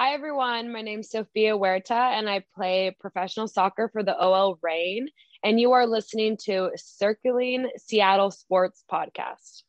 Hi, 0.00 0.12
everyone. 0.12 0.70
My 0.70 0.80
name 0.80 1.00
is 1.00 1.10
Sofia 1.10 1.56
Huerta, 1.58 2.16
and 2.16 2.30
I 2.30 2.44
play 2.54 2.94
professional 3.00 3.48
soccer 3.48 3.90
for 3.92 4.04
the 4.04 4.16
OL 4.16 4.56
Reign. 4.62 5.08
And 5.42 5.58
you 5.58 5.72
are 5.72 5.88
listening 5.88 6.36
to 6.44 6.70
Circling 6.76 7.68
Seattle 7.78 8.30
Sports 8.30 8.84
Podcast. 8.88 9.64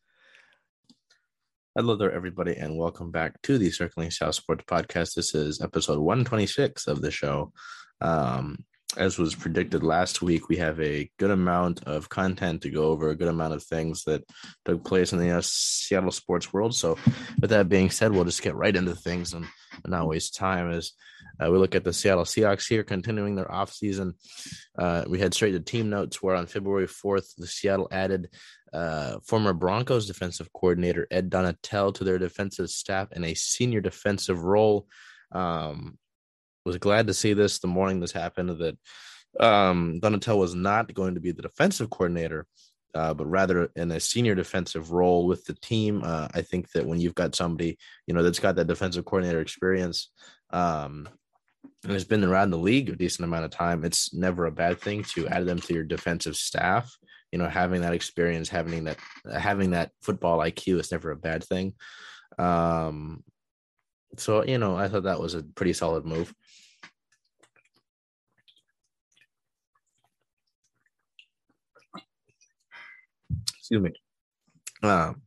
Hello 1.74 1.96
there, 1.96 2.12
everybody, 2.12 2.54
and 2.54 2.78
welcome 2.78 3.10
back 3.10 3.42
to 3.42 3.58
the 3.58 3.72
Circling 3.72 4.12
Seattle 4.12 4.32
Sports 4.32 4.64
Podcast. 4.68 5.14
This 5.14 5.34
is 5.34 5.60
episode 5.60 5.98
126 5.98 6.86
of 6.86 7.02
the 7.02 7.10
show. 7.10 7.52
Um, 8.00 8.64
as 8.96 9.18
was 9.18 9.34
predicted 9.34 9.82
last 9.82 10.22
week, 10.22 10.48
we 10.48 10.58
have 10.58 10.80
a 10.80 11.10
good 11.18 11.32
amount 11.32 11.82
of 11.88 12.08
content 12.08 12.62
to 12.62 12.70
go 12.70 12.84
over, 12.84 13.10
a 13.10 13.16
good 13.16 13.26
amount 13.26 13.54
of 13.54 13.64
things 13.64 14.04
that 14.04 14.22
took 14.64 14.84
place 14.84 15.12
in 15.12 15.18
the 15.18 15.30
uh, 15.30 15.40
Seattle 15.42 16.12
sports 16.12 16.52
world. 16.52 16.76
So, 16.76 16.96
with 17.40 17.50
that 17.50 17.68
being 17.68 17.90
said, 17.90 18.12
we'll 18.12 18.24
just 18.24 18.42
get 18.42 18.54
right 18.54 18.74
into 18.74 18.94
things 18.94 19.32
and 19.32 19.46
not 19.86 20.08
waste 20.08 20.34
time 20.34 20.70
as 20.70 20.92
uh, 21.40 21.50
we 21.50 21.58
look 21.58 21.74
at 21.74 21.84
the 21.84 21.92
Seattle 21.92 22.24
Seahawks 22.24 22.68
here 22.68 22.82
continuing 22.82 23.34
their 23.34 23.46
offseason. 23.46 24.12
Uh, 24.78 25.04
we 25.08 25.18
head 25.18 25.34
straight 25.34 25.52
to 25.52 25.60
team 25.60 25.90
notes 25.90 26.22
where 26.22 26.34
on 26.34 26.46
February 26.46 26.86
4th, 26.86 27.34
the 27.36 27.46
Seattle 27.46 27.88
added 27.90 28.28
uh, 28.72 29.18
former 29.24 29.52
Broncos 29.52 30.06
defensive 30.06 30.52
coordinator 30.52 31.06
Ed 31.10 31.30
Donatell 31.30 31.94
to 31.94 32.04
their 32.04 32.18
defensive 32.18 32.70
staff 32.70 33.08
in 33.12 33.24
a 33.24 33.34
senior 33.34 33.80
defensive 33.80 34.44
role. 34.44 34.86
Um, 35.32 35.98
was 36.64 36.78
glad 36.78 37.06
to 37.06 37.14
see 37.14 37.32
this 37.32 37.58
the 37.58 37.68
morning 37.68 38.00
this 38.00 38.12
happened 38.12 38.50
that 38.50 38.76
um, 39.38 40.00
Donatell 40.02 40.38
was 40.38 40.54
not 40.54 40.92
going 40.92 41.14
to 41.14 41.20
be 41.20 41.32
the 41.32 41.42
defensive 41.42 41.90
coordinator, 41.90 42.46
uh, 42.94 43.14
but 43.14 43.26
rather 43.26 43.70
in 43.76 43.90
a 43.90 44.00
senior 44.00 44.34
defensive 44.34 44.90
role 44.90 45.26
with 45.26 45.44
the 45.44 45.54
team. 45.54 46.02
Uh, 46.04 46.28
I 46.34 46.42
think 46.42 46.70
that 46.72 46.86
when 46.86 47.00
you've 47.00 47.14
got 47.14 47.34
somebody, 47.34 47.78
you 48.06 48.14
know, 48.14 48.22
that's 48.22 48.38
got 48.38 48.56
that 48.56 48.66
defensive 48.66 49.04
coordinator 49.04 49.40
experience, 49.40 50.10
um, 50.50 51.08
and 51.84 51.92
has 51.92 52.04
been 52.04 52.24
around 52.24 52.50
the 52.50 52.58
league 52.58 52.90
a 52.90 52.96
decent 52.96 53.24
amount 53.24 53.44
of 53.44 53.50
time, 53.50 53.84
it's 53.84 54.12
never 54.12 54.46
a 54.46 54.52
bad 54.52 54.80
thing 54.80 55.02
to 55.14 55.28
add 55.28 55.46
them 55.46 55.60
to 55.60 55.74
your 55.74 55.84
defensive 55.84 56.36
staff. 56.36 56.94
You 57.32 57.38
know, 57.38 57.48
having 57.48 57.82
that 57.82 57.94
experience, 57.94 58.48
having 58.48 58.84
that 58.84 58.98
having 59.32 59.70
that 59.70 59.92
football 60.02 60.38
IQ 60.38 60.80
is 60.80 60.90
never 60.90 61.12
a 61.12 61.16
bad 61.16 61.44
thing. 61.44 61.74
Um, 62.38 63.22
so 64.16 64.44
you 64.44 64.58
know, 64.58 64.76
I 64.76 64.88
thought 64.88 65.04
that 65.04 65.20
was 65.20 65.34
a 65.34 65.42
pretty 65.42 65.72
solid 65.72 66.04
move. 66.04 66.34
Excuse 73.70 73.92
me. 74.82 74.88
Um, 74.88 75.22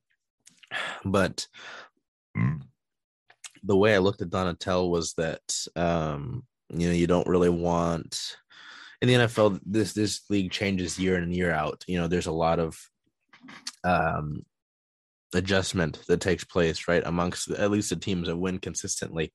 but 1.06 1.48
the 3.64 3.78
way 3.78 3.96
I 3.96 4.00
looked 4.00 4.22
at 4.22 4.30
Donatell 4.30 4.90
was 4.90 5.14
that 5.14 5.42
um, 5.76 6.44
you 6.70 6.88
know 6.88 6.94
you 6.94 7.08
don't 7.08 7.28
really 7.28 7.50
want 7.50 8.36
in 9.02 9.08
the 9.08 9.14
NFL 9.16 9.60
this 9.66 9.94
this 9.94 10.22
league 10.30 10.52
changes 10.52 11.00
year 11.00 11.16
in 11.16 11.24
and 11.24 11.36
year 11.36 11.52
out. 11.52 11.84
You 11.88 12.00
know, 12.00 12.08
there's 12.08 12.28
a 12.28 12.32
lot 12.32 12.60
of 12.60 12.78
um 13.84 14.44
adjustment 15.34 16.00
that 16.08 16.22
takes 16.22 16.44
place 16.44 16.88
right 16.88 17.04
amongst 17.06 17.50
at 17.52 17.72
least 17.72 17.90
the 17.90 17.96
teams 17.96 18.28
that 18.28 18.38
win 18.38 18.60
consistently 18.60 19.34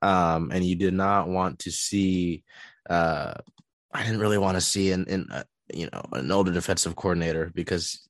um 0.00 0.50
and 0.52 0.64
you 0.64 0.76
did 0.76 0.94
not 0.94 1.28
want 1.28 1.58
to 1.58 1.70
see 1.70 2.42
uh 2.88 3.34
i 3.92 4.02
didn't 4.02 4.20
really 4.20 4.38
want 4.38 4.56
to 4.56 4.60
see 4.60 4.92
in 4.92 5.04
in 5.06 5.26
uh, 5.32 5.42
you 5.74 5.88
know 5.92 6.02
an 6.12 6.30
older 6.30 6.52
defensive 6.52 6.96
coordinator 6.96 7.50
because 7.54 8.06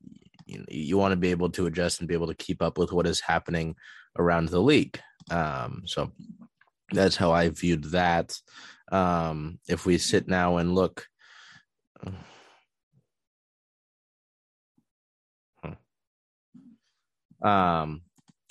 you, 0.53 0.65
you 0.69 0.99
want 0.99 1.13
to 1.13 1.17
be 1.17 1.31
able 1.31 1.51
to 1.51 1.67
adjust 1.67 2.01
and 2.01 2.09
be 2.09 2.15
able 2.15 2.27
to 2.27 2.35
keep 2.35 2.63
up 2.63 2.79
with 2.79 2.93
what 2.93 3.07
is 3.07 3.21
happening 3.21 3.75
around 4.19 4.49
the 4.49 4.61
league 4.61 5.01
um 5.31 5.83
so 5.87 6.11
that's 6.93 7.17
how 7.17 7.33
i 7.33 7.49
viewed 7.49 7.85
that 7.85 8.37
um 8.91 9.59
if 9.69 9.87
we 9.87 9.99
sit 9.99 10.29
now 10.29 10.59
and 10.59 10.75
look 10.75 11.07
Um, 17.43 18.03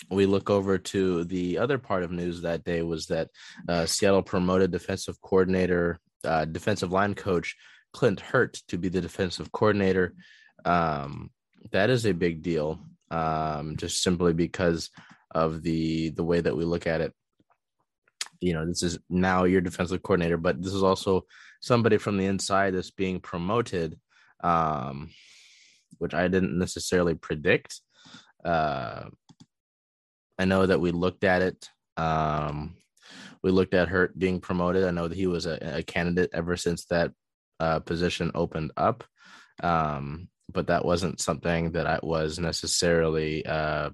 we 0.09 0.25
look 0.25 0.49
over 0.49 0.77
to 0.77 1.23
the 1.23 1.57
other 1.57 1.77
part 1.77 2.03
of 2.03 2.11
news 2.11 2.41
that 2.41 2.63
day 2.63 2.81
was 2.81 3.07
that 3.07 3.29
uh, 3.69 3.85
Seattle 3.85 4.21
promoted 4.21 4.71
defensive 4.71 5.19
coordinator, 5.21 5.99
uh, 6.25 6.45
defensive 6.45 6.91
line 6.91 7.13
coach 7.13 7.55
Clint 7.93 8.19
Hurtt 8.19 8.61
to 8.67 8.77
be 8.77 8.89
the 8.89 9.01
defensive 9.01 9.51
coordinator. 9.51 10.13
Um, 10.65 11.31
that 11.71 11.89
is 11.89 12.05
a 12.05 12.13
big 12.13 12.41
deal, 12.41 12.79
um, 13.09 13.77
just 13.77 14.01
simply 14.01 14.33
because 14.33 14.89
of 15.31 15.61
the 15.61 16.09
the 16.09 16.23
way 16.23 16.41
that 16.41 16.55
we 16.55 16.65
look 16.65 16.87
at 16.87 17.01
it. 17.01 17.13
You 18.39 18.53
know, 18.53 18.65
this 18.65 18.83
is 18.83 18.97
now 19.09 19.43
your 19.43 19.61
defensive 19.61 20.01
coordinator, 20.01 20.37
but 20.37 20.61
this 20.61 20.73
is 20.73 20.83
also 20.83 21.25
somebody 21.61 21.97
from 21.97 22.17
the 22.17 22.25
inside 22.25 22.73
that's 22.73 22.91
being 22.91 23.19
promoted, 23.19 23.99
um, 24.43 25.11
which 25.99 26.13
I 26.13 26.27
didn't 26.27 26.57
necessarily 26.57 27.13
predict 27.13 27.81
uh, 28.43 29.09
I 30.39 30.45
know 30.45 30.65
that 30.65 30.81
we 30.81 30.91
looked 30.91 31.23
at 31.23 31.41
it. 31.41 31.69
Um, 31.97 32.75
we 33.43 33.51
looked 33.51 33.73
at 33.73 33.89
Hurtt 33.89 34.17
being 34.17 34.39
promoted. 34.39 34.83
I 34.83 34.91
know 34.91 35.07
that 35.07 35.17
he 35.17 35.27
was 35.27 35.45
a, 35.45 35.77
a 35.79 35.83
candidate 35.83 36.31
ever 36.33 36.57
since 36.57 36.85
that 36.85 37.11
uh, 37.59 37.79
position 37.79 38.31
opened 38.33 38.71
up, 38.75 39.03
um, 39.61 40.29
but 40.53 40.67
that 40.67 40.85
wasn't 40.85 41.19
something 41.19 41.71
that 41.71 41.87
I 41.87 41.99
was 42.01 42.39
necessarily 42.39 43.45
uh, 43.45 43.91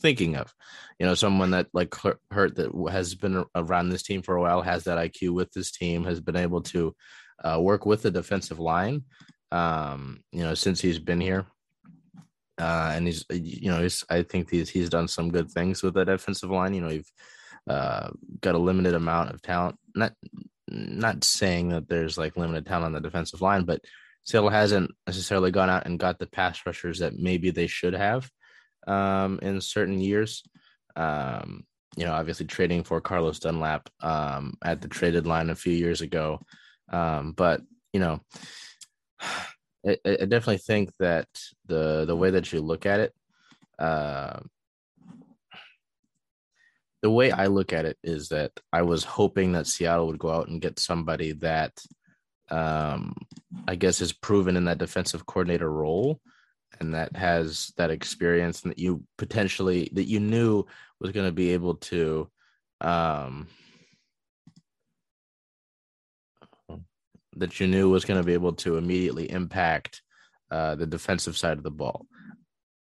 thinking 0.00 0.36
of. 0.36 0.54
You 0.98 1.06
know, 1.06 1.14
someone 1.14 1.52
that 1.52 1.68
like 1.72 1.94
Hurtt 2.30 2.56
that 2.56 2.88
has 2.90 3.14
been 3.14 3.44
around 3.54 3.88
this 3.88 4.02
team 4.02 4.22
for 4.22 4.36
a 4.36 4.40
while, 4.40 4.62
has 4.62 4.84
that 4.84 4.98
IQ 4.98 5.30
with 5.30 5.52
this 5.52 5.70
team, 5.70 6.04
has 6.04 6.20
been 6.20 6.36
able 6.36 6.62
to 6.62 6.94
uh, 7.42 7.58
work 7.60 7.86
with 7.86 8.02
the 8.02 8.10
defensive 8.10 8.58
line. 8.58 9.04
Um, 9.52 10.22
you 10.30 10.42
know, 10.42 10.54
since 10.54 10.80
he's 10.80 10.98
been 10.98 11.20
here, 11.20 11.46
uh, 12.60 12.92
and 12.94 13.06
he's 13.06 13.24
you 13.30 13.70
know 13.70 13.82
he's 13.82 14.04
I 14.10 14.22
think 14.22 14.50
he's 14.50 14.68
he's 14.68 14.90
done 14.90 15.08
some 15.08 15.30
good 15.30 15.50
things 15.50 15.82
with 15.82 15.94
that 15.94 16.06
defensive 16.06 16.50
line. 16.50 16.74
You 16.74 16.82
know, 16.82 16.90
you've 16.90 17.10
uh, 17.68 18.10
got 18.40 18.54
a 18.54 18.58
limited 18.58 18.94
amount 18.94 19.30
of 19.30 19.42
talent. 19.42 19.78
Not 19.94 20.12
not 20.68 21.24
saying 21.24 21.70
that 21.70 21.88
there's 21.88 22.18
like 22.18 22.36
limited 22.36 22.66
talent 22.66 22.86
on 22.86 22.92
the 22.92 23.00
defensive 23.00 23.40
line, 23.40 23.64
but 23.64 23.80
Seattle 24.24 24.50
hasn't 24.50 24.90
necessarily 25.06 25.50
gone 25.50 25.70
out 25.70 25.86
and 25.86 25.98
got 25.98 26.18
the 26.18 26.26
pass 26.26 26.60
rushers 26.66 26.98
that 27.00 27.18
maybe 27.18 27.50
they 27.50 27.66
should 27.66 27.94
have 27.94 28.30
um, 28.86 29.38
in 29.42 29.60
certain 29.60 30.00
years. 30.00 30.42
Um, 30.96 31.64
you 31.96 32.04
know, 32.04 32.12
obviously 32.12 32.46
trading 32.46 32.84
for 32.84 33.00
Carlos 33.00 33.40
Dunlap 33.40 33.88
um, 34.00 34.54
at 34.64 34.80
the 34.80 34.88
traded 34.88 35.26
line 35.26 35.50
a 35.50 35.54
few 35.54 35.72
years 35.72 36.00
ago, 36.00 36.40
um, 36.92 37.32
but 37.32 37.62
you 37.92 38.00
know 38.00 38.20
I, 39.86 39.96
I 40.04 40.26
definitely 40.26 40.58
think 40.58 40.90
that 40.98 41.28
the 41.66 42.04
the 42.04 42.16
way 42.16 42.30
that 42.30 42.52
you 42.52 42.60
look 42.60 42.86
at 42.86 43.00
it, 43.00 43.14
uh, 43.78 44.40
the 47.02 47.10
way 47.10 47.32
I 47.32 47.46
look 47.46 47.72
at 47.72 47.86
it 47.86 47.96
is 48.02 48.28
that 48.28 48.52
I 48.72 48.82
was 48.82 49.04
hoping 49.04 49.52
that 49.52 49.66
Seattle 49.66 50.06
would 50.06 50.18
go 50.18 50.30
out 50.30 50.48
and 50.48 50.60
get 50.60 50.78
somebody 50.78 51.32
that, 51.32 51.72
um, 52.50 53.14
I 53.66 53.74
guess, 53.74 54.00
is 54.00 54.12
proven 54.12 54.56
in 54.56 54.64
that 54.64 54.78
defensive 54.78 55.26
coordinator 55.26 55.70
role, 55.70 56.20
and 56.78 56.94
that 56.94 57.16
has 57.16 57.72
that 57.76 57.90
experience, 57.90 58.62
and 58.62 58.72
that 58.72 58.78
you 58.78 59.04
potentially 59.18 59.90
that 59.94 60.04
you 60.04 60.20
knew 60.20 60.64
was 61.00 61.12
going 61.12 61.26
to 61.26 61.32
be 61.32 61.50
able 61.50 61.76
to, 61.76 62.28
um, 62.80 63.48
that 67.36 67.60
you 67.60 67.66
knew 67.66 67.88
was 67.88 68.04
going 68.04 68.20
to 68.20 68.26
be 68.26 68.34
able 68.34 68.52
to 68.54 68.76
immediately 68.76 69.30
impact 69.30 70.02
uh, 70.50 70.74
the 70.74 70.86
defensive 70.86 71.36
side 71.36 71.56
of 71.58 71.64
the 71.64 71.70
ball. 71.70 72.06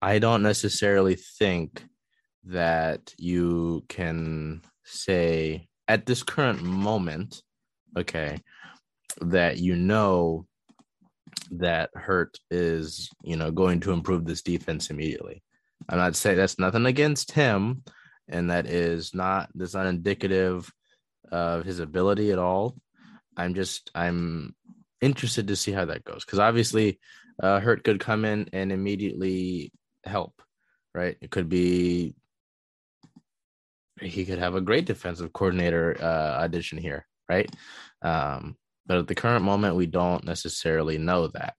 I 0.02 0.20
don't 0.20 0.44
necessarily 0.44 1.16
think 1.16 1.84
that 2.46 3.14
you 3.18 3.84
can 3.90 4.62
say 4.86 5.68
at 5.88 6.06
this 6.06 6.24
current 6.24 6.64
moment, 6.64 7.42
okay, 7.98 8.38
that 9.22 9.58
you 9.58 9.76
know 9.76 10.46
that 11.52 11.90
Hurtt 11.96 12.38
is, 12.52 13.10
you 13.24 13.36
know, 13.36 13.52
going 13.52 13.80
to 13.82 13.92
improve 13.92 14.26
this 14.26 14.42
defense 14.42 14.90
immediately. 14.90 15.44
I'm 15.88 15.98
not 15.98 16.16
saying 16.16 16.38
that's 16.38 16.60
nothing 16.60 16.86
against 16.86 17.32
him, 17.32 17.84
and 18.28 18.52
that 18.52 18.68
is 18.68 19.14
not 19.14 19.50
that's 19.56 19.74
not 19.74 19.88
indicative 19.88 20.72
of 21.32 21.66
his 21.66 21.80
ability 21.80 22.32
at 22.32 22.40
all. 22.40 22.76
I'm 23.38 23.54
just 23.54 23.90
I'm 23.96 24.56
interested 25.02 25.48
to 25.48 25.56
see 25.56 25.72
how 25.72 25.86
that 25.86 26.04
goes 26.04 26.26
because 26.26 26.40
obviously 26.40 27.00
uh, 27.42 27.60
Hurtt 27.60 27.84
could 27.84 28.00
come 28.00 28.26
in 28.26 28.50
and 28.52 28.72
immediately 28.72 29.72
help, 30.04 30.42
right? 30.94 31.18
It 31.22 31.32
could 31.32 31.50
be 31.50 32.16
he 34.02 34.26
could 34.26 34.40
have 34.40 34.56
a 34.56 34.62
great 34.62 34.86
defensive 34.86 35.34
coordinator 35.34 35.98
uh, 36.00 36.42
audition 36.44 36.78
here, 36.78 37.06
right? 37.28 37.50
Um, 38.02 38.56
but 38.90 38.98
at 38.98 39.08
the 39.08 39.16
current 39.16 39.46
moment, 39.46 39.78
we 39.78 39.86
don't 39.86 40.26
necessarily 40.26 40.98
know 40.98 41.28
that. 41.28 41.56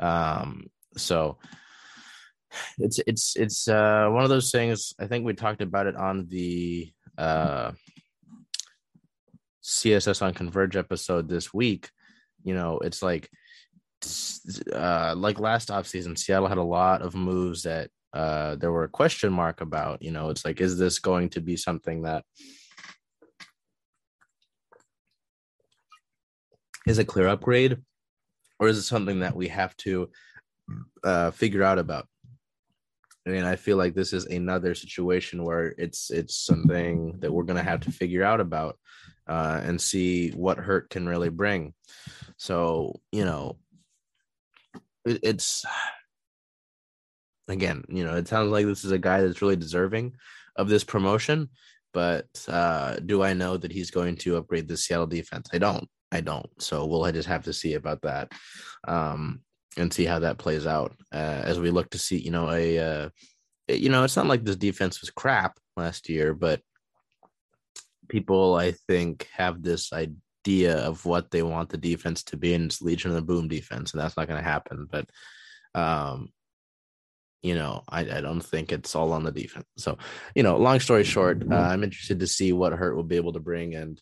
Um, 0.00 0.66
so 0.96 1.38
it's 2.78 2.98
it's 3.06 3.36
it's 3.36 3.68
uh, 3.68 4.08
one 4.10 4.24
of 4.24 4.30
those 4.30 4.50
things. 4.50 4.92
I 4.98 5.06
think 5.06 5.24
we 5.24 5.34
talked 5.34 5.62
about 5.62 5.86
it 5.86 5.94
on 5.94 6.26
the 6.28 6.90
uh, 7.16 7.70
CSS 9.62 10.22
on 10.22 10.34
Converge 10.34 10.76
episode 10.76 11.28
this 11.28 11.54
week, 11.54 11.90
you 12.42 12.54
know, 12.54 12.78
it's 12.78 13.02
like 13.02 13.30
uh 14.72 15.14
like 15.16 15.38
last 15.38 15.68
offseason, 15.68 16.18
Seattle 16.18 16.48
had 16.48 16.58
a 16.58 16.62
lot 16.62 17.02
of 17.02 17.14
moves 17.14 17.62
that 17.62 17.88
uh 18.12 18.56
there 18.56 18.72
were 18.72 18.84
a 18.84 18.88
question 18.88 19.32
mark 19.32 19.60
about. 19.60 20.02
You 20.02 20.10
know, 20.10 20.30
it's 20.30 20.44
like, 20.44 20.60
is 20.60 20.78
this 20.78 20.98
going 20.98 21.30
to 21.30 21.40
be 21.40 21.56
something 21.56 22.02
that 22.02 22.24
is 26.86 26.98
a 26.98 27.04
clear 27.04 27.28
upgrade, 27.28 27.78
or 28.58 28.68
is 28.68 28.78
it 28.78 28.82
something 28.82 29.20
that 29.20 29.36
we 29.36 29.48
have 29.48 29.76
to 29.78 30.10
uh 31.04 31.30
figure 31.30 31.62
out 31.62 31.78
about? 31.78 32.06
I 33.26 33.30
and 33.30 33.46
I 33.46 33.56
feel 33.56 33.76
like 33.76 33.94
this 33.94 34.12
is 34.12 34.26
another 34.26 34.74
situation 34.74 35.44
where 35.44 35.74
it's 35.78 36.10
it's 36.10 36.36
something 36.36 37.18
that 37.20 37.32
we're 37.32 37.44
gonna 37.44 37.62
have 37.62 37.80
to 37.80 37.92
figure 37.92 38.24
out 38.24 38.40
about 38.40 38.78
uh, 39.28 39.60
and 39.62 39.80
see 39.80 40.30
what 40.30 40.58
Hurtt 40.58 40.90
can 40.90 41.08
really 41.08 41.28
bring. 41.28 41.74
So 42.36 43.00
you 43.12 43.24
know, 43.24 43.58
it, 45.04 45.20
it's 45.22 45.64
again, 47.48 47.84
you 47.88 48.04
know, 48.04 48.16
it 48.16 48.28
sounds 48.28 48.50
like 48.50 48.66
this 48.66 48.84
is 48.84 48.92
a 48.92 48.98
guy 48.98 49.22
that's 49.22 49.42
really 49.42 49.56
deserving 49.56 50.14
of 50.56 50.68
this 50.68 50.84
promotion. 50.84 51.48
But 51.92 52.26
uh, 52.48 52.96
do 53.04 53.22
I 53.22 53.34
know 53.34 53.56
that 53.56 53.72
he's 53.72 53.90
going 53.90 54.16
to 54.16 54.36
upgrade 54.36 54.66
the 54.66 54.76
Seattle 54.76 55.06
defense? 55.06 55.48
I 55.52 55.58
don't. 55.58 55.88
I 56.12 56.20
don't. 56.20 56.48
So 56.62 56.86
we'll 56.86 57.10
just 57.10 57.28
have 57.28 57.44
to 57.44 57.52
see 57.52 57.74
about 57.74 58.02
that. 58.02 58.30
Um, 58.86 59.40
and 59.76 59.92
see 59.92 60.04
how 60.04 60.18
that 60.18 60.36
plays 60.36 60.66
out 60.66 60.94
uh, 61.14 61.40
as 61.44 61.58
we 61.58 61.70
look 61.70 61.90
to 61.90 61.98
see, 61.98 62.18
you 62.18 62.30
know, 62.30 62.50
a, 62.50 62.78
uh, 62.78 63.08
you 63.68 63.88
know, 63.88 64.04
it's 64.04 64.16
not 64.16 64.26
like 64.26 64.44
this 64.44 64.56
defense 64.56 65.00
was 65.00 65.10
crap 65.10 65.58
last 65.76 66.10
year, 66.10 66.34
but 66.34 66.60
people, 68.08 68.54
I 68.54 68.72
think, 68.86 69.28
have 69.34 69.62
this 69.62 69.90
idea 69.92 70.76
of 70.76 71.06
what 71.06 71.30
they 71.30 71.42
want 71.42 71.70
the 71.70 71.78
defense 71.78 72.22
to 72.24 72.36
be, 72.36 72.52
and 72.52 72.66
it's 72.66 72.82
Legion 72.82 73.12
of 73.12 73.16
the 73.16 73.22
Boom 73.22 73.48
defense, 73.48 73.92
and 73.92 74.02
that's 74.02 74.16
not 74.16 74.28
going 74.28 74.42
to 74.42 74.46
happen. 74.46 74.86
But, 74.90 75.08
um, 75.74 76.28
you 77.42 77.54
know, 77.54 77.82
I, 77.88 78.00
I 78.00 78.20
don't 78.20 78.42
think 78.42 78.72
it's 78.72 78.94
all 78.94 79.12
on 79.12 79.24
the 79.24 79.32
defense. 79.32 79.64
So, 79.78 79.96
you 80.34 80.42
know, 80.42 80.58
long 80.58 80.80
story 80.80 81.04
short, 81.04 81.42
uh, 81.50 81.54
I'm 81.54 81.82
interested 81.82 82.20
to 82.20 82.26
see 82.26 82.52
what 82.52 82.74
Hurtt 82.74 82.94
will 82.94 83.04
be 83.04 83.16
able 83.16 83.32
to 83.32 83.40
bring, 83.40 83.74
and 83.74 84.00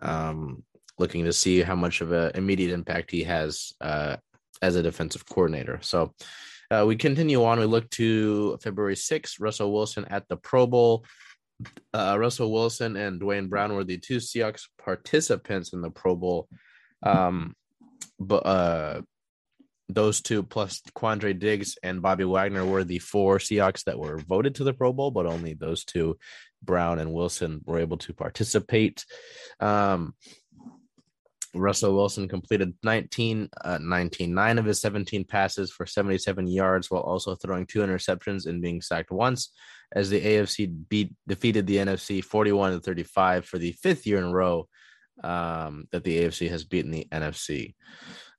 um, 0.00 0.64
looking 1.02 1.24
to 1.24 1.32
see 1.32 1.60
how 1.62 1.74
much 1.74 2.00
of 2.00 2.12
an 2.12 2.30
immediate 2.34 2.72
impact 2.72 3.10
he 3.10 3.24
has 3.24 3.72
uh, 3.80 4.16
as 4.62 4.76
a 4.76 4.82
defensive 4.82 5.26
coordinator. 5.26 5.80
So 5.82 6.14
uh, 6.70 6.84
we 6.86 6.94
continue 6.94 7.44
on. 7.44 7.58
We 7.58 7.66
look 7.66 7.90
to 7.90 8.56
February 8.62 8.94
6th, 8.94 9.40
Russell 9.40 9.72
Wilson 9.72 10.06
at 10.08 10.28
the 10.28 10.36
Pro 10.36 10.66
Bowl. 10.66 11.04
Uh, 11.92 12.16
Russell 12.18 12.52
Wilson 12.52 12.96
and 12.96 13.20
Duane 13.20 13.48
Brown 13.48 13.74
were 13.74 13.84
the 13.84 13.98
two 13.98 14.18
Seahawks 14.18 14.62
participants 14.82 15.72
in 15.72 15.82
the 15.82 15.90
Pro 15.90 16.14
Bowl. 16.14 16.48
Um, 17.02 17.54
but 18.20 18.46
uh, 18.46 19.02
those 19.88 20.20
two 20.20 20.42
plus 20.42 20.82
Quandre 20.96 21.38
Diggs 21.38 21.76
and 21.82 22.00
Bobby 22.00 22.24
Wagner 22.24 22.64
were 22.64 22.84
the 22.84 23.00
four 23.00 23.38
Seahawks 23.38 23.84
that 23.84 23.98
were 23.98 24.18
voted 24.18 24.54
to 24.56 24.64
the 24.64 24.72
Pro 24.72 24.92
Bowl, 24.92 25.10
but 25.10 25.26
only 25.26 25.54
those 25.54 25.84
two, 25.84 26.16
Brown 26.62 27.00
and 27.00 27.12
Wilson, 27.12 27.60
were 27.64 27.80
able 27.80 27.98
to 27.98 28.14
participate. 28.14 29.04
Um, 29.60 30.14
Russell 31.54 31.94
Wilson 31.94 32.28
completed 32.28 32.74
19, 32.82 33.48
uh, 33.62 33.78
19, 33.80 34.34
nine 34.34 34.58
of 34.58 34.64
his 34.64 34.80
17 34.80 35.24
passes 35.24 35.70
for 35.70 35.86
77 35.86 36.46
yards 36.46 36.90
while 36.90 37.02
also 37.02 37.34
throwing 37.34 37.66
two 37.66 37.80
interceptions 37.80 38.46
and 38.46 38.62
being 38.62 38.80
sacked 38.80 39.10
once 39.10 39.52
as 39.94 40.08
the 40.08 40.20
AFC 40.20 40.88
beat 40.88 41.12
defeated 41.26 41.66
the 41.66 41.76
NFC 41.76 42.24
41 42.24 42.72
to 42.72 42.80
35 42.80 43.44
for 43.44 43.58
the 43.58 43.72
fifth 43.72 44.06
year 44.06 44.18
in 44.18 44.24
a 44.24 44.32
row 44.32 44.66
um, 45.22 45.86
that 45.92 46.04
the 46.04 46.22
AFC 46.22 46.48
has 46.48 46.64
beaten 46.64 46.90
the 46.90 47.06
NFC. 47.12 47.74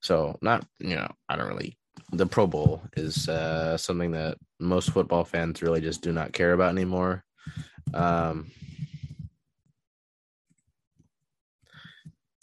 So 0.02 0.36
not, 0.42 0.66
you 0.80 0.96
know, 0.96 1.08
I 1.28 1.36
don't 1.36 1.48
really 1.48 1.78
the 2.12 2.26
Pro 2.26 2.46
Bowl 2.46 2.82
is 2.96 3.28
uh, 3.28 3.76
something 3.76 4.12
that 4.12 4.36
most 4.60 4.90
football 4.90 5.24
fans 5.24 5.62
really 5.62 5.80
just 5.80 6.02
do 6.02 6.12
not 6.12 6.32
care 6.32 6.52
about 6.52 6.70
anymore. 6.70 7.24
Um, 7.92 8.50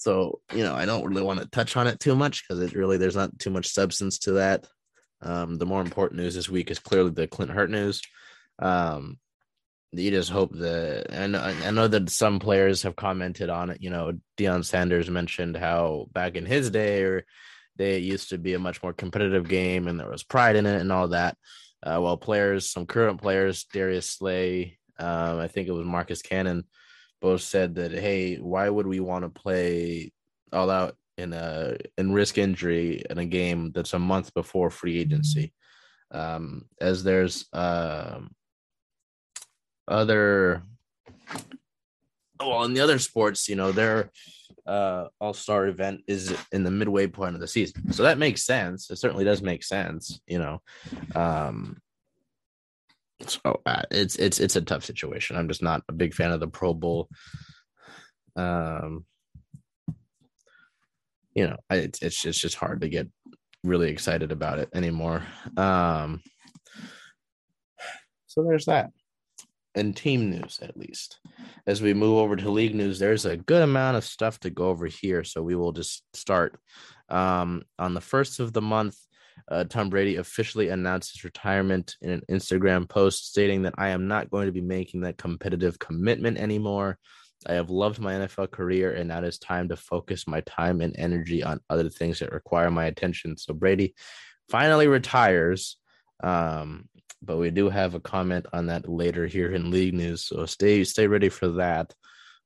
So, 0.01 0.39
you 0.51 0.63
know, 0.63 0.73
I 0.73 0.87
don't 0.87 1.05
really 1.05 1.21
want 1.21 1.41
to 1.41 1.45
touch 1.45 1.77
on 1.77 1.85
it 1.85 1.99
too 1.99 2.15
much 2.15 2.41
because 2.41 2.59
it 2.63 2.73
really, 2.73 2.97
there's 2.97 3.15
not 3.15 3.37
too 3.37 3.51
much 3.51 3.67
substance 3.67 4.17
to 4.19 4.31
that. 4.31 4.65
Um, 5.21 5.59
the 5.59 5.65
more 5.67 5.79
important 5.79 6.19
news 6.19 6.33
this 6.33 6.49
week 6.49 6.71
is 6.71 6.79
clearly 6.79 7.11
the 7.11 7.27
Clint 7.27 7.51
Hurtt 7.51 7.69
news. 7.69 8.01
Um, 8.57 9.19
you 9.91 10.09
just 10.09 10.31
hope 10.31 10.53
that, 10.55 11.05
and 11.11 11.37
I 11.37 11.69
know 11.69 11.87
that 11.87 12.09
some 12.09 12.39
players 12.39 12.81
have 12.81 12.95
commented 12.95 13.51
on 13.51 13.69
it. 13.69 13.77
You 13.79 13.91
know, 13.91 14.13
Deion 14.39 14.65
Sanders 14.65 15.07
mentioned 15.07 15.55
how 15.55 16.07
back 16.11 16.35
in 16.35 16.47
his 16.47 16.71
day 16.71 17.03
or 17.03 17.23
day, 17.77 17.97
it 17.97 18.03
used 18.03 18.29
to 18.29 18.39
be 18.39 18.55
a 18.55 18.59
much 18.59 18.81
more 18.81 18.93
competitive 18.93 19.47
game 19.47 19.87
and 19.87 19.99
there 19.99 20.09
was 20.09 20.23
pride 20.23 20.55
in 20.55 20.65
it 20.65 20.81
and 20.81 20.91
all 20.91 21.09
that. 21.09 21.37
Uh, 21.83 21.99
while 21.99 22.17
players, 22.17 22.67
some 22.67 22.87
current 22.87 23.21
players, 23.21 23.65
Darius 23.65 24.09
Slay, 24.09 24.79
um, 24.97 25.37
I 25.37 25.47
think 25.47 25.67
it 25.67 25.73
was 25.73 25.85
Marcus 25.85 26.23
Cannon, 26.23 26.63
both 27.21 27.41
said 27.41 27.75
that 27.75 27.91
hey, 27.91 28.35
why 28.35 28.69
would 28.69 28.87
we 28.87 28.99
want 28.99 29.23
to 29.23 29.29
play 29.29 30.11
all 30.51 30.69
out 30.69 30.97
in 31.17 31.33
a 31.33 31.77
in 31.97 32.11
risk 32.11 32.37
injury 32.37 33.03
in 33.09 33.17
a 33.17 33.25
game 33.25 33.71
that's 33.71 33.93
a 33.93 33.99
month 33.99 34.33
before 34.33 34.69
free 34.69 34.99
agency? 34.99 35.53
Um, 36.11 36.65
as 36.81 37.03
there's 37.03 37.45
uh, 37.53 38.19
other 39.87 40.63
well 42.39 42.63
in 42.63 42.73
the 42.73 42.81
other 42.81 42.99
sports, 42.99 43.47
you 43.47 43.55
know, 43.55 43.71
their 43.71 44.11
uh 44.65 45.07
all-star 45.19 45.67
event 45.67 46.01
is 46.07 46.35
in 46.51 46.63
the 46.63 46.71
midway 46.71 47.07
point 47.07 47.33
of 47.35 47.41
the 47.41 47.47
season. 47.47 47.91
So 47.91 48.03
that 48.03 48.19
makes 48.19 48.43
sense. 48.43 48.89
It 48.89 48.97
certainly 48.97 49.25
does 49.25 49.41
make 49.41 49.63
sense, 49.63 50.21
you 50.27 50.39
know. 50.39 50.61
Um 51.15 51.81
so 53.27 53.61
uh, 53.65 53.83
it's 53.91 54.15
it's 54.15 54.39
it's 54.39 54.55
a 54.55 54.61
tough 54.61 54.85
situation. 54.85 55.35
I'm 55.35 55.47
just 55.47 55.63
not 55.63 55.83
a 55.87 55.93
big 55.93 56.13
fan 56.13 56.31
of 56.31 56.39
the 56.39 56.47
Pro 56.47 56.73
Bowl. 56.73 57.09
Um, 58.35 59.05
you 61.33 61.47
know, 61.47 61.57
I, 61.69 61.75
it's 61.75 62.01
it's 62.01 62.25
it's 62.25 62.39
just 62.39 62.55
hard 62.55 62.81
to 62.81 62.89
get 62.89 63.07
really 63.63 63.89
excited 63.89 64.31
about 64.31 64.59
it 64.59 64.69
anymore. 64.73 65.23
Um, 65.57 66.21
so 68.27 68.43
there's 68.43 68.65
that. 68.65 68.91
And 69.73 69.95
team 69.95 70.29
news, 70.29 70.59
at 70.61 70.75
least. 70.75 71.19
As 71.65 71.81
we 71.81 71.93
move 71.93 72.17
over 72.17 72.35
to 72.35 72.49
league 72.49 72.75
news, 72.75 72.99
there's 72.99 73.25
a 73.25 73.37
good 73.37 73.61
amount 73.61 73.95
of 73.95 74.03
stuff 74.03 74.37
to 74.41 74.49
go 74.49 74.67
over 74.67 74.87
here. 74.87 75.23
So 75.23 75.41
we 75.41 75.55
will 75.55 75.71
just 75.71 76.03
start. 76.13 76.59
Um, 77.07 77.63
on 77.79 77.93
the 77.93 78.01
first 78.01 78.39
of 78.39 78.51
the 78.51 78.61
month, 78.61 78.97
uh, 79.49 79.63
Tom 79.65 79.89
Brady 79.89 80.17
officially 80.17 80.69
announced 80.69 81.13
his 81.13 81.23
retirement 81.23 81.95
in 82.01 82.09
an 82.09 82.21
Instagram 82.29 82.87
post 82.87 83.27
stating 83.27 83.63
that 83.63 83.75
I 83.77 83.89
am 83.89 84.07
not 84.07 84.29
going 84.29 84.47
to 84.47 84.51
be 84.51 84.61
making 84.61 85.01
that 85.01 85.17
competitive 85.17 85.79
commitment 85.79 86.37
anymore. 86.37 86.97
I 87.47 87.53
have 87.53 87.69
loved 87.69 87.99
my 87.99 88.13
NFL 88.13 88.51
career, 88.51 88.91
and 88.91 89.07
now 89.07 89.19
it 89.19 89.23
is 89.25 89.39
time 89.39 89.69
to 89.69 89.75
focus 89.75 90.27
my 90.27 90.41
time 90.41 90.81
and 90.81 90.95
energy 90.97 91.43
on 91.43 91.59
other 91.69 91.89
things 91.89 92.19
that 92.19 92.31
require 92.31 92.69
my 92.69 92.85
attention. 92.85 93.37
So 93.37 93.53
Brady 93.53 93.95
finally 94.49 94.87
retires. 94.87 95.77
Um, 96.23 96.87
but 97.23 97.37
we 97.37 97.51
do 97.51 97.69
have 97.69 97.93
a 97.95 97.99
comment 97.99 98.47
on 98.51 98.67
that 98.67 98.89
later 98.89 99.27
here 99.27 99.51
in 99.51 99.71
league 99.71 99.93
news. 99.93 100.25
So 100.25 100.45
stay 100.45 100.83
stay 100.83 101.07
ready 101.07 101.29
for 101.29 101.47
that. 101.49 101.93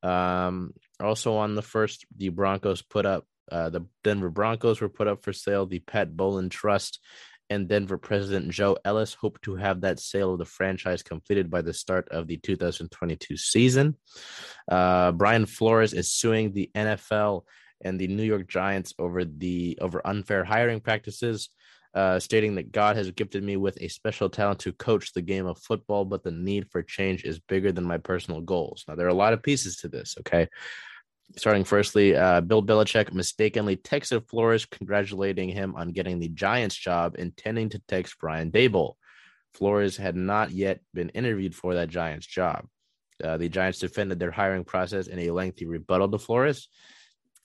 Um, 0.04 0.74
also 1.00 1.36
on 1.36 1.56
the 1.56 1.62
first, 1.62 2.06
the 2.16 2.30
Broncos 2.30 2.82
put 2.82 3.06
up 3.06 3.26
uh, 3.52 3.70
the 3.70 3.86
Denver 4.04 4.30
Broncos 4.30 4.82
were 4.82 4.90
put 4.90 5.08
up 5.08 5.24
for 5.24 5.34
sale. 5.34 5.66
The 5.66 5.80
Pat 5.80 6.16
Bowlen 6.16 6.50
Trust 6.50 7.00
and 7.50 7.68
Denver 7.68 7.98
President 7.98 8.50
Joe 8.50 8.78
Ellis 8.84 9.14
hope 9.14 9.40
to 9.42 9.56
have 9.56 9.82
that 9.82 10.00
sale 10.00 10.34
of 10.34 10.40
the 10.40 10.46
franchise 10.46 11.04
completed 11.04 11.50
by 11.50 11.62
the 11.62 11.74
start 11.74 12.08
of 12.10 12.28
the 12.28 12.38
2022 12.38 13.38
season. 13.38 13.96
Uh, 14.70 15.12
Brian 15.12 15.46
Flores 15.46 15.94
is 15.94 16.12
suing 16.12 16.54
the 16.54 16.72
NFL 16.76 17.44
and 17.84 18.00
the 18.00 18.08
New 18.08 18.24
York 18.24 18.48
Giants 18.48 18.94
over 18.98 19.26
the 19.26 19.78
over 19.82 20.06
unfair 20.06 20.44
hiring 20.44 20.80
practices. 20.80 21.50
Uh, 21.94 22.20
stating 22.20 22.56
that 22.56 22.74
God 22.74 22.98
has 22.98 23.10
gifted 23.12 23.42
me 23.42 23.56
with 23.56 23.78
a 23.80 23.88
special 23.88 24.30
talent 24.30 24.60
to 24.60 24.74
coach 24.74 25.14
the 25.14 25.22
game 25.22 25.46
of 25.46 25.58
football, 25.58 26.04
but 26.04 26.26
the 26.26 26.32
need 26.32 26.70
for 26.70 26.84
change 26.84 27.24
is 27.24 27.40
bigger 27.40 27.72
than 27.72 27.86
my 27.86 27.98
personal 27.98 28.42
goals. 28.42 28.84
Now, 28.86 28.96
there 28.96 29.06
are 29.06 29.12
a 29.12 29.14
lot 29.14 29.32
of 29.32 29.42
pieces 29.42 29.78
to 29.78 29.88
this, 29.88 30.14
okay? 30.20 30.50
Starting 31.38 31.64
firstly, 31.64 32.16
uh, 32.16 32.42
Bill 32.42 32.64
Belichick 32.64 33.12
mistakenly 33.12 33.76
texted 33.76 34.28
Flores 34.30 34.66
congratulating 34.66 35.50
him 35.50 35.76
on 35.76 35.92
getting 35.92 36.20
the 36.20 36.30
Giants 36.30 36.76
job, 36.76 37.16
intending 37.18 37.70
to 37.70 37.82
text 37.88 38.16
Brian 38.20 38.52
Daboll. 38.52 38.94
Flores 39.54 39.98
had 39.98 40.16
not 40.16 40.52
yet 40.52 40.80
been 40.94 41.10
interviewed 41.10 41.56
for 41.56 41.76
that 41.76 41.90
Giants 41.90 42.26
job. 42.26 42.68
Uh, 43.24 43.38
the 43.38 43.50
Giants 43.50 43.80
defended 43.80 44.20
their 44.20 44.32
hiring 44.32 44.64
process 44.64 45.08
in 45.08 45.20
a 45.20 45.32
lengthy 45.32 45.66
rebuttal 45.66 46.10
to 46.10 46.20
Flores. 46.20 46.70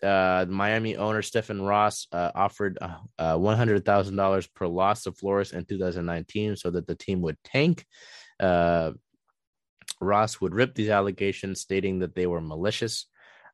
Uh, 0.03 0.47
Miami 0.49 0.97
owner 0.97 1.21
Stephen 1.21 1.61
Ross 1.61 2.07
uh, 2.13 2.31
offered 2.35 2.79
uh, 2.81 2.97
uh, 3.19 3.37
$100,000 3.37 4.55
per 4.55 4.67
loss 4.67 5.03
to 5.03 5.13
Flores 5.13 5.53
in 5.53 5.65
2019 5.65 6.57
so 6.57 6.71
that 6.71 6.87
the 6.87 6.95
team 6.95 7.21
would 7.23 7.37
tank. 7.45 7.85
Ross 10.03 10.41
would 10.41 10.55
rip 10.55 10.75
these 10.75 10.89
allegations, 10.89 11.61
stating 11.61 11.99
that 11.99 12.15
they 12.15 12.27
were 12.27 12.41
malicious. 12.41 13.07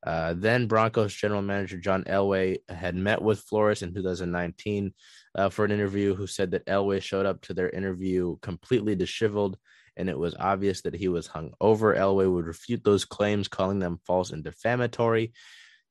Uh, 0.06 0.34
then 0.36 0.68
Broncos 0.68 1.12
general 1.12 1.42
manager 1.42 1.78
John 1.78 2.04
Elway 2.04 2.58
had 2.68 2.94
met 2.94 3.20
with 3.20 3.40
Flores 3.40 3.82
in 3.82 3.92
2019 3.92 4.94
uh, 5.34 5.48
for 5.48 5.64
an 5.64 5.72
interview, 5.72 6.14
who 6.14 6.28
said 6.28 6.52
that 6.52 6.64
Elway 6.66 7.02
showed 7.02 7.26
up 7.26 7.42
to 7.42 7.54
their 7.54 7.70
interview 7.70 8.36
completely 8.40 8.94
disheveled, 8.94 9.58
and 9.96 10.08
it 10.08 10.16
was 10.16 10.36
obvious 10.38 10.82
that 10.82 10.94
he 10.94 11.08
was 11.08 11.26
hung 11.26 11.52
over. 11.60 11.92
Elway 11.92 12.32
would 12.32 12.46
refute 12.46 12.84
those 12.84 13.04
claims, 13.04 13.48
calling 13.48 13.80
them 13.80 13.98
false 14.06 14.30
and 14.30 14.44
defamatory. 14.44 15.32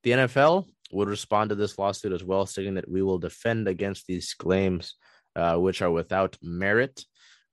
The 0.03 0.12
NFL 0.12 0.65
would 0.93 1.10
respond 1.10 1.50
to 1.50 1.55
this 1.55 1.77
lawsuit 1.77 2.13
as 2.13 2.24
well, 2.24 2.45
stating 2.45 2.75
that 2.75 2.89
we 2.89 3.01
will 3.01 3.17
defend 3.17 3.67
against 3.67 4.07
these 4.07 4.34
claims, 4.34 4.95
uh, 5.36 5.57
which 5.57 5.81
are 5.81 5.91
without 5.91 6.38
merit. 6.41 7.03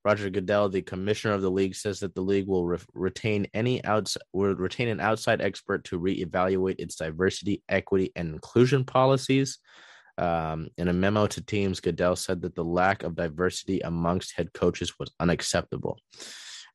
Roger 0.05 0.29
Goodell, 0.29 0.69
the 0.69 0.81
commissioner 0.81 1.33
of 1.33 1.41
the 1.41 1.51
league, 1.51 1.75
says 1.75 2.01
that 2.01 2.13
the 2.13 2.21
league 2.21 2.47
will 2.47 2.65
re- 2.65 2.77
retain 2.93 3.47
any 3.53 3.83
outs 3.85 4.17
will 4.33 4.53
retain 4.55 4.89
an 4.89 4.99
outside 4.99 5.41
expert 5.41 5.85
to 5.85 5.99
reevaluate 5.99 6.75
its 6.79 6.95
diversity, 6.95 7.63
equity, 7.69 8.11
and 8.15 8.33
inclusion 8.33 8.83
policies. 8.83 9.59
Um, 10.17 10.67
in 10.77 10.89
a 10.89 10.93
memo 10.93 11.27
to 11.27 11.41
teams, 11.41 11.79
Goodell 11.79 12.15
said 12.15 12.41
that 12.41 12.53
the 12.53 12.63
lack 12.63 13.03
of 13.03 13.15
diversity 13.15 13.79
amongst 13.79 14.35
head 14.35 14.53
coaches 14.53 14.99
was 14.99 15.11
unacceptable. 15.19 15.99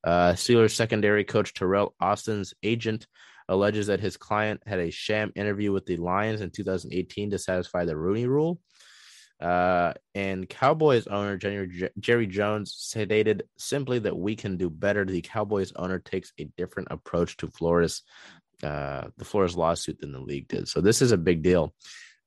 Uh, 0.02 0.32
Steelers 0.32 0.74
secondary 0.74 1.24
coach 1.24 1.54
Teryl 1.54 1.90
Austin's 2.00 2.54
agent 2.62 3.06
alleges 3.48 3.86
that 3.86 4.00
his 4.00 4.16
client 4.16 4.62
had 4.66 4.78
a 4.78 4.90
sham 4.90 5.32
interview 5.34 5.72
with 5.72 5.86
the 5.86 5.96
Lions 5.96 6.40
in 6.40 6.50
2018 6.50 7.30
to 7.30 7.38
satisfy 7.38 7.84
the 7.84 7.96
Rooney 7.96 8.26
Rule. 8.26 8.60
Uh, 9.40 9.92
and 10.16 10.48
Cowboys 10.48 11.06
owner 11.06 11.36
Jerry, 11.36 11.90
Jerry 12.00 12.26
Jones 12.26 12.72
stated 12.72 13.44
simply 13.56 14.00
that 14.00 14.16
we 14.16 14.34
can 14.34 14.56
do 14.56 14.68
better. 14.68 15.04
The 15.04 15.20
Cowboys 15.20 15.72
owner 15.76 16.00
takes 16.00 16.32
a 16.38 16.44
different 16.56 16.88
approach 16.90 17.36
to 17.38 17.48
Flores, 17.48 18.02
uh, 18.64 19.08
the 19.16 19.24
Flores 19.24 19.56
lawsuit 19.56 20.00
than 20.00 20.12
the 20.12 20.20
league 20.20 20.48
did. 20.48 20.66
So 20.66 20.80
this 20.80 21.02
is 21.02 21.12
a 21.12 21.18
big 21.18 21.42
deal. 21.42 21.72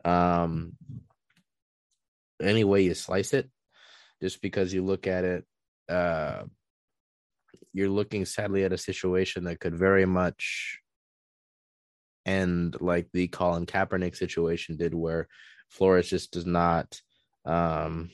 Um, 0.06 0.74
any 2.42 2.64
way 2.64 2.84
you 2.84 2.94
slice 2.94 3.34
it, 3.34 3.50
just 4.22 4.42
because 4.42 4.74
you 4.74 4.84
look 4.84 5.06
at 5.06 5.26
it, 5.26 5.46
uh, 5.90 6.44
you're 7.74 7.90
looking 7.90 8.26
sadly 8.26 8.64
at 8.64 8.74
a 8.74 8.78
situation 8.78 9.44
that 9.46 9.60
could 9.60 9.76
very 9.76 10.06
much 10.06 10.80
end 12.26 12.78
like 12.80 13.08
the 13.12 13.28
Colin 13.28 13.66
Kaepernick 13.66 14.16
situation 14.16 14.78
did, 14.78 14.94
where 14.94 15.28
Flores 15.72 16.10
just 16.10 16.32
does 16.32 16.46
not 16.46 17.02
um 17.46 18.12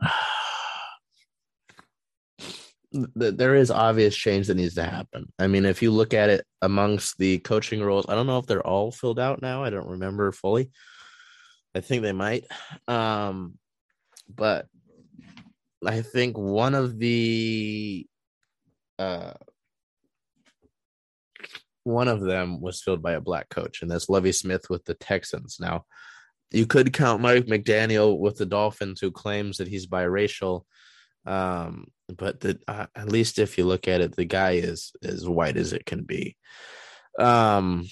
there 2.92 3.54
is 3.54 3.70
obvious 3.70 4.16
change 4.16 4.48
that 4.48 4.56
needs 4.56 4.74
to 4.74 4.82
happen. 4.82 5.32
I 5.38 5.46
mean, 5.46 5.64
if 5.64 5.80
you 5.82 5.90
look 5.92 6.12
at 6.12 6.28
it 6.28 6.44
amongst 6.60 7.18
the 7.18 7.38
coaching 7.38 7.80
roles, 7.82 8.06
I 8.08 8.14
don't 8.14 8.26
know 8.26 8.38
if 8.38 8.46
they're 8.46 8.66
all 8.66 8.90
filled 8.90 9.20
out 9.20 9.40
now. 9.40 9.62
I 9.62 9.70
don't 9.70 9.88
remember 9.88 10.32
fully. 10.32 10.70
I 11.74 11.80
think 11.80 12.02
they 12.02 12.12
might. 12.12 12.46
Um, 12.88 13.58
but 14.28 14.66
I 15.84 16.02
think 16.02 16.36
one 16.36 16.74
of 16.74 16.98
the 16.98 18.06
uh, 18.98 19.32
one 21.84 22.08
of 22.08 22.20
them 22.20 22.60
was 22.60 22.82
filled 22.82 23.02
by 23.02 23.12
a 23.12 23.20
black 23.20 23.48
coach, 23.48 23.82
and 23.82 23.90
that's 23.90 24.08
Lovie 24.08 24.32
Smith 24.32 24.68
with 24.68 24.84
the 24.84 24.94
Texans. 24.94 25.58
Now, 25.58 25.84
you 26.50 26.66
could 26.66 26.92
count 26.92 27.22
Mike 27.22 27.46
McDaniel 27.46 28.18
with 28.18 28.36
the 28.36 28.46
Dolphins, 28.46 29.00
who 29.00 29.10
claims 29.10 29.58
that 29.58 29.68
he's 29.68 29.86
biracial. 29.86 30.64
Um, 31.24 31.86
but 32.14 32.40
the, 32.40 32.58
uh, 32.66 32.86
at 32.94 33.08
least 33.08 33.38
if 33.38 33.56
you 33.56 33.64
look 33.64 33.88
at 33.88 34.00
it, 34.00 34.16
the 34.16 34.24
guy 34.24 34.52
is 34.52 34.92
as 35.02 35.28
white 35.28 35.56
as 35.56 35.72
it 35.72 35.86
can 35.86 36.02
be. 36.02 36.36
Um, 37.18 37.86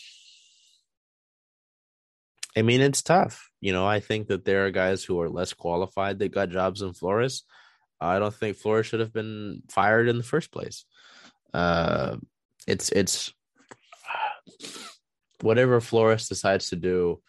I 2.57 2.63
mean, 2.63 2.81
it's 2.81 3.03
tough. 3.03 3.48
You 3.61 3.73
know, 3.73 3.87
I 3.87 4.01
think 4.01 4.29
that 4.29 4.45
there 4.45 4.67
are 4.67 4.71
guys 4.71 5.03
who 5.05 5.21
are 5.21 5.29
less 5.29 5.53
qualified 5.53 6.19
that 6.19 6.33
got 6.33 6.51
jobs 6.51 6.83
in 6.83 6.93
Flores. 6.93 7.45
I 8.01 8.19
don't 8.19 8.35
think 8.35 8.57
Flores 8.57 8.87
should 8.87 9.01
have 9.01 9.13
been 9.13 9.63
fired 9.69 10.09
in 10.09 10.17
the 10.17 10.25
first 10.25 10.53
place. 10.53 10.85
Uh, 11.53 12.17
it's 12.67 12.91
it's 12.91 13.33
whatever 15.41 15.81
Flores 15.81 16.29
decides 16.29 16.71
to 16.71 16.77
do 16.77 17.21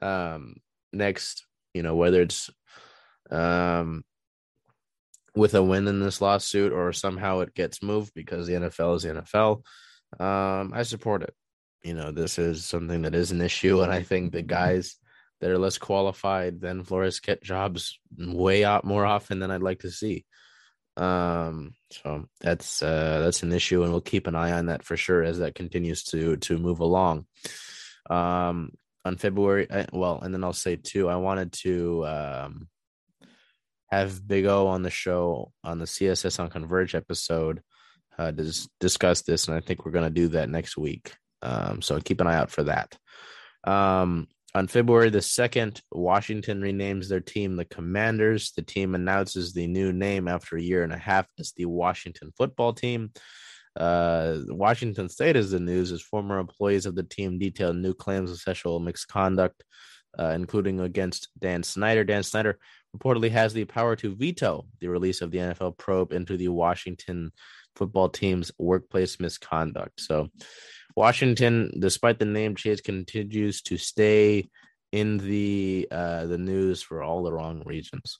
um, 0.00 0.56
next. 0.92 1.44
You 1.74 1.82
know, 1.82 1.96
whether 1.96 2.22
it's 2.22 2.50
um, 3.30 4.04
with 5.34 5.54
a 5.54 5.62
win 5.62 5.88
in 5.88 6.00
this 6.00 6.20
lawsuit 6.20 6.72
or 6.72 6.92
somehow 6.92 7.40
it 7.40 7.54
gets 7.54 7.82
moved 7.82 8.12
because 8.14 8.46
the 8.46 8.52
NFL 8.52 8.96
is 8.96 9.02
the 9.02 9.22
NFL. 9.22 9.62
Um, 10.20 10.72
I 10.74 10.82
support 10.82 11.22
it 11.22 11.34
you 11.82 11.94
know, 11.94 12.10
this 12.10 12.38
is 12.38 12.64
something 12.64 13.02
that 13.02 13.14
is 13.14 13.30
an 13.30 13.40
issue. 13.40 13.82
And 13.82 13.92
I 13.92 14.02
think 14.02 14.32
the 14.32 14.42
guys 14.42 14.96
that 15.42 15.50
are 15.50 15.58
less 15.58 15.76
qualified 15.76 16.60
than 16.60 16.84
Flores 16.84 17.18
get 17.18 17.42
jobs 17.42 17.98
way 18.16 18.64
out 18.64 18.84
more 18.84 19.04
often 19.04 19.40
than 19.40 19.50
I'd 19.50 19.60
like 19.60 19.80
to 19.80 19.90
see. 19.90 20.24
Um, 20.96 21.74
so 21.90 22.26
that's 22.40 22.80
uh 22.80 23.20
that's 23.24 23.42
an 23.42 23.52
issue, 23.52 23.82
and 23.82 23.90
we'll 23.90 24.02
keep 24.02 24.28
an 24.28 24.36
eye 24.36 24.52
on 24.52 24.66
that 24.66 24.84
for 24.84 24.96
sure 24.96 25.24
as 25.24 25.40
that 25.40 25.56
continues 25.56 26.04
to 26.04 26.36
to 26.36 26.58
move 26.58 26.78
along. 26.78 27.26
Um, 28.08 28.72
on 29.04 29.16
February, 29.16 29.68
uh, 29.68 29.86
well, 29.92 30.20
and 30.20 30.32
then 30.32 30.44
I'll 30.44 30.52
say 30.52 30.76
too, 30.76 31.08
I 31.08 31.16
wanted 31.16 31.52
to 31.64 32.06
um 32.06 32.68
have 33.90 34.26
Big 34.26 34.46
O 34.46 34.68
on 34.68 34.82
the 34.82 34.90
show 34.90 35.50
on 35.64 35.80
the 35.80 35.86
CSS 35.86 36.38
on 36.38 36.50
Converge 36.50 36.94
episode 36.94 37.62
uh, 38.16 38.30
to 38.30 38.68
discuss 38.78 39.22
this, 39.22 39.48
and 39.48 39.56
I 39.56 39.60
think 39.60 39.84
we're 39.84 39.92
gonna 39.92 40.10
do 40.10 40.28
that 40.28 40.48
next 40.48 40.76
week. 40.76 41.14
Um, 41.40 41.82
so 41.82 41.98
keep 41.98 42.20
an 42.20 42.28
eye 42.28 42.36
out 42.36 42.52
for 42.52 42.62
that. 42.64 42.96
Um, 43.64 44.28
on 44.54 44.66
February 44.66 45.08
the 45.08 45.18
2nd, 45.18 45.80
Washington 45.90 46.60
renames 46.60 47.08
their 47.08 47.20
team 47.20 47.56
the 47.56 47.64
Commanders. 47.64 48.52
The 48.52 48.62
team 48.62 48.94
announces 48.94 49.52
the 49.52 49.66
new 49.66 49.92
name 49.92 50.28
after 50.28 50.56
a 50.56 50.62
year 50.62 50.84
and 50.84 50.92
a 50.92 50.98
half 50.98 51.26
as 51.38 51.52
the 51.52 51.64
Washington 51.64 52.32
football 52.36 52.72
team. 52.74 53.12
Uh, 53.74 54.38
Washington 54.48 55.08
State 55.08 55.36
is 55.36 55.50
the 55.50 55.60
news 55.60 55.90
as 55.92 56.02
former 56.02 56.38
employees 56.38 56.84
of 56.84 56.94
the 56.94 57.02
team 57.02 57.38
detail 57.38 57.72
new 57.72 57.94
claims 57.94 58.30
of 58.30 58.38
sexual 58.38 58.78
misconduct, 58.78 59.64
uh, 60.18 60.32
including 60.34 60.80
against 60.80 61.28
Dan 61.38 61.62
Snyder. 61.62 62.04
Dan 62.04 62.22
Snyder 62.22 62.58
reportedly 62.94 63.30
has 63.30 63.54
the 63.54 63.64
power 63.64 63.96
to 63.96 64.14
veto 64.14 64.66
the 64.80 64.88
release 64.88 65.22
of 65.22 65.30
the 65.30 65.38
NFL 65.38 65.78
probe 65.78 66.12
into 66.12 66.36
the 66.36 66.48
Washington 66.48 67.32
football 67.74 68.10
team's 68.10 68.52
workplace 68.58 69.18
misconduct. 69.18 69.98
So, 69.98 70.28
Washington, 70.96 71.72
despite 71.78 72.18
the 72.18 72.24
name 72.24 72.56
change, 72.56 72.82
continues 72.82 73.62
to 73.62 73.76
stay 73.76 74.48
in 74.90 75.16
the 75.16 75.88
uh, 75.90 76.26
the 76.26 76.38
news 76.38 76.82
for 76.82 77.02
all 77.02 77.22
the 77.22 77.32
wrong 77.32 77.62
reasons. 77.64 78.18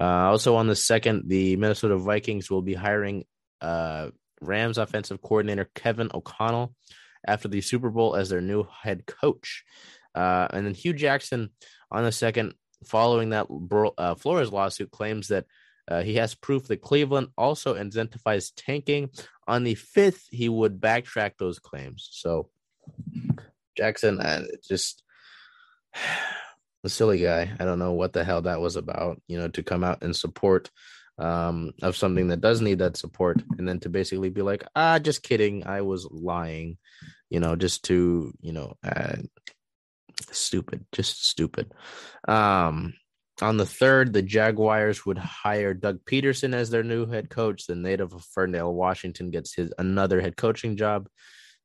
Uh, 0.00 0.30
also, 0.30 0.56
on 0.56 0.66
the 0.66 0.76
second, 0.76 1.24
the 1.28 1.56
Minnesota 1.56 1.98
Vikings 1.98 2.50
will 2.50 2.62
be 2.62 2.74
hiring 2.74 3.24
uh, 3.60 4.08
Rams 4.40 4.78
offensive 4.78 5.20
coordinator 5.20 5.68
Kevin 5.74 6.10
O'Connell 6.14 6.74
after 7.26 7.48
the 7.48 7.60
Super 7.60 7.90
Bowl 7.90 8.16
as 8.16 8.28
their 8.30 8.40
new 8.40 8.66
head 8.82 9.04
coach. 9.06 9.64
Uh, 10.14 10.48
and 10.50 10.66
then 10.66 10.74
Hue 10.74 10.94
Jackson 10.94 11.50
on 11.90 12.04
the 12.04 12.12
second, 12.12 12.54
following 12.86 13.30
that 13.30 13.46
uh, 13.98 14.14
Flores 14.14 14.52
lawsuit, 14.52 14.90
claims 14.90 15.28
that 15.28 15.44
uh, 15.88 16.02
he 16.02 16.16
has 16.16 16.34
proof 16.34 16.68
that 16.68 16.82
Cleveland 16.82 17.28
also 17.36 17.74
incentivize 17.74 18.52
tanking. 18.56 19.10
On 19.48 19.64
the 19.64 19.74
fifth, 19.74 20.26
he 20.30 20.48
would 20.48 20.80
backtrack 20.80 21.32
those 21.38 21.58
claims. 21.58 22.08
So 22.12 22.50
Jackson, 23.76 24.20
uh, 24.20 24.42
just 24.68 25.02
a 26.84 26.88
silly 26.88 27.18
guy. 27.18 27.50
I 27.58 27.64
don't 27.64 27.78
know 27.78 27.92
what 27.92 28.12
the 28.12 28.24
hell 28.24 28.42
that 28.42 28.60
was 28.60 28.76
about. 28.76 29.20
You 29.26 29.38
know, 29.38 29.48
to 29.48 29.62
come 29.62 29.82
out 29.82 30.02
and 30.02 30.14
support 30.14 30.70
um, 31.18 31.72
of 31.82 31.96
something 31.96 32.28
that 32.28 32.40
does 32.40 32.60
need 32.60 32.78
that 32.78 32.96
support, 32.96 33.42
and 33.58 33.66
then 33.66 33.80
to 33.80 33.88
basically 33.88 34.30
be 34.30 34.42
like, 34.42 34.64
ah, 34.76 34.98
just 34.98 35.22
kidding, 35.22 35.66
I 35.66 35.80
was 35.80 36.06
lying. 36.10 36.78
You 37.30 37.40
know, 37.40 37.56
just 37.56 37.84
to 37.84 38.32
you 38.40 38.52
know, 38.52 38.74
uh, 38.84 39.16
stupid, 40.30 40.84
just 40.92 41.26
stupid. 41.26 41.72
Um, 42.26 42.94
on 43.40 43.56
the 43.56 43.66
third, 43.66 44.12
the 44.12 44.22
Jaguars 44.22 45.06
would 45.06 45.18
hire 45.18 45.74
Doug 45.74 46.00
Pederson 46.04 46.54
as 46.54 46.70
their 46.70 46.82
new 46.82 47.06
head 47.06 47.30
coach. 47.30 47.66
The 47.66 47.76
native 47.76 48.12
of 48.12 48.24
Ferndale, 48.24 48.74
Washington, 48.74 49.30
gets 49.30 49.54
his 49.54 49.72
another 49.78 50.20
head 50.20 50.36
coaching 50.36 50.76
job. 50.76 51.08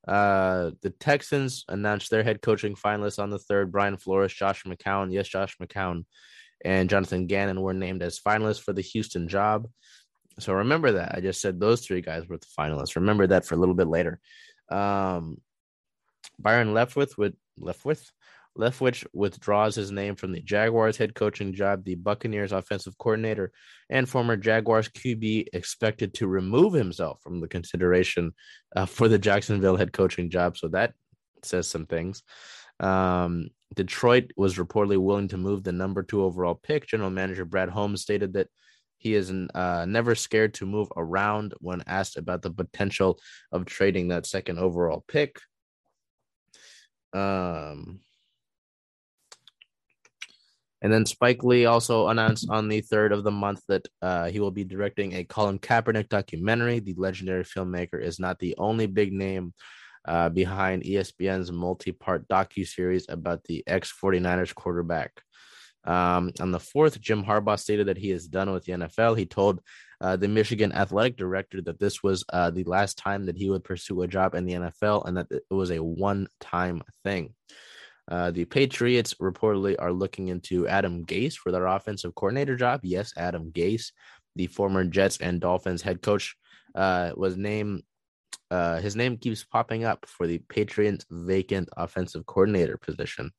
Uh, 0.07 0.71
the 0.81 0.89
Texans 0.91 1.65
announced 1.69 2.11
their 2.11 2.23
head 2.23 2.41
coaching 2.41 2.75
finalists 2.75 3.19
on 3.21 3.29
the 3.29 3.39
third. 3.39 3.71
Brian 3.71 3.97
Flores, 3.97 4.33
Josh 4.33 4.63
McCown, 4.63 5.11
yes, 5.11 5.27
Josh 5.27 5.57
McCown, 5.61 6.05
and 6.63 6.89
Jonathan 6.89 7.27
Gannon 7.27 7.61
were 7.61 7.73
named 7.73 8.03
as 8.03 8.19
finalists 8.19 8.61
for 8.61 8.73
the 8.73 8.81
Houston 8.81 9.27
job. 9.27 9.67
So 10.39 10.53
remember 10.53 10.93
that. 10.93 11.15
I 11.15 11.21
just 11.21 11.41
said 11.41 11.59
those 11.59 11.85
three 11.85 12.01
guys 12.01 12.27
were 12.27 12.37
the 12.37 12.47
finalists. 12.57 12.95
Remember 12.95 13.27
that 13.27 13.45
for 13.45 13.55
a 13.55 13.57
little 13.57 13.75
bit 13.75 13.87
later. 13.87 14.19
Um, 14.69 15.37
Byron 16.39 16.73
Leftwich 16.73 17.17
would 17.17 17.35
Leftwich 17.59 18.09
Leftwich 18.57 19.05
withdraws 19.13 19.75
his 19.75 19.91
name 19.91 20.15
from 20.15 20.31
the 20.31 20.41
Jaguars 20.41 20.97
head 20.97 21.15
coaching 21.15 21.53
job. 21.53 21.83
The 21.83 21.95
Buccaneers 21.95 22.51
offensive 22.51 22.97
coordinator 22.97 23.51
and 23.89 24.07
former 24.07 24.37
Jaguars 24.37 24.89
QB 24.89 25.47
expected 25.53 26.13
to 26.15 26.27
remove 26.27 26.73
himself 26.73 27.19
from 27.21 27.39
the 27.39 27.47
consideration 27.47 28.33
uh, 28.75 28.85
for 28.85 29.07
the 29.07 29.17
Jacksonville 29.17 29.75
head 29.75 29.91
coaching 29.91 30.29
job. 30.29 30.57
So 30.57 30.67
that 30.69 30.93
says 31.43 31.67
some 31.67 31.87
things. 31.87 32.21
Um, 32.79 33.49
Detroit 33.73 34.31
was 34.37 34.57
reportedly 34.57 34.97
willing 34.97 35.29
to 35.29 35.37
move 35.37 35.63
the 35.63 35.71
number 35.71 36.03
two 36.03 36.23
overall 36.23 36.55
pick. 36.55 36.85
General 36.85 37.09
manager 37.09 37.45
Brad 37.45 37.69
Holmes 37.69 38.01
stated 38.01 38.33
that 38.33 38.49
he 38.97 39.15
is 39.15 39.31
uh, 39.31 39.85
never 39.85 40.15
scared 40.15 40.53
to 40.55 40.65
move 40.65 40.87
around 40.95 41.53
when 41.59 41.83
asked 41.87 42.17
about 42.17 42.41
the 42.41 42.51
potential 42.51 43.19
of 43.51 43.65
trading 43.65 44.09
that 44.09 44.25
second 44.25 44.59
overall 44.59 45.03
pick. 45.07 45.39
Um, 47.11 47.99
and 50.83 50.91
then 50.91 51.05
Spike 51.05 51.43
Lee 51.43 51.65
also 51.65 52.09
announced 52.09 52.49
on 52.49 52.67
the 52.67 52.81
third 52.81 53.13
of 53.13 53.23
the 53.23 53.31
month 53.31 53.61
that 53.69 53.87
uh, 54.01 54.25
he 54.25 54.41
will 54.41 54.51
be 54.51 54.65
directing 54.65 55.13
a 55.13 55.23
Colin 55.23 55.57
Kaepernick 55.57 56.09
documentary. 56.09 56.79
The 56.79 56.93
legendary 56.97 57.45
filmmaker 57.45 58.01
is 58.01 58.19
not 58.19 58.37
the 58.39 58.53
only 58.57 58.85
big 58.85 59.13
name 59.13 59.53
uh, 60.05 60.27
behind 60.27 60.83
ESPN's 60.83 61.53
multi-part 61.53 62.27
docu 62.27 62.67
series 62.67 63.05
about 63.07 63.45
the 63.45 63.63
ex 63.65 63.93
49ers 64.03 64.53
quarterback. 64.53 65.13
Um, 65.85 66.31
on 66.41 66.51
the 66.51 66.59
fourth, 66.59 66.99
Jim 66.99 67.23
Harbaugh 67.23 67.59
stated 67.59 67.87
that 67.87 67.97
he 67.97 68.11
is 68.11 68.27
done 68.27 68.51
with 68.51 68.65
the 68.65 68.73
NFL. 68.73 69.17
He 69.17 69.25
told 69.25 69.61
uh, 70.01 70.17
the 70.17 70.27
Michigan 70.27 70.73
athletic 70.73 71.15
director 71.15 71.61
that 71.61 71.79
this 71.79 72.03
was 72.03 72.25
uh, 72.33 72.51
the 72.51 72.65
last 72.65 72.97
time 72.97 73.25
that 73.27 73.37
he 73.37 73.49
would 73.49 73.63
pursue 73.63 74.01
a 74.01 74.07
job 74.07 74.35
in 74.35 74.45
the 74.45 74.53
NFL 74.53 75.07
and 75.07 75.15
that 75.15 75.27
it 75.31 75.43
was 75.49 75.71
a 75.71 75.81
one 75.81 76.27
time 76.41 76.81
thing. 77.05 77.33
Uh, 78.09 78.31
the 78.31 78.45
Patriots 78.45 79.15
reportedly 79.15 79.75
are 79.79 79.93
looking 79.93 80.27
into 80.27 80.67
Adam 80.67 81.05
Gase 81.05 81.35
for 81.35 81.51
their 81.51 81.67
offensive 81.67 82.15
coordinator 82.15 82.55
job. 82.55 82.81
Yes, 82.83 83.13
Adam 83.17 83.51
Gase, 83.51 83.91
the 84.35 84.47
former 84.47 84.83
Jets 84.83 85.17
and 85.17 85.39
Dolphins 85.39 85.81
head 85.81 86.01
coach, 86.01 86.35
uh, 86.75 87.11
was 87.15 87.37
named 87.37 87.83
uh, 88.51 88.79
his 88.79 88.95
name 88.95 89.17
keeps 89.17 89.43
popping 89.43 89.83
up 89.83 90.05
for 90.05 90.27
the 90.27 90.37
Patriots 90.37 91.05
vacant 91.09 91.69
offensive 91.75 92.23
coordinator 92.27 92.77
position. 92.77 93.31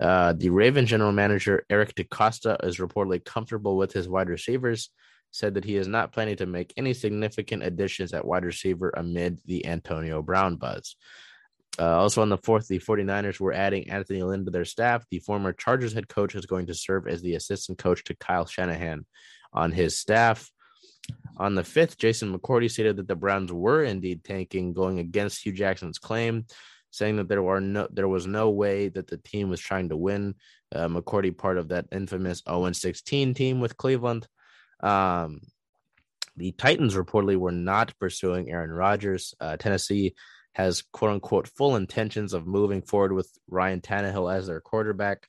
Uh, 0.00 0.32
the 0.32 0.48
Raven 0.48 0.86
general 0.86 1.12
manager 1.12 1.64
Eric 1.68 1.94
DeCosta 1.94 2.64
is 2.64 2.78
reportedly 2.78 3.22
comfortable 3.22 3.76
with 3.76 3.92
his 3.92 4.08
wide 4.08 4.30
receivers, 4.30 4.88
said 5.32 5.52
that 5.54 5.64
he 5.64 5.76
is 5.76 5.86
not 5.86 6.12
planning 6.12 6.36
to 6.36 6.46
make 6.46 6.72
any 6.78 6.94
significant 6.94 7.62
additions 7.62 8.14
at 8.14 8.24
wide 8.24 8.44
receiver 8.44 8.90
amid 8.96 9.38
the 9.44 9.66
Antonio 9.66 10.22
Brown 10.22 10.56
buzz. 10.56 10.96
Uh, 11.78 11.98
also 11.98 12.22
on 12.22 12.28
the 12.28 12.38
fourth, 12.38 12.66
the 12.66 12.78
49ers 12.78 13.38
were 13.38 13.52
adding 13.52 13.88
Anthony 13.88 14.22
Lynn 14.22 14.44
to 14.44 14.50
their 14.50 14.64
staff. 14.64 15.04
The 15.10 15.20
former 15.20 15.52
Chargers 15.52 15.92
head 15.92 16.08
coach 16.08 16.34
is 16.34 16.46
going 16.46 16.66
to 16.66 16.74
serve 16.74 17.06
as 17.06 17.22
the 17.22 17.34
assistant 17.34 17.78
coach 17.78 18.02
to 18.04 18.16
Kyle 18.16 18.46
Shanahan 18.46 19.06
on 19.52 19.70
his 19.70 19.96
staff. 19.96 20.50
On 21.36 21.54
the 21.54 21.64
fifth, 21.64 21.96
Jason 21.96 22.36
McCourty 22.36 22.70
stated 22.70 22.96
that 22.96 23.06
the 23.06 23.14
Browns 23.14 23.52
were 23.52 23.84
indeed 23.84 24.24
tanking, 24.24 24.72
going 24.72 24.98
against 24.98 25.42
Hue 25.42 25.52
Jackson's 25.52 25.98
claim, 25.98 26.46
saying 26.90 27.16
that 27.16 27.28
there 27.28 27.42
were 27.42 27.60
no 27.60 27.86
there 27.90 28.08
was 28.08 28.26
no 28.26 28.50
way 28.50 28.88
that 28.88 29.06
the 29.06 29.18
team 29.18 29.48
was 29.48 29.60
trying 29.60 29.90
to 29.90 29.96
win. 29.96 30.34
Uh, 30.74 30.88
McCourty, 30.88 31.36
part 31.36 31.58
of 31.58 31.68
that 31.68 31.86
infamous 31.92 32.42
0-16 32.42 33.34
team 33.34 33.60
with 33.60 33.76
Cleveland. 33.76 34.26
Um, 34.80 35.40
the 36.36 36.52
Titans 36.52 36.94
reportedly 36.94 37.36
were 37.36 37.52
not 37.52 37.96
pursuing 37.98 38.50
Aaron 38.50 38.70
Rodgers. 38.70 39.34
Uh, 39.40 39.56
Tennessee 39.56 40.14
has 40.58 40.82
quote 40.92 41.12
unquote 41.12 41.46
full 41.46 41.76
intentions 41.76 42.34
of 42.34 42.46
moving 42.46 42.82
forward 42.82 43.12
with 43.12 43.30
Ryan 43.48 43.80
Tannehill 43.80 44.34
as 44.34 44.48
their 44.48 44.60
quarterback. 44.60 45.28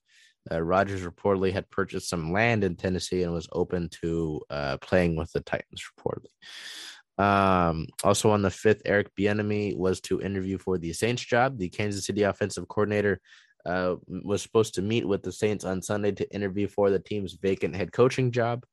Uh, 0.51 0.61
Rodgers 0.61 1.05
reportedly 1.05 1.53
had 1.53 1.69
purchased 1.69 2.09
some 2.09 2.33
land 2.33 2.63
in 2.63 2.75
Tennessee 2.75 3.21
and 3.21 3.31
was 3.31 3.47
open 3.51 3.89
to 4.01 4.41
uh, 4.49 4.77
playing 4.77 5.15
with 5.15 5.31
the 5.31 5.41
Titans. 5.41 5.83
Reportedly. 5.97 7.23
Um, 7.23 7.87
also 8.03 8.31
on 8.31 8.41
the 8.41 8.49
fifth, 8.49 8.81
Eric 8.85 9.11
Bieniemy 9.15 9.77
was 9.77 10.01
to 10.01 10.21
interview 10.21 10.57
for 10.57 10.77
the 10.77 10.93
Saints 10.93 11.23
job. 11.23 11.59
The 11.59 11.69
Kansas 11.69 12.05
City 12.05 12.23
offensive 12.23 12.67
coordinator 12.67 13.21
uh, 13.65 13.95
was 14.07 14.41
supposed 14.41 14.75
to 14.75 14.81
meet 14.81 15.07
with 15.07 15.21
the 15.21 15.31
Saints 15.31 15.63
on 15.63 15.81
Sunday 15.83 16.11
to 16.13 16.33
interview 16.33 16.67
for 16.67 16.89
the 16.89 16.99
team's 16.99 17.33
vacant 17.33 17.75
head 17.75 17.91
coaching 17.91 18.31
job. 18.31 18.65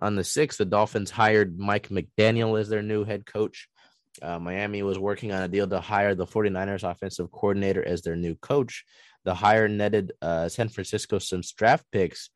On 0.00 0.16
the 0.16 0.24
sixth, 0.24 0.58
the 0.58 0.64
Dolphins 0.64 1.10
hired 1.10 1.58
Mike 1.58 1.90
McDaniel 1.90 2.58
as 2.58 2.68
their 2.68 2.82
new 2.82 3.04
head 3.04 3.26
coach. 3.26 3.68
Uh, 4.20 4.38
Miami 4.38 4.82
was 4.82 4.98
working 4.98 5.32
on 5.32 5.42
a 5.42 5.48
deal 5.48 5.66
to 5.66 5.80
hire 5.80 6.14
the 6.14 6.26
49ers 6.26 6.88
offensive 6.88 7.30
coordinator 7.32 7.86
as 7.86 8.02
their 8.02 8.16
new 8.16 8.34
coach. 8.34 8.84
The 9.24 9.34
hire 9.34 9.68
netted 9.68 10.12
uh, 10.20 10.48
San 10.48 10.68
Francisco 10.68 11.18
some 11.18 11.42
draft 11.56 11.86
picks 11.92 12.30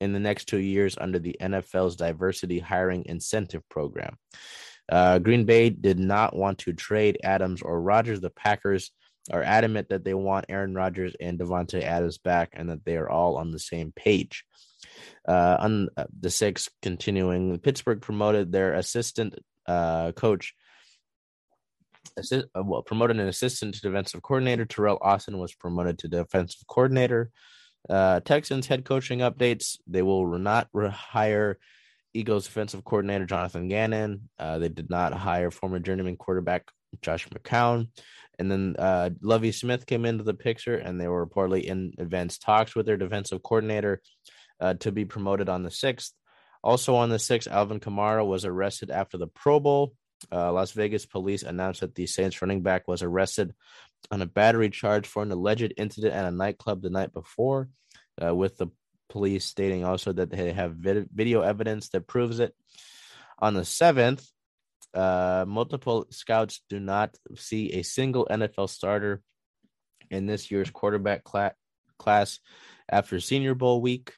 in 0.00 0.12
the 0.12 0.20
next 0.20 0.46
two 0.46 0.58
years 0.58 0.96
under 0.98 1.18
the 1.18 1.36
NFL's 1.40 1.96
diversity 1.96 2.58
hiring 2.58 3.04
incentive 3.06 3.68
program. 3.68 4.16
Uh, 4.90 5.18
Green 5.18 5.44
Bay 5.44 5.70
did 5.70 5.98
not 5.98 6.36
want 6.36 6.58
to 6.58 6.72
trade 6.72 7.18
Adams 7.22 7.62
or 7.62 7.80
Rodgers. 7.80 8.20
The 8.20 8.30
Packers 8.30 8.90
are 9.30 9.42
adamant 9.42 9.88
that 9.90 10.04
they 10.04 10.14
want 10.14 10.46
Aaron 10.48 10.74
Rodgers 10.74 11.14
and 11.20 11.38
Davante 11.38 11.82
Adams 11.82 12.18
back 12.18 12.50
and 12.54 12.70
that 12.70 12.84
they 12.84 12.96
are 12.96 13.08
all 13.08 13.36
on 13.36 13.50
the 13.50 13.58
same 13.58 13.92
page. 13.94 14.44
Uh, 15.26 15.56
on 15.60 15.88
uh, 15.96 16.04
the 16.18 16.30
sixth, 16.30 16.70
continuing, 16.80 17.58
Pittsburgh 17.58 18.00
promoted 18.00 18.50
their 18.50 18.74
assistant 18.74 19.34
uh, 19.66 20.12
coach 20.12 20.54
assist, 22.16 22.46
uh, 22.56 22.62
well, 22.62 22.82
promoted 22.82 23.18
an 23.18 23.28
assistant 23.28 23.74
to 23.74 23.80
defensive 23.80 24.22
coordinator. 24.22 24.66
Teryl 24.66 24.98
Austin 25.00 25.38
was 25.38 25.54
promoted 25.54 25.98
to 25.98 26.08
defensive 26.08 26.66
coordinator. 26.66 27.30
Uh, 27.88 28.20
Texans 28.20 28.66
head 28.66 28.84
coaching 28.84 29.20
updates. 29.20 29.78
They 29.86 30.02
will 30.02 30.38
not 30.38 30.68
rehire 30.74 31.56
Eagles 32.14 32.46
defensive 32.46 32.84
coordinator 32.84 33.26
Jonathan 33.26 33.68
Gannon. 33.68 34.28
Uh, 34.38 34.58
they 34.58 34.68
did 34.68 34.90
not 34.90 35.12
hire 35.12 35.50
former 35.50 35.78
journeyman 35.78 36.16
quarterback 36.16 36.64
Josh 37.02 37.28
McCown. 37.28 37.88
And 38.38 38.50
then 38.50 38.76
uh, 38.78 39.10
Lovie 39.20 39.52
Smith 39.52 39.86
came 39.86 40.04
into 40.04 40.24
the 40.24 40.34
picture, 40.34 40.76
and 40.76 41.00
they 41.00 41.08
were 41.08 41.26
reportedly 41.26 41.64
in 41.64 41.92
advanced 41.98 42.42
talks 42.42 42.74
with 42.74 42.86
their 42.86 42.96
defensive 42.96 43.42
coordinator 43.42 44.00
uh, 44.60 44.74
to 44.74 44.92
be 44.92 45.04
promoted 45.04 45.48
on 45.48 45.62
the 45.62 45.70
6th. 45.70 46.12
Also 46.62 46.94
on 46.94 47.08
the 47.08 47.16
6th, 47.16 47.48
Alvin 47.48 47.80
Kamara 47.80 48.26
was 48.26 48.44
arrested 48.44 48.90
after 48.90 49.18
the 49.18 49.26
Pro 49.26 49.60
Bowl. 49.60 49.92
Uh, 50.32 50.52
Las 50.52 50.72
Vegas 50.72 51.06
police 51.06 51.42
announced 51.42 51.80
that 51.80 51.94
the 51.94 52.06
Saints 52.06 52.42
running 52.42 52.62
back 52.62 52.88
was 52.88 53.02
arrested 53.02 53.54
on 54.10 54.22
a 54.22 54.26
battery 54.26 54.70
charge 54.70 55.06
for 55.06 55.22
an 55.22 55.30
alleged 55.30 55.72
incident 55.76 56.14
at 56.14 56.24
a 56.24 56.30
nightclub 56.30 56.82
the 56.82 56.90
night 56.90 57.12
before, 57.12 57.68
uh, 58.22 58.34
with 58.34 58.56
the 58.56 58.68
police 59.08 59.44
stating 59.44 59.84
also 59.84 60.12
that 60.12 60.30
they 60.30 60.52
have 60.52 60.74
vid- 60.74 61.08
video 61.12 61.42
evidence 61.42 61.88
that 61.90 62.06
proves 62.06 62.40
it. 62.40 62.54
On 63.38 63.54
the 63.54 63.62
7th, 63.64 64.26
uh, 64.94 65.44
multiple 65.46 66.06
scouts 66.10 66.62
do 66.68 66.80
not 66.80 67.14
see 67.36 67.72
a 67.74 67.82
single 67.82 68.26
NFL 68.30 68.68
starter 68.68 69.22
in 70.10 70.26
this 70.26 70.50
year's 70.50 70.70
quarterback 70.70 71.22
cl- 71.28 71.52
class 71.98 72.38
after 72.88 73.20
Senior 73.20 73.54
Bowl 73.54 73.80
week. 73.80 74.14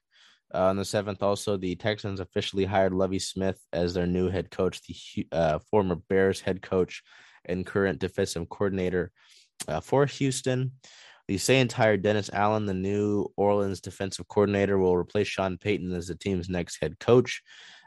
Uh, 0.52 0.64
on 0.64 0.76
the 0.76 0.84
seventh, 0.84 1.22
also 1.22 1.56
the 1.56 1.76
Texans 1.76 2.20
officially 2.20 2.64
hired 2.64 2.92
Lovie 2.92 3.18
Smith 3.18 3.60
as 3.72 3.94
their 3.94 4.06
new 4.06 4.28
head 4.28 4.50
coach, 4.50 4.80
the 4.82 5.26
uh, 5.32 5.58
former 5.70 5.94
Bears 5.94 6.40
head 6.40 6.60
coach 6.62 7.02
and 7.44 7.66
current 7.66 7.98
defensive 7.98 8.48
coordinator 8.48 9.12
uh, 9.68 9.80
for 9.80 10.06
Houston. 10.06 10.72
The 11.28 11.38
Saints 11.38 11.74
hired 11.74 12.02
Dennis 12.02 12.30
Allen, 12.32 12.66
the 12.66 12.74
new 12.74 13.28
Orleans 13.36 13.80
defensive 13.80 14.26
coordinator, 14.26 14.78
will 14.78 14.96
replace 14.96 15.28
Sean 15.28 15.58
Payton 15.58 15.92
as 15.94 16.08
the 16.08 16.16
team's 16.16 16.48
next 16.48 16.78
head 16.82 16.98
coach. 16.98 17.42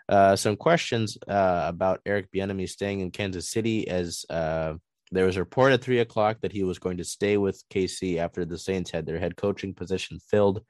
Uh, 0.08 0.36
some 0.36 0.56
questions 0.56 1.18
uh, 1.28 1.66
about 1.68 2.02
Eric 2.06 2.32
Bieniemy 2.32 2.70
staying 2.70 3.02
in 3.02 3.12
Kansas 3.12 3.50
City, 3.50 3.88
as 3.88 4.26
uh, 4.30 4.76
there 5.12 5.26
was 5.26 5.38
a 5.38 5.42
report 5.42 5.74
at 5.74 5.82
three 5.82 6.00
o'clock 6.00 6.38
that 6.42 6.52
he 6.52 6.64
was 6.64 6.80
going 6.80 6.98
to 6.98 7.04
stay 7.04 7.38
with 7.38 7.64
KC 7.70 8.18
after 8.18 8.46
the 8.46 8.58
Saints 8.58 8.92
had 8.92 9.06
their 9.06 9.20
head 9.20 9.36
coaching 9.36 9.74
position 9.74 10.20
filled. 10.30 10.64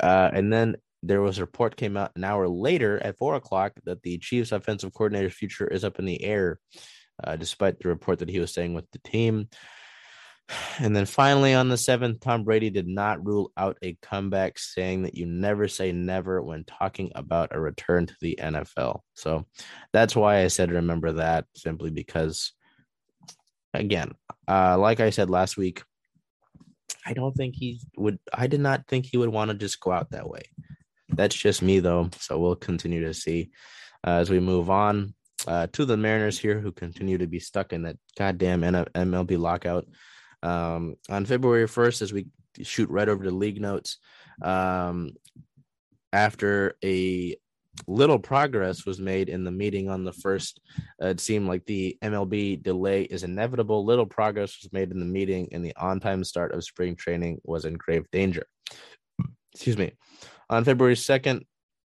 Uh, 0.00 0.30
and 0.32 0.52
then 0.52 0.76
there 1.06 1.22
was 1.22 1.38
a 1.38 1.42
report 1.42 1.76
came 1.76 1.96
out 1.96 2.12
an 2.16 2.24
hour 2.24 2.48
later 2.48 2.98
at 3.02 3.18
four 3.18 3.34
o'clock 3.34 3.72
that 3.84 4.02
the 4.02 4.18
Chiefs 4.18 4.52
offensive 4.52 4.92
coordinator's 4.92 5.34
future 5.34 5.66
is 5.66 5.84
up 5.84 5.98
in 5.98 6.04
the 6.04 6.22
air, 6.22 6.58
uh, 7.22 7.36
despite 7.36 7.78
the 7.78 7.88
report 7.88 8.20
that 8.20 8.28
he 8.28 8.40
was 8.40 8.50
staying 8.50 8.74
with 8.74 8.90
the 8.90 8.98
team. 9.00 9.48
And 10.78 10.94
then 10.94 11.06
finally, 11.06 11.54
on 11.54 11.68
the 11.68 11.78
seventh, 11.78 12.20
Tom 12.20 12.44
Brady 12.44 12.68
did 12.68 12.86
not 12.86 13.24
rule 13.24 13.50
out 13.56 13.78
a 13.82 13.96
comeback, 14.02 14.58
saying 14.58 15.02
that 15.02 15.14
you 15.14 15.24
never 15.24 15.68
say 15.68 15.90
never 15.90 16.42
when 16.42 16.64
talking 16.64 17.12
about 17.14 17.54
a 17.54 17.60
return 17.60 18.06
to 18.06 18.14
the 18.20 18.38
NFL. 18.40 19.00
So 19.14 19.46
that's 19.92 20.14
why 20.14 20.42
I 20.42 20.48
said 20.48 20.70
remember 20.70 21.12
that, 21.12 21.46
simply 21.56 21.90
because, 21.90 22.52
again, 23.72 24.12
uh, 24.46 24.76
like 24.78 25.00
I 25.00 25.10
said 25.10 25.30
last 25.30 25.56
week, 25.56 25.82
I 27.06 27.14
don't 27.14 27.34
think 27.34 27.54
he 27.56 27.80
would. 27.96 28.18
I 28.32 28.46
did 28.46 28.60
not 28.60 28.86
think 28.86 29.06
he 29.06 29.16
would 29.16 29.30
want 29.30 29.50
to 29.50 29.56
just 29.56 29.80
go 29.80 29.92
out 29.92 30.10
that 30.10 30.28
way. 30.28 30.42
That's 31.08 31.34
just 31.34 31.62
me, 31.62 31.80
though. 31.80 32.10
So 32.18 32.38
we'll 32.38 32.56
continue 32.56 33.04
to 33.04 33.14
see 33.14 33.50
uh, 34.06 34.12
as 34.12 34.30
we 34.30 34.40
move 34.40 34.70
on 34.70 35.14
uh, 35.46 35.66
to 35.72 35.84
the 35.84 35.96
Mariners 35.96 36.38
here, 36.38 36.58
who 36.58 36.72
continue 36.72 37.18
to 37.18 37.26
be 37.26 37.40
stuck 37.40 37.72
in 37.72 37.82
that 37.82 37.96
goddamn 38.18 38.62
MLB 38.62 39.38
lockout. 39.38 39.86
Um, 40.42 40.96
on 41.08 41.24
February 41.24 41.66
1st, 41.66 42.02
as 42.02 42.12
we 42.12 42.26
shoot 42.62 42.90
right 42.90 43.08
over 43.08 43.24
to 43.24 43.30
league 43.30 43.60
notes. 43.60 43.98
Um, 44.42 45.12
after 46.12 46.76
a 46.84 47.36
little 47.86 48.18
progress 48.18 48.86
was 48.86 49.00
made 49.00 49.28
in 49.28 49.44
the 49.44 49.50
meeting 49.50 49.88
on 49.88 50.04
the 50.04 50.12
first. 50.12 50.60
Uh, 51.02 51.08
it 51.08 51.20
seemed 51.20 51.48
like 51.48 51.64
the 51.66 51.98
MLB 52.02 52.62
delay 52.62 53.02
is 53.02 53.24
inevitable. 53.24 53.84
Little 53.84 54.06
progress 54.06 54.56
was 54.62 54.72
made 54.72 54.90
in 54.90 55.00
the 55.00 55.06
meeting, 55.06 55.48
and 55.52 55.64
the 55.64 55.74
on 55.76 56.00
time 56.00 56.24
start 56.24 56.52
of 56.52 56.64
spring 56.64 56.96
training 56.96 57.40
was 57.44 57.64
in 57.64 57.74
grave 57.74 58.04
danger. 58.12 58.46
Excuse 59.52 59.76
me. 59.76 59.92
On 60.54 60.62
February 60.62 60.94
2nd, 60.94 61.44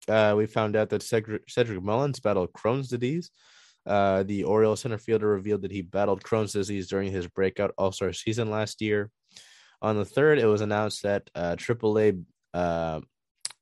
uh, 0.08 0.34
we 0.36 0.46
found 0.46 0.74
out 0.74 0.88
that 0.88 1.04
Cedric, 1.04 1.48
Cedric 1.48 1.80
Mullins 1.80 2.18
battled 2.18 2.52
Crohn's 2.52 2.88
disease. 2.88 3.30
Uh, 3.86 4.24
the 4.24 4.42
Orioles 4.42 4.80
center 4.80 4.98
fielder 4.98 5.28
revealed 5.28 5.62
that 5.62 5.70
he 5.70 5.82
battled 5.82 6.24
Crohn's 6.24 6.52
disease 6.52 6.88
during 6.88 7.12
his 7.12 7.28
breakout 7.28 7.72
All 7.78 7.92
Star 7.92 8.12
season 8.12 8.50
last 8.50 8.82
year. 8.82 9.12
On 9.82 9.96
the 9.96 10.04
third, 10.04 10.40
it 10.40 10.46
was 10.46 10.62
announced 10.62 11.04
that 11.04 11.30
uh, 11.36 11.54
AAA 11.54 12.24
uh, 12.54 13.02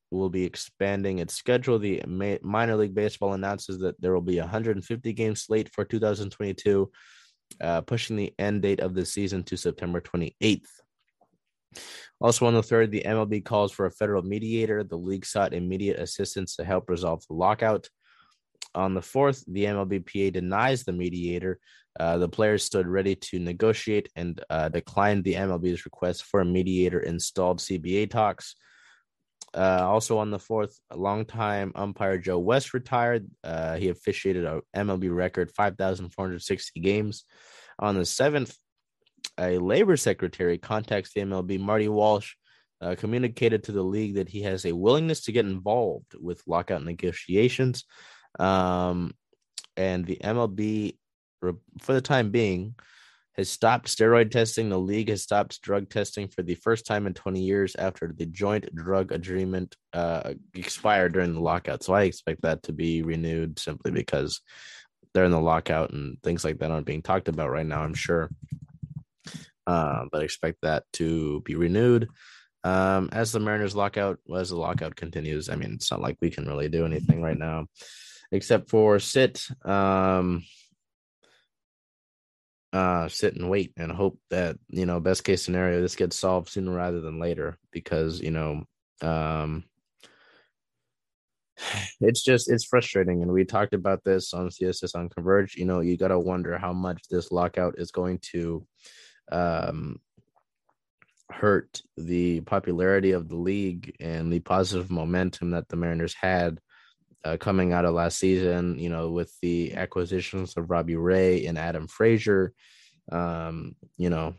will 0.09 0.31
be 0.31 0.43
expanding 0.43 1.19
its 1.19 1.35
schedule. 1.35 1.77
The 1.77 2.01
minor 2.41 2.75
league 2.75 2.95
baseball 2.95 3.33
announces 3.33 3.77
that 3.81 4.01
there 4.01 4.11
will 4.11 4.21
be 4.21 4.39
a 4.39 4.41
150 4.41 5.13
game 5.13 5.35
slate 5.35 5.69
for 5.71 5.85
2022, 5.85 6.91
uh, 7.61 7.81
pushing 7.81 8.15
the 8.15 8.33
end 8.39 8.63
date 8.63 8.79
of 8.79 8.95
the 8.95 9.05
season 9.05 9.43
to 9.43 9.55
September 9.55 10.01
28th. 10.01 10.65
Also 12.19 12.45
on 12.45 12.53
the 12.53 12.63
third, 12.63 12.91
the 12.91 13.03
MLB 13.05 13.43
calls 13.43 13.71
for 13.71 13.85
a 13.85 13.91
federal 13.91 14.23
mediator. 14.23 14.83
The 14.83 14.97
league 14.97 15.25
sought 15.25 15.53
immediate 15.53 15.99
assistance 15.99 16.55
to 16.55 16.63
help 16.63 16.89
resolve 16.89 17.23
the 17.27 17.35
lockout. 17.35 17.89
On 18.73 18.93
the 18.93 19.01
fourth, 19.01 19.43
the 19.47 19.65
MLBPA 19.65 20.33
denies 20.33 20.83
the 20.83 20.91
mediator. 20.91 21.59
Uh, 21.97 22.17
the 22.17 22.27
players 22.27 22.63
stood 22.63 22.87
ready 22.87 23.15
to 23.15 23.39
negotiate 23.39 24.09
and 24.15 24.43
uh, 24.49 24.67
declined 24.69 25.23
the 25.23 25.35
MLB's 25.35 25.85
request 25.85 26.23
for 26.23 26.41
a 26.41 26.45
mediator 26.45 26.99
installed 26.99 27.59
CBA 27.59 28.09
talks. 28.09 28.55
Uh, 29.55 29.79
also 29.83 30.17
on 30.17 30.31
the 30.31 30.39
fourth, 30.39 30.77
longtime 30.93 31.71
umpire 31.75 32.17
Joe 32.17 32.39
West 32.39 32.73
retired. 32.73 33.25
Uh, 33.41 33.77
he 33.77 33.87
officiated 33.87 34.43
a 34.43 34.61
MLB 34.75 35.13
record 35.15 35.49
5,460 35.51 36.79
games. 36.81 37.23
On 37.79 37.95
the 37.95 38.05
seventh, 38.05 38.57
a 39.39 39.57
labor 39.57 39.97
secretary 39.97 40.57
contacts 40.57 41.13
the 41.13 41.21
MLB, 41.21 41.59
Marty 41.59 41.87
Walsh, 41.87 42.33
uh, 42.81 42.95
communicated 42.95 43.63
to 43.63 43.71
the 43.71 43.83
league 43.83 44.15
that 44.15 44.29
he 44.29 44.41
has 44.43 44.65
a 44.65 44.75
willingness 44.75 45.21
to 45.21 45.31
get 45.31 45.45
involved 45.45 46.13
with 46.19 46.43
lockout 46.47 46.83
negotiations. 46.83 47.85
Um, 48.39 49.13
and 49.77 50.05
the 50.05 50.17
MLB, 50.17 50.97
for 51.41 51.93
the 51.93 52.01
time 52.01 52.31
being, 52.31 52.75
has 53.37 53.49
stopped 53.49 53.87
steroid 53.87 54.31
testing. 54.31 54.69
The 54.69 54.79
league 54.79 55.09
has 55.09 55.21
stopped 55.21 55.61
drug 55.61 55.89
testing 55.89 56.27
for 56.27 56.41
the 56.41 56.55
first 56.55 56.85
time 56.85 57.05
in 57.05 57.13
20 57.13 57.41
years 57.41 57.75
after 57.75 58.13
the 58.15 58.25
joint 58.25 58.73
drug 58.73 59.11
agreement 59.11 59.75
uh, 59.93 60.33
expired 60.53 61.13
during 61.13 61.33
the 61.33 61.41
lockout. 61.41 61.83
So 61.83 61.93
I 61.93 62.03
expect 62.03 62.41
that 62.43 62.63
to 62.63 62.73
be 62.73 63.01
renewed 63.01 63.59
simply 63.59 63.91
because 63.91 64.41
they're 65.13 65.25
in 65.25 65.31
the 65.31 65.39
lockout 65.39 65.91
and 65.91 66.21
things 66.23 66.43
like 66.43 66.59
that 66.59 66.71
aren't 66.71 66.85
being 66.85 67.01
talked 67.01 67.27
about 67.27 67.51
right 67.51 67.65
now, 67.65 67.81
I'm 67.81 67.93
sure. 67.93 68.29
Uh, 69.67 70.05
but 70.11 70.21
I 70.21 70.23
expect 70.25 70.59
that 70.61 70.83
to 70.93 71.41
be 71.41 71.55
renewed. 71.55 72.09
Um, 72.63 73.09
as 73.11 73.31
the 73.31 73.39
Mariners 73.39 73.75
lockout, 73.75 74.19
as 74.35 74.49
the 74.49 74.57
lockout 74.57 74.95
continues, 74.95 75.49
I 75.49 75.55
mean, 75.55 75.73
it's 75.73 75.91
not 75.91 76.01
like 76.01 76.17
we 76.19 76.31
can 76.31 76.47
really 76.47 76.69
do 76.69 76.85
anything 76.85 77.21
right 77.21 77.37
now 77.37 77.67
except 78.31 78.69
for 78.69 78.99
sit. 78.99 79.45
Um, 79.63 80.43
uh, 82.73 83.07
sit 83.07 83.35
and 83.35 83.49
wait 83.49 83.71
and 83.77 83.89
hope 83.89 84.19
that 84.29 84.57
you 84.67 84.85
know 84.85 84.99
best 84.99 85.23
case 85.23 85.41
scenario 85.41 85.79
this 85.79 85.95
gets 85.95 86.17
solved 86.17 86.49
sooner 86.49 86.73
rather 86.73 86.99
than 86.99 87.21
later 87.21 87.57
because 87.71 88.19
you 88.19 88.31
know 88.31 88.63
um 89.01 89.63
it's 92.01 92.21
just 92.21 92.51
it's 92.51 92.65
frustrating 92.65 93.21
and 93.21 93.31
we 93.31 93.45
talked 93.45 93.73
about 93.73 94.03
this 94.03 94.33
on 94.33 94.49
css 94.49 94.93
on 94.93 95.07
converge 95.07 95.55
you 95.55 95.63
know 95.63 95.79
you 95.79 95.95
got 95.95 96.09
to 96.09 96.19
wonder 96.19 96.57
how 96.57 96.73
much 96.73 97.01
this 97.09 97.31
lockout 97.31 97.75
is 97.77 97.91
going 97.91 98.19
to 98.19 98.67
um 99.31 99.99
hurt 101.31 101.81
the 101.97 102.41
popularity 102.41 103.11
of 103.11 103.27
the 103.29 103.35
league 103.35 103.95
and 103.99 104.31
the 104.31 104.39
positive 104.39 104.91
momentum 104.91 105.51
that 105.51 105.67
the 105.69 105.75
mariners 105.75 106.13
had 106.13 106.59
uh, 107.23 107.37
coming 107.37 107.73
out 107.73 107.85
of 107.85 107.93
last 107.95 108.19
season, 108.19 108.77
you 108.77 108.89
know, 108.89 109.09
with 109.09 109.33
the 109.41 109.73
acquisitions 109.73 110.53
of 110.55 110.69
Robbie 110.69 110.95
Ray 110.95 111.47
and 111.47 111.57
Adam 111.57 111.87
Frazier, 111.87 112.53
um, 113.11 113.75
you 113.97 114.11
know, 114.11 114.35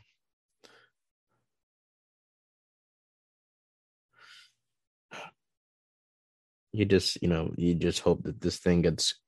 you 6.72 6.85
just, 6.85 7.20
you 7.20 7.29
know, 7.29 7.53
you 7.57 7.75
just 7.75 8.01
hope 8.01 8.22
that 8.22 8.40
this 8.40 8.59
thing 8.59 8.83
gets 8.83 9.18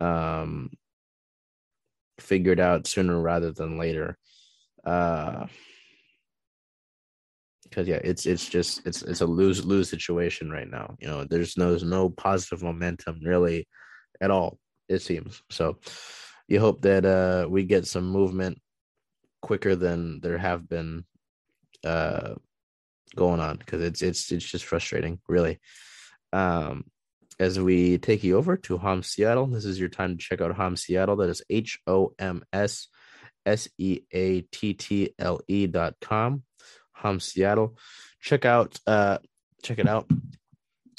um, 0.00 0.70
figured 2.18 2.60
out 2.60 2.86
sooner 2.86 3.20
rather 3.20 3.52
than 3.52 3.78
later. 3.78 4.16
Uh, 4.84 5.46
because 7.70 7.86
yeah, 7.86 8.00
it's 8.02 8.26
it's 8.26 8.48
just 8.48 8.84
it's 8.84 9.02
it's 9.02 9.20
a 9.20 9.26
lose 9.26 9.64
lose 9.64 9.88
situation 9.88 10.50
right 10.50 10.68
now. 10.68 10.96
You 10.98 11.06
know, 11.06 11.24
there's 11.24 11.56
no 11.56 11.70
there's 11.70 11.84
no 11.84 12.10
positive 12.10 12.62
momentum 12.62 13.20
really 13.24 13.68
at 14.20 14.30
all. 14.30 14.58
It 14.88 15.02
seems 15.02 15.42
so. 15.50 15.78
You 16.48 16.58
hope 16.58 16.82
that 16.82 17.04
uh 17.04 17.48
we 17.48 17.62
get 17.62 17.86
some 17.86 18.10
movement 18.10 18.58
quicker 19.40 19.76
than 19.76 20.20
there 20.20 20.36
have 20.36 20.68
been 20.68 21.04
uh 21.84 22.34
going 23.14 23.40
on 23.40 23.56
because 23.56 23.82
it's 23.82 24.02
it's 24.02 24.32
it's 24.32 24.44
just 24.44 24.64
frustrating 24.64 25.20
really. 25.28 25.60
Um, 26.32 26.84
as 27.38 27.58
we 27.58 27.98
take 27.98 28.22
you 28.22 28.36
over 28.36 28.56
to 28.56 28.78
Homs 28.78 29.08
Seattle, 29.08 29.46
this 29.46 29.64
is 29.64 29.80
your 29.80 29.88
time 29.88 30.16
to 30.16 30.22
check 30.22 30.40
out 30.40 30.54
Homs 30.54 30.82
Seattle. 30.82 31.16
That 31.16 31.30
is 31.30 31.42
H 31.48 31.78
O 31.86 32.12
M 32.18 32.42
S 32.52 32.88
S 33.46 33.68
E 33.78 34.00
A 34.12 34.42
T 34.42 34.74
T 34.74 35.14
L 35.18 35.40
E 35.48 35.66
dot 35.66 35.96
com. 36.00 36.42
Homs 36.92 37.24
Seattle. 37.24 37.76
Check 38.20 38.44
out 38.44 38.78
uh 38.86 39.18
check 39.62 39.78
it 39.78 39.88
out. 39.88 40.10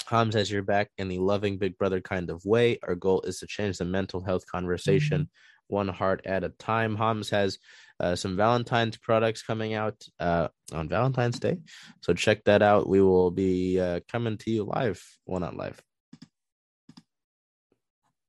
Homs 0.06 0.36
has 0.36 0.52
your 0.52 0.64
back 0.64 0.90
in 0.98 1.08
the 1.08 1.20
loving 1.20 1.58
big 1.58 1.78
brother 1.78 2.02
kind 2.02 2.30
of 2.30 2.44
way. 2.44 2.80
Our 2.84 2.96
goal 2.96 3.22
is 3.22 3.40
to 3.40 3.48
change 3.48 3.78
the 3.78 3.86
mental 3.86 4.22
health 4.22 4.46
conversation 4.46 5.22
mm-hmm. 5.22 5.76
one 5.76 5.88
heart 5.88 6.22
at 6.26 6.44
a 6.44 6.50
time. 6.50 6.96
Homs 6.96 7.30
has 7.30 7.60
uh, 8.00 8.16
some 8.16 8.36
Valentine's 8.36 8.98
products 8.98 9.42
coming 9.42 9.74
out 9.74 10.04
uh, 10.20 10.50
on 10.74 10.90
Valentine's 10.90 11.40
Day. 11.40 11.60
So 12.02 12.14
check 12.14 12.44
that 12.46 12.62
out. 12.62 12.90
We 12.90 13.02
will 13.02 13.32
be 13.32 13.80
uh, 13.80 14.02
coming 14.12 14.38
to 14.40 14.52
you 14.52 14.64
live. 14.64 15.02
Well, 15.26 15.40
not 15.40 15.56
live. 15.56 15.80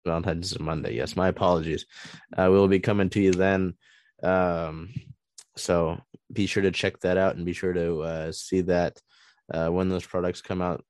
Valentine's 0.05 0.53
is 0.53 0.61
Monday. 0.61 0.95
Yes, 0.95 1.17
my 1.17 1.29
apologies. 1.29 1.87
Uh, 2.37 2.49
we 2.51 2.59
will 2.59 2.69
be 2.69 2.81
coming 2.81 3.09
to 3.11 3.21
you 3.21 3.33
then. 3.33 3.75
Um, 4.23 4.91
so 5.57 6.01
be 6.33 6.47
sure 6.47 6.63
to 6.63 6.71
check 6.71 7.01
that 7.01 7.17
out 7.17 7.37
and 7.37 7.45
be 7.45 7.53
sure 7.53 7.73
to 7.73 8.01
uh, 8.01 8.33
see 8.33 8.63
that 8.63 8.99
uh, 9.53 9.69
when 9.69 9.89
those 9.89 10.07
products 10.07 10.41
come 10.41 10.63
out. 10.63 10.85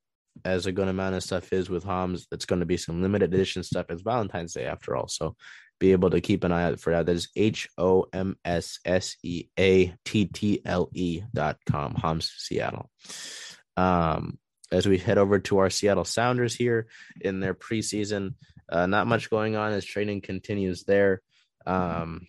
As 0.46 0.64
a 0.64 0.72
good 0.72 0.88
amount 0.88 1.14
of 1.14 1.22
stuff 1.22 1.52
is 1.52 1.68
with 1.68 1.84
Homs, 1.84 2.26
it's 2.32 2.46
going 2.46 2.60
to 2.60 2.66
be 2.66 2.78
some 2.78 3.02
limited 3.02 3.34
edition 3.34 3.62
stuff. 3.62 3.86
It's 3.90 4.00
Valentine's 4.00 4.54
Day 4.54 4.64
after 4.64 4.96
all, 4.96 5.06
so 5.06 5.36
be 5.78 5.92
able 5.92 6.08
to 6.10 6.22
keep 6.22 6.42
an 6.44 6.52
eye 6.52 6.62
out 6.62 6.80
for 6.80 6.90
that. 6.92 7.04
That 7.04 7.16
is 7.16 7.28
H 7.36 7.68
O 7.76 8.06
M 8.14 8.36
S 8.42 8.78
S 8.84 9.16
E 9.22 9.48
A 9.58 9.94
T 10.06 10.24
T 10.26 10.62
L 10.64 10.88
E 10.94 11.22
dot 11.34 11.58
com. 11.68 11.94
Homs 11.94 12.32
Seattle. 12.38 12.88
Um, 13.76 14.38
as 14.70 14.86
we 14.86 14.96
head 14.96 15.18
over 15.18 15.38
to 15.40 15.58
our 15.58 15.68
Seattle 15.68 16.06
Sounders 16.06 16.54
here 16.54 16.86
in 17.20 17.40
their 17.40 17.52
preseason, 17.52 18.34
uh, 18.70 18.86
not 18.86 19.06
much 19.06 19.28
going 19.28 19.56
on 19.56 19.72
as 19.72 19.84
training 19.84 20.22
continues 20.22 20.84
there. 20.84 21.20
Um, 21.66 22.26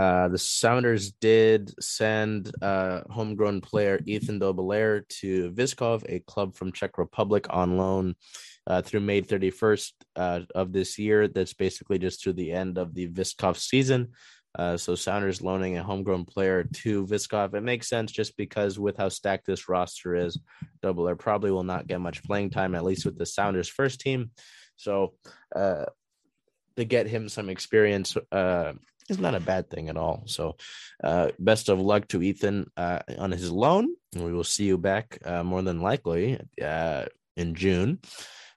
uh, 0.00 0.28
the 0.28 0.38
Sounders 0.38 1.12
did 1.12 1.74
send 1.82 2.50
uh, 2.62 3.02
homegrown 3.10 3.60
player 3.60 4.00
Ethan 4.06 4.40
Dobbelaere 4.40 5.06
to 5.20 5.50
Vyškov, 5.50 6.04
a 6.08 6.20
club 6.20 6.56
from 6.56 6.72
Czech 6.72 6.96
Republic, 6.96 7.44
on 7.50 7.76
loan 7.76 8.14
uh, 8.66 8.80
through 8.80 9.00
May 9.00 9.20
31st 9.20 9.92
uh, 10.16 10.40
of 10.54 10.72
this 10.72 10.98
year. 10.98 11.28
That's 11.28 11.52
basically 11.52 11.98
just 11.98 12.22
to 12.22 12.32
the 12.32 12.50
end 12.50 12.78
of 12.78 12.94
the 12.94 13.08
Vyškov 13.08 13.58
season. 13.58 14.12
Uh, 14.58 14.78
so 14.78 14.94
Sounders 14.94 15.42
loaning 15.42 15.76
a 15.76 15.82
homegrown 15.82 16.24
player 16.24 16.64
to 16.64 17.06
Vyškov. 17.06 17.52
It 17.52 17.60
makes 17.60 17.86
sense 17.90 18.10
just 18.10 18.38
because 18.38 18.78
with 18.78 18.96
how 18.96 19.10
stacked 19.10 19.46
this 19.46 19.68
roster 19.68 20.16
is, 20.16 20.38
Dobbelaere 20.82 21.18
probably 21.18 21.50
will 21.50 21.62
not 21.62 21.86
get 21.86 22.00
much 22.00 22.24
playing 22.24 22.48
time, 22.48 22.74
at 22.74 22.84
least 22.84 23.04
with 23.04 23.18
the 23.18 23.26
Sounders 23.26 23.68
first 23.68 24.00
team. 24.00 24.30
So 24.76 25.12
to 26.76 26.84
get 26.86 27.06
him 27.06 27.28
some 27.28 27.50
experience 27.50 28.16
uh, 28.32 28.72
is 29.10 29.18
not 29.18 29.34
a 29.34 29.40
bad 29.40 29.68
thing 29.68 29.88
at 29.88 29.96
all. 29.96 30.22
So, 30.26 30.56
uh, 31.02 31.30
best 31.38 31.68
of 31.68 31.80
luck 31.80 32.08
to 32.08 32.22
Ethan 32.22 32.70
uh, 32.76 33.00
on 33.18 33.32
his 33.32 33.50
loan. 33.50 33.94
We 34.14 34.32
will 34.32 34.44
see 34.44 34.64
you 34.64 34.78
back 34.78 35.18
uh, 35.24 35.42
more 35.42 35.62
than 35.62 35.80
likely 35.80 36.40
uh, 36.62 37.06
in 37.36 37.54
June. 37.54 37.98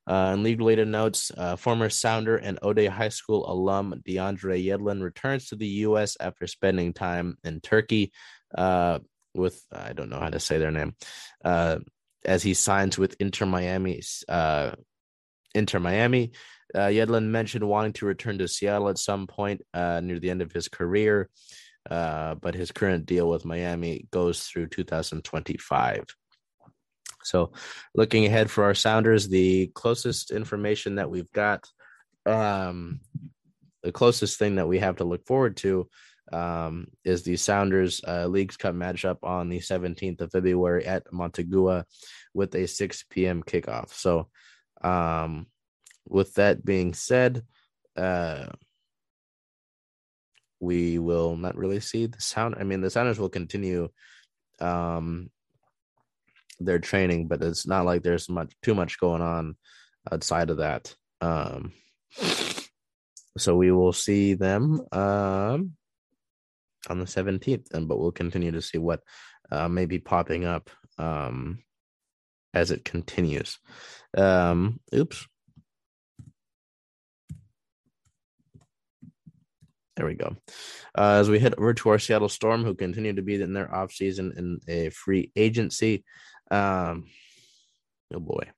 Uh, 0.06 0.32
and 0.34 0.44
league 0.44 0.60
related 0.60 0.88
notes 0.88 1.32
uh, 1.38 1.56
former 1.56 1.90
Sounder 1.90 2.36
and 2.36 2.60
O'Dea 2.62 2.88
High 2.88 3.10
School 3.10 3.50
alum 3.50 4.02
DeAndre 4.06 4.64
Yedlin 4.64 5.02
returns 5.02 5.48
to 5.48 5.56
the 5.56 5.68
U.S. 5.68 6.18
after 6.20 6.46
spending 6.46 6.92
time 6.94 7.38
in 7.44 7.62
Turkey. 7.62 8.12
Uh, 8.54 9.00
with 9.34 9.64
I 9.72 9.94
don't 9.94 10.10
know 10.10 10.20
how 10.20 10.30
to 10.30 10.40
say 10.40 10.58
their 10.58 10.72
name, 10.72 10.96
as 11.44 12.44
he 12.44 12.54
signs 12.54 12.98
with 12.98 13.16
Inter 13.20 13.46
Miami. 13.46 14.02
Inter 15.56 15.80
Miami. 15.80 16.32
Uh, 16.76 16.88
Yedlin 16.88 17.26
mentioned 17.26 17.68
wanting 17.68 17.94
to 17.94 18.06
return 18.06 18.38
to 18.40 18.48
Seattle 18.48 18.90
at 18.90 18.98
some 18.98 19.28
point 19.28 19.62
uh, 19.74 20.00
near 20.02 20.20
the 20.20 20.30
end 20.30 20.42
of 20.42 20.52
his 20.52 20.68
career, 20.68 21.30
uh, 21.90 22.36
but 22.36 22.56
his 22.56 22.72
current 22.72 23.06
deal 23.06 23.30
with 23.30 23.46
Miami 23.46 24.08
goes 24.12 24.44
through 24.44 24.68
2025. 24.68 26.06
So, 27.24 27.52
looking 27.96 28.26
ahead 28.26 28.52
for 28.52 28.66
our 28.66 28.74
Sounders, 28.74 29.30
the 29.30 29.68
closest 29.68 30.32
information 30.32 30.96
that 30.96 31.10
we've 31.10 31.32
got, 31.32 31.66
um, 32.26 33.00
the 33.82 33.92
closest 33.92 34.40
thing 34.40 34.56
that 34.56 34.68
we 34.68 34.80
have 34.80 34.98
to 34.98 35.04
look 35.04 35.26
forward 35.26 35.58
to 35.58 35.88
um, 36.32 36.88
is 37.04 37.24
the 37.24 37.38
Sounders 37.38 38.02
uh, 38.08 38.28
Leagues 38.28 38.58
Cup 38.58 38.76
matchup 38.76 39.18
on 39.24 39.50
the 39.50 39.60
17th 39.60 40.22
of 40.22 40.32
February 40.32 40.86
at 40.86 41.06
Motagua 41.12 41.86
with 42.34 42.56
a 42.56 42.68
6 42.68 43.06
p.m. 43.10 43.44
kickoff. 43.44 43.94
So, 43.94 44.30
um, 44.82 45.48
with 46.14 46.34
that 46.36 46.64
being 46.64 46.94
said, 46.94 47.44
uh, 47.98 48.46
we 50.60 50.98
will 50.98 51.36
not 51.36 51.58
really 51.58 51.80
see 51.80 52.06
the 52.06 52.22
sound. 52.22 52.56
I 52.58 52.64
mean, 52.64 52.82
the 52.82 52.90
Sounders 52.90 53.20
will 53.20 53.30
continue 53.30 53.90
um, 54.60 55.30
their 56.60 56.80
training, 56.80 57.28
but 57.28 57.42
it's 57.42 57.68
not 57.68 57.86
like 57.86 58.04
there's 58.04 58.30
much 58.30 58.54
too 58.62 58.74
much 58.74 59.00
going 59.00 59.22
on 59.22 59.58
outside 60.12 60.50
of 60.50 60.58
that. 60.58 60.96
Um, 61.20 61.74
so 63.38 63.56
we 63.56 63.72
will 63.72 63.94
see 63.94 64.36
them 64.36 64.82
um, 64.92 65.74
on 66.90 67.00
the 67.00 67.06
17th, 67.06 67.74
and 67.74 67.88
but 67.88 68.00
we'll 68.00 68.12
continue 68.12 68.52
to 68.52 68.62
see 68.62 68.78
what 68.78 69.02
uh, 69.52 69.68
may 69.68 69.86
be 69.86 70.00
popping 70.00 70.46
up 70.46 70.70
um, 70.98 71.60
as 72.54 72.72
it 72.72 72.86
continues. 72.86 73.60
Um, 74.16 74.80
oops. 74.94 75.28
There 79.96 80.06
we 80.08 80.16
go. 80.16 80.36
Uh, 80.98 81.20
as 81.20 81.30
we 81.30 81.40
head 81.40 81.56
over 81.58 81.74
to 81.74 81.90
our 81.90 82.00
Seattle 82.00 82.30
Storm, 82.30 82.64
who 82.64 82.74
continue 82.74 83.14
to 83.14 83.22
be 83.22 83.40
in 83.40 83.54
their 83.54 83.68
offseason 83.68 84.38
in 84.38 84.60
a 84.68 84.90
free 84.90 85.32
agency. 85.36 86.04
Um, 86.50 87.06
oh 88.14 88.20
boy. 88.20 88.50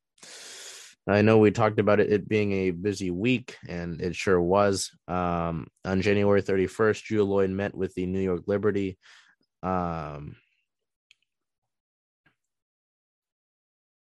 I 1.07 1.21
know 1.21 1.37
we 1.37 1.51
talked 1.51 1.79
about 1.79 1.99
it, 1.99 2.11
it 2.11 2.27
being 2.27 2.51
a 2.51 2.71
busy 2.71 3.11
week, 3.11 3.57
and 3.67 4.01
it 4.01 4.15
sure 4.15 4.41
was. 4.41 4.89
Um, 5.07 5.67
on 5.83 6.01
January 6.01 6.41
31st, 6.41 7.03
Jewell 7.03 7.27
Loyd 7.27 7.51
met 7.51 7.75
with 7.75 7.93
the 7.93 8.07
New 8.07 8.21
York 8.21 8.43
Liberty. 8.47 8.97
Um, 9.61 10.35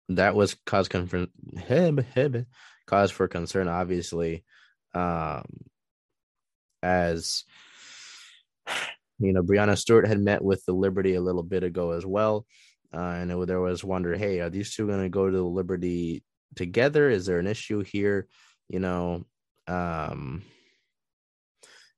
that 0.09 0.35
was 0.35 0.57
cause 0.65 0.89
cause 2.87 3.11
for 3.11 3.29
concern, 3.29 3.69
obviously, 3.69 4.45
um, 4.95 5.45
as 6.87 7.44
you 9.18 9.33
know, 9.33 9.42
Breanna 9.42 9.77
Stewart 9.77 10.07
had 10.07 10.20
met 10.20 10.42
with 10.42 10.64
the 10.64 10.72
Liberty 10.72 11.14
a 11.14 11.20
little 11.20 11.42
bit 11.42 11.62
ago 11.62 11.92
as 11.92 12.05
well. 12.05 12.46
Uh, 12.94 13.16
and 13.20 13.31
it, 13.31 13.46
there 13.46 13.61
was 13.61 13.83
wonder, 13.83 14.14
hey, 14.14 14.40
are 14.40 14.51
these 14.51 14.75
two 14.75 14.87
going 14.87 15.03
to 15.03 15.09
go 15.09 15.29
to 15.29 15.37
the 15.37 15.42
Liberty 15.42 16.22
together? 16.55 17.11
Is 17.11 17.27
there 17.27 17.38
an 17.38 17.46
issue 17.46 17.83
here? 17.83 18.29
You 18.68 18.81
know, 18.81 19.25
um, 19.66 20.42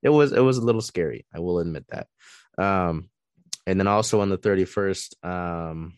it 0.02 0.10
was 0.10 0.32
it 0.32 0.40
was 0.40 0.58
a 0.58 0.64
little 0.64 0.80
scary. 0.80 1.26
I 1.34 1.40
will 1.40 1.58
admit 1.58 1.84
that. 1.88 2.06
Um, 2.56 3.10
and 3.66 3.78
then 3.78 3.86
also 3.86 4.20
on 4.20 4.30
the 4.30 4.36
thirty 4.36 4.64
first, 4.64 5.16
um, 5.24 5.94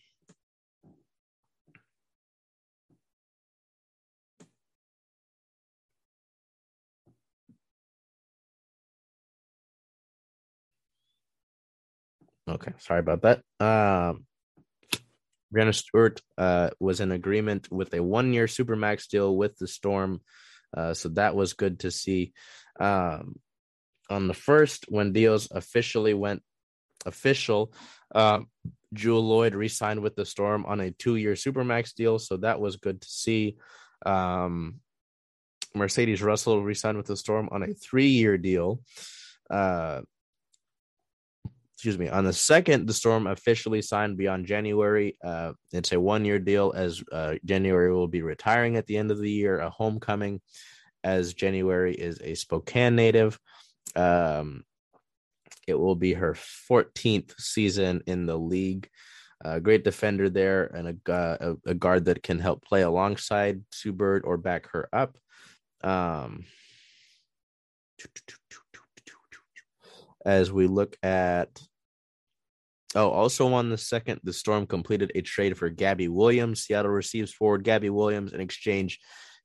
Okay, 12.50 12.72
sorry 12.78 13.00
about 13.00 13.22
that. 13.22 13.42
Um, 13.60 14.24
Breanna 15.54 15.74
Stewart 15.74 16.20
uh, 16.36 16.70
was 16.80 17.00
in 17.00 17.12
agreement 17.12 17.70
with 17.70 17.94
a 17.94 18.02
one-year 18.02 18.46
supermax 18.46 19.08
deal 19.08 19.36
with 19.36 19.56
the 19.56 19.68
Storm, 19.68 20.20
uh, 20.76 20.94
so 20.94 21.10
that 21.10 21.36
was 21.36 21.52
good 21.52 21.80
to 21.80 21.90
see. 21.90 22.32
Um, 22.78 23.36
on 24.08 24.26
the 24.26 24.34
first, 24.34 24.86
when 24.88 25.12
deals 25.12 25.48
officially 25.50 26.14
went 26.14 26.42
official, 27.06 27.72
uh, 28.14 28.40
Jewell 28.92 29.22
Loyd 29.22 29.54
re-signed 29.54 30.00
with 30.00 30.16
the 30.16 30.26
Storm 30.26 30.66
on 30.66 30.80
a 30.80 30.90
two-year 30.90 31.34
supermax 31.34 31.94
deal, 31.94 32.18
so 32.18 32.36
that 32.38 32.60
was 32.60 32.76
good 32.76 33.00
to 33.00 33.08
see. 33.08 33.56
Um, 34.04 34.80
Mercedes 35.74 36.22
Russell 36.22 36.62
re-signed 36.62 36.96
with 36.96 37.06
the 37.06 37.16
Storm 37.16 37.48
on 37.52 37.62
a 37.62 37.74
three-year 37.74 38.38
deal. 38.38 38.80
Uh, 39.48 40.02
excuse 41.80 41.98
me, 41.98 42.10
on 42.10 42.24
the 42.24 42.32
second, 42.32 42.86
the 42.86 42.92
Storm 42.92 43.26
officially 43.26 43.80
signed 43.80 44.18
Briann 44.18 44.44
January. 44.44 45.16
Uh, 45.24 45.52
it's 45.72 45.92
a 45.92 45.98
one 45.98 46.26
year 46.26 46.38
deal 46.38 46.74
as 46.76 47.02
uh, 47.10 47.36
January 47.42 47.90
will 47.90 48.06
be 48.06 48.20
retiring 48.20 48.76
at 48.76 48.86
the 48.86 48.98
end 48.98 49.10
of 49.10 49.18
the 49.18 49.30
year, 49.30 49.60
a 49.60 49.70
homecoming, 49.70 50.42
as 51.02 51.32
January 51.32 51.94
is 51.94 52.20
a 52.20 52.34
Spokane 52.34 52.96
native. 52.96 53.40
Um, 53.96 54.62
it 55.66 55.72
will 55.72 55.94
be 55.94 56.12
her 56.12 56.34
14th 56.70 57.40
season 57.40 58.02
in 58.06 58.26
the 58.26 58.36
league. 58.36 58.86
A 59.42 59.58
great 59.58 59.82
defender 59.82 60.28
there 60.28 60.66
and 60.66 61.00
a, 61.08 61.12
a, 61.40 61.70
a 61.70 61.72
guard 61.72 62.04
that 62.04 62.22
can 62.22 62.38
help 62.38 62.62
play 62.62 62.82
alongside 62.82 63.62
Sue 63.72 63.94
Bird 63.94 64.24
or 64.26 64.36
back 64.36 64.68
her 64.72 64.86
up. 64.92 65.16
Um, 65.82 66.44
as 70.24 70.52
we 70.52 70.66
look 70.66 70.96
at 71.02 71.48
Oh, 72.94 73.10
also 73.10 73.52
on 73.52 73.70
the 73.70 73.78
second, 73.78 74.20
the 74.24 74.32
Storm 74.32 74.66
completed 74.66 75.12
a 75.14 75.22
trade 75.22 75.56
for 75.56 75.70
Gabby 75.70 76.08
Williams. 76.08 76.64
Seattle 76.64 76.90
receives 76.90 77.32
forward 77.32 77.62
Gabby 77.62 77.90
Williams 77.90 78.32
in 78.32 78.40
exchange 78.40 78.98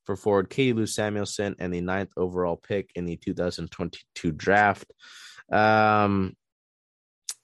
for 0.06 0.16
forward 0.16 0.50
Katie 0.50 0.74
Lou 0.74 0.88
Samuelson 0.88 1.56
and 1.60 1.74
the 1.74 1.82
ninth 1.82 2.12
overall 2.18 2.56
pick 2.56 2.90
in 2.96 3.06
the 3.06 3.18
2022 3.18 4.32
draft. 4.32 4.92
Um, 5.52 6.36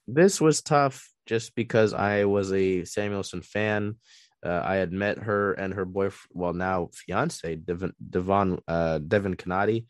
this 0.07 0.41
was 0.41 0.61
tough 0.61 1.07
just 1.27 1.53
because 1.55 1.93
I 1.93 2.25
was 2.25 2.51
a 2.51 2.83
Samuelson 2.85 3.43
fan. 3.43 3.97
Uh, 4.43 4.61
I 4.63 4.75
had 4.75 4.91
met 4.91 5.19
her 5.19 5.53
and 5.53 5.73
her 5.75 5.85
boyfriend, 5.85 6.31
well, 6.33 6.53
now 6.53 6.89
fiance, 6.93 7.55
Devon, 7.57 7.93
Devon 8.09 8.59
uh, 8.67 8.97
Devin 8.97 9.35
Kanati. 9.35 9.85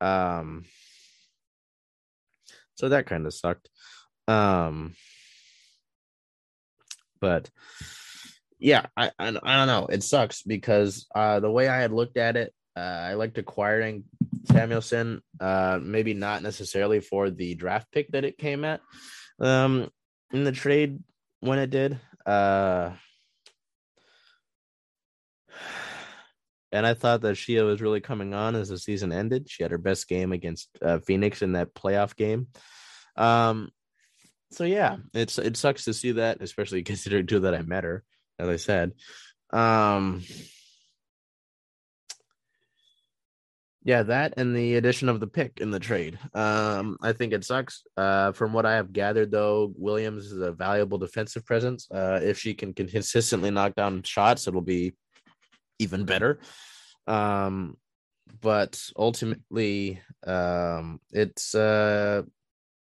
Um, 0.00 0.64
so 2.76 2.90
that 2.90 3.06
kind 3.06 3.26
of 3.26 3.34
sucked. 3.34 3.68
Um, 4.28 4.94
but 7.20 7.50
yeah, 8.58 8.86
I, 8.96 9.10
I, 9.18 9.28
I 9.28 9.56
don't 9.56 9.66
know. 9.66 9.86
It 9.86 10.02
sucks 10.02 10.42
because 10.42 11.06
uh, 11.14 11.40
the 11.40 11.50
way 11.50 11.68
I 11.68 11.80
had 11.80 11.92
looked 11.92 12.16
at 12.16 12.36
it, 12.36 12.52
uh, 12.76 12.80
I 12.80 13.14
liked 13.14 13.38
acquiring 13.38 14.04
Samuelson. 14.44 15.22
Uh, 15.40 15.78
maybe 15.82 16.14
not 16.14 16.42
necessarily 16.42 17.00
for 17.00 17.30
the 17.30 17.54
draft 17.54 17.90
pick 17.92 18.10
that 18.12 18.24
it 18.24 18.38
came 18.38 18.64
at 18.64 18.80
um, 19.40 19.90
in 20.32 20.44
the 20.44 20.52
trade 20.52 20.98
when 21.40 21.58
it 21.58 21.70
did. 21.70 21.98
Uh, 22.26 22.90
and 26.72 26.86
I 26.86 26.94
thought 26.94 27.20
that 27.22 27.36
Shia 27.36 27.64
was 27.64 27.80
really 27.80 28.00
coming 28.00 28.34
on 28.34 28.54
as 28.54 28.68
the 28.68 28.78
season 28.78 29.12
ended. 29.12 29.48
She 29.48 29.62
had 29.62 29.72
her 29.72 29.78
best 29.78 30.08
game 30.08 30.32
against 30.32 30.68
uh, 30.82 30.98
Phoenix 30.98 31.42
in 31.42 31.52
that 31.52 31.74
playoff 31.74 32.16
game. 32.16 32.48
Um, 33.16 33.70
so 34.50 34.64
yeah, 34.64 34.96
it's 35.14 35.38
it 35.38 35.56
sucks 35.56 35.84
to 35.84 35.94
see 35.94 36.12
that, 36.12 36.40
especially 36.40 36.82
considering 36.84 37.26
too 37.26 37.40
that 37.40 37.54
I 37.54 37.62
met 37.62 37.84
her, 37.84 38.04
as 38.38 38.48
I 38.48 38.56
said. 38.56 38.92
Um 39.52 40.22
yeah, 43.88 44.02
that 44.02 44.34
and 44.36 44.54
the 44.54 44.74
addition 44.74 45.08
of 45.08 45.18
the 45.18 45.26
pick 45.26 45.60
in 45.62 45.70
the 45.70 45.80
trade. 45.80 46.18
Um, 46.34 46.98
I 47.00 47.14
think 47.14 47.32
it 47.32 47.42
sucks. 47.42 47.84
Uh, 47.96 48.32
from 48.32 48.52
what 48.52 48.66
I 48.66 48.74
have 48.74 48.92
gathered, 48.92 49.30
though, 49.30 49.72
Williams 49.76 50.26
is 50.26 50.38
a 50.42 50.52
valuable 50.52 50.98
defensive 50.98 51.46
presence. 51.46 51.88
Uh, 51.90 52.20
if 52.22 52.38
she 52.38 52.52
can 52.52 52.74
consistently 52.74 53.50
knock 53.50 53.74
down 53.76 54.02
shots, 54.02 54.46
it'll 54.46 54.60
be 54.60 54.92
even 55.78 56.04
better. 56.04 56.38
Um, 57.06 57.78
but 58.42 58.78
ultimately, 58.94 60.02
um, 60.26 61.00
it's 61.10 61.54
uh, 61.54 62.24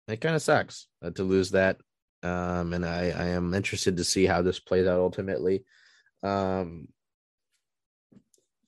it 0.07 0.21
kind 0.21 0.35
of 0.35 0.41
sucks 0.41 0.87
uh, 1.01 1.11
to 1.11 1.23
lose 1.23 1.51
that. 1.51 1.77
Um, 2.23 2.73
and 2.73 2.85
I, 2.85 3.09
I 3.09 3.25
am 3.29 3.53
interested 3.53 3.97
to 3.97 4.03
see 4.03 4.25
how 4.25 4.41
this 4.41 4.59
plays 4.59 4.87
out 4.87 4.99
ultimately. 4.99 5.65
Um, 6.23 6.87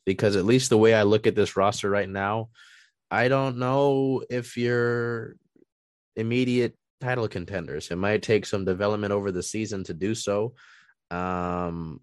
because 0.05 0.35
at 0.35 0.45
least 0.45 0.69
the 0.69 0.77
way 0.77 0.93
I 0.93 1.03
look 1.03 1.25
at 1.25 1.35
this 1.35 1.57
roster 1.57 1.89
right 1.89 2.09
now, 2.09 2.49
I 3.09 3.27
don't 3.27 3.57
know 3.57 4.23
if 4.29 4.57
your 4.57 5.35
immediate 6.15 6.75
title 7.01 7.27
contenders. 7.27 7.89
It 7.91 7.97
might 7.97 8.21
take 8.21 8.45
some 8.45 8.65
development 8.65 9.13
over 9.13 9.31
the 9.31 9.43
season 9.43 9.83
to 9.85 9.93
do 9.93 10.15
so. 10.15 10.53
Um, 11.11 12.01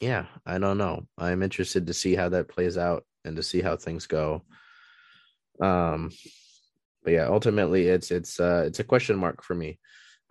yeah, 0.00 0.26
I 0.46 0.58
don't 0.58 0.78
know. 0.78 1.06
I'm 1.18 1.42
interested 1.42 1.86
to 1.86 1.94
see 1.94 2.14
how 2.14 2.30
that 2.30 2.48
plays 2.48 2.78
out 2.78 3.04
and 3.24 3.36
to 3.36 3.42
see 3.42 3.60
how 3.60 3.76
things 3.76 4.06
go. 4.06 4.44
Um, 5.60 6.10
but 7.02 7.12
yeah, 7.12 7.26
ultimately, 7.26 7.86
it's 7.86 8.10
it's 8.10 8.38
uh, 8.38 8.64
it's 8.66 8.80
a 8.80 8.84
question 8.84 9.18
mark 9.18 9.42
for 9.42 9.54
me. 9.54 9.78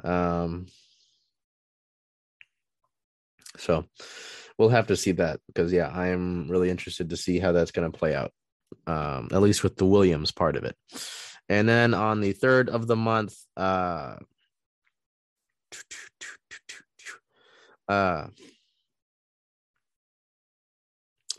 Um, 0.03 0.67
so 3.58 3.86
we'll 4.58 4.69
have 4.69 4.88
to 4.88 4.95
see 4.95 5.12
that 5.13 5.39
because 5.47 5.73
yeah, 5.73 5.88
I 5.88 6.08
am 6.08 6.47
really 6.49 6.69
interested 6.69 7.10
to 7.10 7.17
see 7.17 7.39
how 7.39 7.51
that's 7.51 7.71
going 7.71 7.91
to 7.91 7.97
play 7.97 8.15
out. 8.15 8.32
Um, 8.86 9.29
at 9.32 9.41
least 9.41 9.63
with 9.63 9.77
the 9.77 9.86
Williams 9.86 10.32
part 10.32 10.55
of 10.55 10.63
it. 10.63 10.75
And 11.47 11.67
then 11.67 11.95
on 11.95 12.21
the 12.21 12.34
third 12.34 12.69
of 12.69 12.86
the 12.86 12.95
month, 12.95 13.36
uh, 13.58 14.17
uh, 17.88 18.27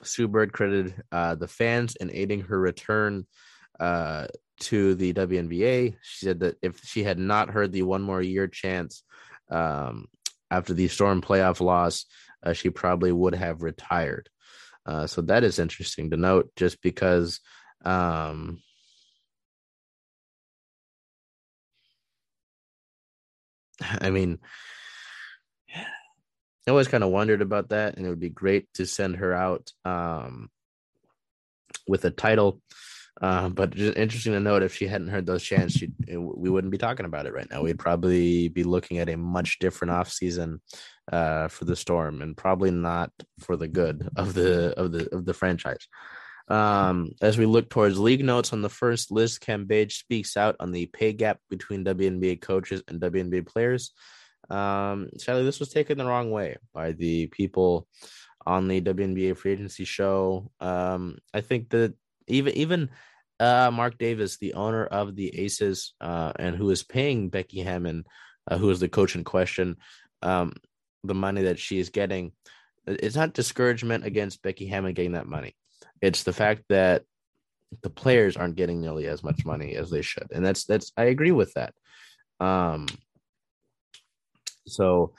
Sue 0.03 0.27
Bird 0.27 0.53
credited 0.53 0.95
uh, 1.13 1.37
the 1.37 1.47
fans 1.47 1.95
in 1.97 2.11
aiding 2.13 2.43
her 2.43 2.59
return 2.59 3.27
uh, 3.79 4.27
to 4.61 4.95
the 4.95 5.13
WNBA. 5.13 5.97
She 6.03 6.27
said 6.27 6.41
that 6.41 6.57
if 6.63 6.81
she 6.85 7.03
had 7.03 7.19
not 7.19 7.51
heard 7.51 7.73
the 7.73 7.83
one 7.83 8.03
more 8.03 8.23
year 8.23 8.47
chance 8.47 9.03
um, 9.51 10.07
after 10.51 10.75
the 10.75 10.89
Storm 10.89 11.21
playoff 11.21 11.61
loss, 11.61 12.07
uh, 12.43 12.53
she 12.53 12.71
probably 12.71 13.13
would 13.13 13.35
have 13.35 13.63
retired. 13.63 14.29
Uh, 14.87 15.07
so 15.07 15.23
that 15.23 15.45
is 15.45 15.59
interesting 15.59 16.11
to 16.11 16.17
note, 16.17 16.51
just 16.57 16.81
because. 16.83 17.41
Um, 17.85 18.63
I 24.01 24.11
mean, 24.11 24.39
I 25.75 26.71
always 26.71 26.89
kind 26.89 27.03
of 27.03 27.11
wondered 27.11 27.43
about 27.43 27.71
that, 27.71 27.97
and 27.97 28.07
it 28.07 28.09
would 28.09 28.21
be 28.21 28.29
great 28.29 28.73
to 28.75 28.87
send 28.87 29.17
her 29.17 29.33
out 29.33 29.73
um, 29.85 30.51
with 31.89 32.05
a 32.05 32.11
title. 32.11 32.61
Uh, 33.21 33.51
but 33.51 33.71
just 33.71 33.99
interesting 33.99 34.33
to 34.33 34.41
note 34.41 34.63
if 34.63 34.75
she 34.75 34.87
hadn't 34.87 35.09
heard 35.09 35.27
those 35.27 35.43
chants, 35.43 35.75
she, 35.75 35.93
we 36.09 36.49
wouldn't 36.49 36.71
be 36.71 36.79
talking 36.79 37.05
about 37.05 37.27
it 37.27 37.35
right 37.35 37.49
now. 37.51 37.63
We'd 37.63 37.79
probably 37.79 38.49
be 38.49 38.65
looking 38.65 38.99
at 38.99 39.11
a 39.11 39.17
much 39.17 39.59
different 39.59 39.93
off 39.93 40.11
season 40.11 40.61
uh, 41.13 41.49
for 41.49 41.67
the 41.67 41.77
Storm, 41.77 42.23
and 42.23 42.37
probably 42.37 42.71
not 42.71 43.11
for 43.39 43.57
the 43.57 43.69
good 43.69 44.09
of 44.17 44.33
the 44.33 44.73
of 44.79 44.93
the 44.93 45.15
of 45.15 45.27
the 45.27 45.35
franchise. 45.35 45.87
Um, 46.49 47.13
as 47.21 47.39
we 47.39 47.47
look 47.47 47.69
towards 47.69 47.99
league 47.99 48.25
notes 48.25 48.53
on 48.53 48.63
the 48.63 48.71
first 48.71 49.13
list, 49.13 49.41
Cambage 49.41 49.93
speaks 49.93 50.37
out 50.37 50.57
on 50.59 50.73
the 50.73 50.87
pay 50.87 51.13
gap 51.13 51.39
between 51.49 51.85
WNBA 51.85 52.41
coaches 52.41 52.83
and 52.89 53.01
WNBA 53.01 53.47
players. 53.47 53.93
Um, 54.49 55.11
sadly, 55.19 55.45
this 55.45 55.61
was 55.61 55.69
taken 55.69 55.99
the 55.99 56.07
wrong 56.07 56.31
way 56.31 56.57
by 56.75 56.93
the 56.93 57.29
people 57.29 57.87
on 58.47 58.67
the 58.67 58.81
WNBA 58.81 59.37
free 59.37 59.53
agency 59.53 59.85
show. 59.85 60.51
Um, 60.59 61.19
I 61.33 61.43
think 61.43 61.69
that 61.71 61.95
even 62.27 62.55
even 62.55 62.91
uh, 63.41 63.71
Mark 63.73 63.99
Davis, 63.99 64.37
the 64.37 64.55
owner 64.55 64.85
of 64.85 65.17
the 65.17 65.41
Aces, 65.41 65.95
uh, 66.01 66.33
and 66.39 66.55
who 66.55 66.71
is 66.71 66.83
paying 66.83 67.31
Becky 67.31 67.61
Hammon, 67.61 68.05
uh, 68.49 68.59
who 68.59 68.71
is 68.71 68.81
the 68.81 68.89
coach 68.89 69.17
in 69.17 69.25
question, 69.25 69.77
um, 70.23 70.53
the 71.03 71.15
money 71.15 71.43
that 71.43 71.59
she 71.59 71.79
is 71.79 71.89
getting, 71.89 72.33
it's 72.87 73.17
not 73.17 73.33
discouragement 73.33 74.05
against 74.05 74.43
Becky 74.43 74.67
Hammon 74.67 74.93
getting 74.93 75.13
that 75.13 75.27
money. 75.27 75.57
It's 76.03 76.23
the 76.23 76.33
fact 76.33 76.65
that 76.69 77.05
the 77.83 77.91
players 77.91 78.37
aren't 78.37 78.57
getting 78.57 78.81
nearly 78.81 79.07
as 79.07 79.23
much 79.23 79.45
money 79.45 79.75
as 79.75 79.91
they 79.91 80.03
should, 80.03 80.29
and 80.33 80.45
that's 80.45 80.65
that's 80.65 80.93
I 80.97 81.05
agree 81.05 81.31
with 81.31 81.53
that. 81.55 81.73
Um, 82.41 82.87
so 84.67 85.15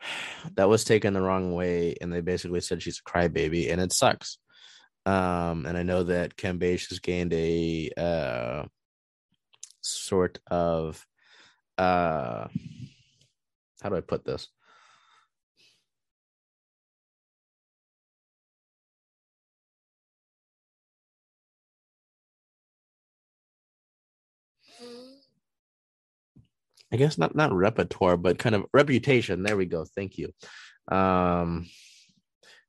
that 0.56 0.68
was 0.68 0.84
taken 0.84 1.14
the 1.14 1.22
wrong 1.22 1.54
way, 1.54 1.96
and 2.00 2.12
they 2.12 2.20
basically 2.20 2.60
said 2.60 2.82
she's 2.82 3.00
a 3.04 3.10
crybaby, 3.10 3.70
and 3.70 3.80
it 3.80 3.92
sucks. 3.92 4.38
Um, 5.06 5.66
and 5.66 5.76
I 5.76 5.82
know 5.82 6.04
that 6.04 6.36
Cambage 6.36 6.88
has 6.88 6.98
gained 6.98 7.32
a 7.34 7.90
uh, 7.96 8.64
sort 9.82 10.38
of 10.50 11.04
uh, 11.76 12.48
how 13.82 13.88
do 13.88 13.96
I 13.96 14.00
put 14.00 14.24
this? 14.24 14.48
I 26.92 26.96
guess 26.96 27.18
not 27.18 27.34
not 27.34 27.52
repertoire, 27.52 28.16
but 28.16 28.38
kind 28.38 28.54
of 28.54 28.66
reputation. 28.72 29.42
There 29.42 29.56
we 29.56 29.66
go. 29.66 29.84
Thank 29.84 30.16
you. 30.16 30.30
Um, 30.88 31.66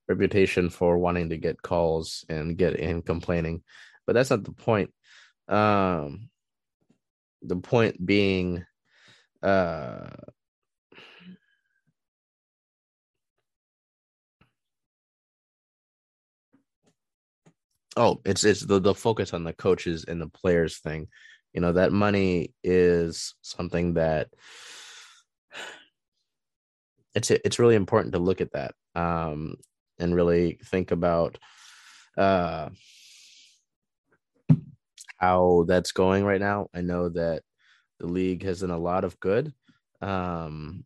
reputation 0.08 0.70
for 0.70 0.98
wanting 0.98 1.30
to 1.30 1.38
get 1.38 1.62
calls 1.62 2.26
and 2.30 2.58
get 2.58 2.76
in 2.76 3.02
complaining, 3.02 3.64
but 4.06 4.14
that's 4.14 4.30
not 4.30 4.44
the 4.44 4.52
point. 4.52 4.92
Um, 5.48 6.30
the 7.42 7.58
point 7.58 8.04
being, 8.04 8.66
uh, 9.44 10.08
oh, 17.98 18.22
it's 18.26 18.44
it's 18.44 18.62
the 18.62 18.80
the 18.80 18.96
focus 18.96 19.34
on 19.34 19.44
the 19.44 19.54
coaches 19.54 20.06
and 20.08 20.22
the 20.22 20.28
players 20.28 20.80
thing 20.80 21.08
you 21.56 21.62
know 21.62 21.72
that 21.72 21.92
money 21.92 22.54
is 22.64 23.34
something 23.42 23.94
that 23.96 24.28
it's 27.16 27.32
it's 27.32 27.60
really 27.60 27.76
important 27.76 28.14
to 28.14 28.20
look 28.20 28.42
at 28.42 28.52
that 28.52 28.76
um, 28.94 29.56
and 30.00 30.16
really 30.16 30.60
think 30.64 30.92
about 30.92 31.38
uh, 32.18 32.70
how 35.18 35.66
that's 35.68 35.92
going 35.92 36.26
right 36.26 36.42
now. 36.42 36.68
I 36.74 36.82
know 36.82 37.10
that 37.10 37.44
the 38.00 38.08
league 38.08 38.44
has 38.44 38.62
done 38.62 38.72
a 38.72 38.78
lot 38.78 39.04
of 39.04 39.20
good 39.20 39.54
um, 40.02 40.84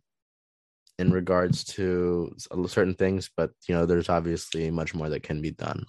in 0.97 1.11
regards 1.11 1.63
to 1.63 2.35
certain 2.67 2.93
things, 2.93 3.29
but 3.35 3.51
you 3.67 3.75
know, 3.75 3.85
there's 3.85 4.09
obviously 4.09 4.69
much 4.69 4.93
more 4.93 5.09
that 5.09 5.23
can 5.23 5.41
be 5.41 5.51
done. 5.51 5.85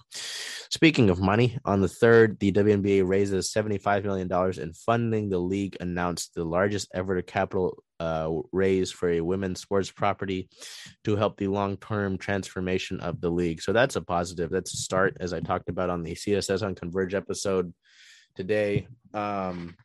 Speaking 0.69 1.09
of 1.09 1.19
money, 1.19 1.57
on 1.65 1.81
the 1.81 1.89
third, 1.89 2.39
the 2.39 2.51
WNBA 2.51 3.07
raises 3.07 3.51
$75 3.51 4.05
million 4.05 4.31
in 4.61 4.73
funding. 4.73 5.29
The 5.29 5.37
league 5.37 5.75
announced 5.81 6.33
the 6.33 6.45
largest 6.45 6.87
ever 6.93 7.21
capital 7.21 7.83
uh, 8.01 8.41
raise 8.51 8.91
for 8.91 9.09
a 9.11 9.21
women's 9.21 9.61
sports 9.61 9.91
property 9.91 10.49
to 11.03 11.15
help 11.15 11.37
the 11.37 11.47
long 11.47 11.77
term 11.77 12.17
transformation 12.17 12.99
of 12.99 13.21
the 13.21 13.29
league. 13.29 13.61
So 13.61 13.73
that's 13.73 13.95
a 13.95 14.01
positive. 14.01 14.49
That's 14.49 14.73
a 14.73 14.77
start, 14.77 15.17
as 15.19 15.33
I 15.33 15.39
talked 15.39 15.69
about 15.69 15.91
on 15.91 16.01
the 16.01 16.15
CSS 16.15 16.63
on 16.63 16.73
Converge 16.73 17.13
episode 17.13 17.71
today. 18.35 18.87
Um, 19.13 19.75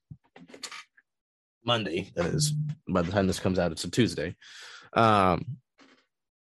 Monday, 1.63 2.11
that 2.17 2.25
is. 2.27 2.55
By 2.89 3.03
the 3.03 3.13
time 3.13 3.27
this 3.27 3.41
comes 3.41 3.59
out, 3.59 3.73
it's 3.73 3.85
a 3.85 3.91
Tuesday. 3.91 4.35
Um, 4.95 5.59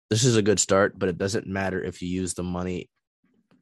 this 0.08 0.24
is 0.24 0.36
a 0.36 0.42
good 0.42 0.58
start, 0.58 0.98
but 0.98 1.10
it 1.10 1.18
doesn't 1.18 1.46
matter 1.46 1.82
if 1.82 2.00
you 2.00 2.08
use 2.08 2.32
the 2.32 2.42
money 2.42 2.88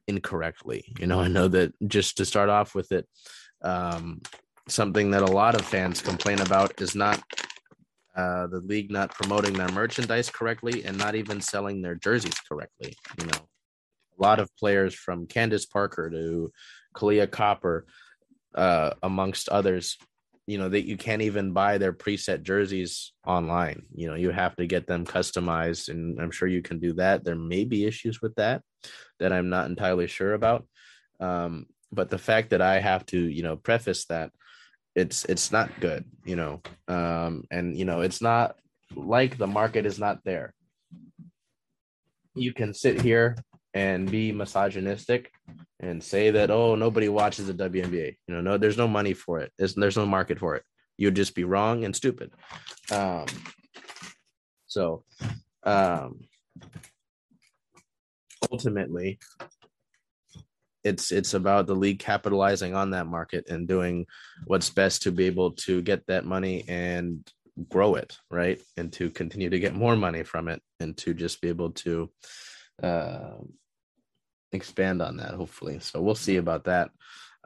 incorrectly. 0.06 0.84
You 1.00 1.08
know, 1.08 1.18
I 1.18 1.26
know 1.26 1.48
that 1.48 1.72
just 1.88 2.18
to 2.18 2.24
start 2.24 2.48
off 2.48 2.76
with 2.76 2.92
it, 2.92 3.08
um, 3.62 4.22
something 4.68 5.10
that 5.10 5.22
a 5.22 5.26
lot 5.32 5.56
of 5.56 5.62
fans 5.62 6.00
complain 6.00 6.40
about 6.40 6.80
is 6.80 6.94
not 6.94 7.20
uh, 8.16 8.46
the 8.46 8.60
league 8.60 8.90
not 8.90 9.12
promoting 9.14 9.54
their 9.54 9.70
merchandise 9.70 10.30
correctly 10.30 10.84
and 10.84 10.96
not 10.96 11.14
even 11.14 11.40
selling 11.40 11.82
their 11.82 11.96
jerseys 11.96 12.38
correctly. 12.48 12.94
You 13.18 13.26
know, 13.26 13.38
a 14.18 14.22
lot 14.22 14.38
of 14.38 14.54
players 14.56 14.94
from 14.94 15.26
Candace 15.26 15.66
Parker 15.66 16.10
to 16.10 16.52
Kahleah 16.96 17.30
Copper, 17.30 17.86
uh, 18.54 18.90
amongst 19.02 19.48
others, 19.48 19.98
you 20.46 20.58
know 20.58 20.68
that 20.68 20.86
you 20.86 20.96
can't 20.96 21.22
even 21.22 21.52
buy 21.52 21.78
their 21.78 21.92
preset 21.92 22.42
jerseys 22.42 23.12
online. 23.26 23.84
You 23.94 24.08
know 24.08 24.14
you 24.14 24.30
have 24.30 24.54
to 24.56 24.66
get 24.66 24.86
them 24.86 25.06
customized 25.06 25.88
and 25.88 26.20
i'm 26.20 26.30
sure 26.30 26.48
you 26.48 26.62
can 26.62 26.78
do 26.78 26.92
that. 26.94 27.24
There 27.24 27.34
may 27.34 27.64
be 27.64 27.86
issues 27.86 28.20
with 28.20 28.34
that 28.34 28.62
that 29.18 29.32
i'm 29.32 29.48
not 29.48 29.66
entirely 29.66 30.06
sure 30.06 30.34
about. 30.34 30.66
Um, 31.18 31.66
but 31.90 32.10
the 32.10 32.18
fact 32.18 32.50
that 32.50 32.60
i 32.60 32.78
have 32.78 33.06
to 33.06 33.18
you 33.18 33.42
know 33.42 33.56
preface 33.56 34.04
that 34.06 34.32
it's 34.94 35.24
it's 35.26 35.50
not 35.50 35.68
good 35.80 36.04
you 36.24 36.36
know 36.36 36.60
um, 36.88 37.44
and 37.50 37.76
you 37.76 37.84
know 37.84 38.00
it's 38.00 38.22
not 38.22 38.56
like 38.94 39.36
the 39.38 39.46
market 39.46 39.86
is 39.86 39.98
not 39.98 40.22
there 40.24 40.54
you 42.34 42.52
can 42.52 42.74
sit 42.74 43.00
here 43.00 43.36
and 43.74 44.10
be 44.10 44.32
misogynistic 44.32 45.32
and 45.80 46.02
say 46.02 46.30
that 46.30 46.50
oh 46.50 46.74
nobody 46.74 47.08
watches 47.08 47.46
the 47.46 47.54
WNBA. 47.54 48.16
You 48.26 48.34
know, 48.34 48.40
no, 48.40 48.56
there's 48.56 48.78
no 48.78 48.88
money 48.88 49.14
for 49.14 49.40
it. 49.40 49.52
There's 49.58 49.74
there's 49.74 49.96
no 49.96 50.06
market 50.06 50.38
for 50.38 50.56
it. 50.56 50.62
You'd 50.96 51.16
just 51.16 51.34
be 51.34 51.44
wrong 51.44 51.84
and 51.84 51.94
stupid. 51.94 52.32
Um, 52.90 53.26
so, 54.66 55.04
um, 55.64 56.20
ultimately, 58.50 59.18
it's 60.84 61.10
it's 61.10 61.34
about 61.34 61.66
the 61.66 61.74
league 61.74 61.98
capitalizing 61.98 62.74
on 62.74 62.90
that 62.90 63.06
market 63.06 63.48
and 63.48 63.66
doing 63.66 64.06
what's 64.46 64.70
best 64.70 65.02
to 65.02 65.12
be 65.12 65.24
able 65.24 65.52
to 65.52 65.82
get 65.82 66.06
that 66.06 66.24
money 66.24 66.64
and 66.68 67.28
grow 67.68 67.94
it 67.94 68.16
right? 68.30 68.60
And 68.76 68.92
to 68.94 69.10
continue 69.10 69.50
to 69.50 69.58
get 69.58 69.74
more 69.74 69.96
money 69.96 70.22
from 70.22 70.48
it 70.48 70.60
and 70.80 70.96
to 70.98 71.14
just 71.14 71.40
be 71.40 71.48
able 71.48 71.70
to 71.70 72.10
uh, 72.82 73.36
expand 74.52 75.00
on 75.02 75.16
that 75.18 75.34
hopefully. 75.34 75.78
So 75.80 76.00
we'll 76.00 76.14
see 76.14 76.36
about 76.36 76.64
that. 76.64 76.90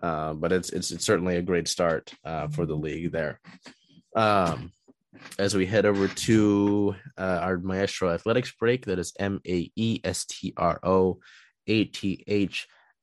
Uh, 0.03 0.33
but 0.35 0.53
it's, 0.53 0.71
it's, 0.71 0.93
it's 0.93 1.05
certainly 1.05 1.37
a 1.37 1.43
great 1.43 1.69
start 1.69 2.15
uh, 2.25 2.49
for 2.49 2.65
the 2.67 2.77
league 2.77 3.11
there. 3.13 3.41
Um, 4.15 4.73
as 5.39 5.55
we 5.55 5.67
head 5.67 5.85
over 5.87 6.09
to 6.09 6.95
uh, 7.17 7.41
our 7.43 7.59
maestro 7.59 8.11
athletics 8.11 8.53
break 8.53 8.87
that 8.87 8.99
is 8.99 9.13
m-a-e-s-t-r-o 9.19 9.59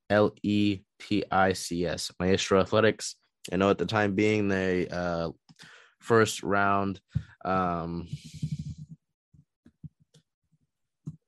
a-t-h-l-e-t-i-c-s 0.10 2.12
maestro 2.20 2.60
athletics 2.60 3.16
i 3.51 3.56
know 3.56 3.70
at 3.70 3.78
the 3.78 3.86
time 3.86 4.16
being 4.16 4.47
they 4.47 4.88
uh, 4.88 5.30
first 5.99 6.41
round 6.43 6.99
um, 7.43 8.08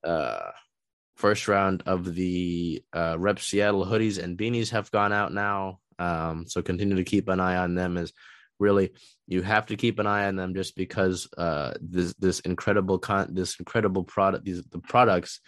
uh, 0.04 0.50
first 1.18 1.48
round 1.48 1.82
of 1.84 2.14
the 2.14 2.82
uh, 2.92 3.16
Rep 3.18 3.40
Seattle 3.40 3.84
hoodies 3.84 4.22
and 4.22 4.38
beanies 4.38 4.70
have 4.70 4.90
gone 4.92 5.12
out 5.12 5.34
now. 5.34 5.80
Um, 5.98 6.46
so 6.46 6.62
continue 6.62 6.96
to 6.96 7.04
keep 7.04 7.28
an 7.28 7.40
eye 7.40 7.56
on 7.56 7.74
them 7.74 7.96
as 7.96 8.12
really 8.60 8.92
you 9.26 9.42
have 9.42 9.66
to 9.66 9.76
keep 9.76 9.98
an 9.98 10.06
eye 10.06 10.26
on 10.26 10.36
them 10.36 10.54
just 10.54 10.76
because 10.76 11.28
uh, 11.36 11.74
this 11.80 12.14
this 12.14 12.38
incredible 12.40 12.98
con 12.98 13.34
this 13.34 13.58
incredible 13.58 14.04
product 14.04 14.44
these 14.44 14.62
the 14.70 14.78
products 14.78 15.40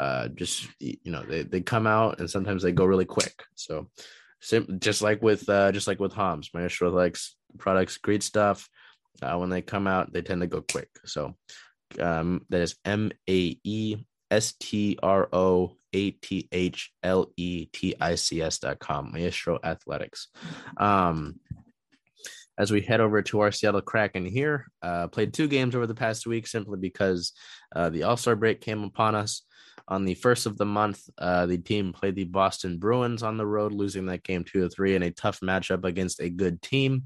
uh, 0.00 0.28
just 0.28 0.66
you 0.80 1.12
know 1.12 1.22
they, 1.22 1.42
they 1.42 1.60
come 1.60 1.86
out 1.86 2.18
and 2.18 2.28
sometimes 2.28 2.62
they 2.62 2.72
go 2.72 2.86
really 2.86 3.04
quick. 3.04 3.44
So 3.54 3.88
sim- 4.40 4.78
just 4.80 5.02
like 5.02 5.22
with 5.22 5.48
uh, 5.48 5.70
just 5.72 5.86
like 5.86 6.00
with 6.00 6.14
Homs 6.14 6.50
Maestro 6.54 6.90
likes 6.90 7.36
products 7.58 7.98
great 7.98 8.22
stuff. 8.22 8.68
Uh, 9.22 9.36
when 9.36 9.50
they 9.50 9.60
come 9.60 9.86
out 9.86 10.12
they 10.12 10.22
tend 10.22 10.40
to 10.40 10.46
go 10.46 10.62
quick. 10.62 10.88
So 11.04 11.36
um, 12.00 12.46
that 12.48 12.62
is 12.62 12.76
M 12.84 13.12
A 13.28 13.58
E 13.62 13.96
S 14.30 14.54
T 14.58 14.98
R 15.02 15.28
O 15.32 15.76
A 15.92 16.10
T 16.12 16.48
H 16.50 16.92
L 17.02 17.30
E 17.36 17.66
T 17.66 17.94
I 18.00 18.14
C 18.14 18.40
S 18.40 18.58
dot 18.58 18.78
com, 18.78 19.12
Maestro 19.12 19.58
Athletics. 19.62 20.28
Um, 20.78 21.40
as 22.60 22.70
we 22.70 22.82
head 22.82 23.00
over 23.00 23.22
to 23.22 23.40
our 23.40 23.50
Seattle 23.50 23.80
Kraken 23.80 24.26
here, 24.26 24.66
uh, 24.82 25.08
played 25.08 25.32
two 25.32 25.48
games 25.48 25.74
over 25.74 25.86
the 25.86 25.94
past 25.94 26.26
week 26.26 26.46
simply 26.46 26.78
because 26.78 27.32
uh, 27.74 27.90
the 27.90 28.04
All 28.04 28.16
Star 28.16 28.36
break 28.36 28.60
came 28.60 28.84
upon 28.84 29.14
us. 29.14 29.42
On 29.88 30.04
the 30.04 30.14
first 30.14 30.46
of 30.46 30.56
the 30.56 30.66
month, 30.66 31.08
uh, 31.18 31.46
the 31.46 31.58
team 31.58 31.92
played 31.92 32.14
the 32.14 32.24
Boston 32.24 32.78
Bruins 32.78 33.24
on 33.24 33.36
the 33.36 33.46
road, 33.46 33.72
losing 33.72 34.06
that 34.06 34.22
game 34.22 34.44
two 34.44 34.60
to 34.60 34.68
three 34.68 34.94
in 34.94 35.02
a 35.02 35.10
tough 35.10 35.40
matchup 35.40 35.84
against 35.84 36.20
a 36.20 36.30
good 36.30 36.62
team. 36.62 37.04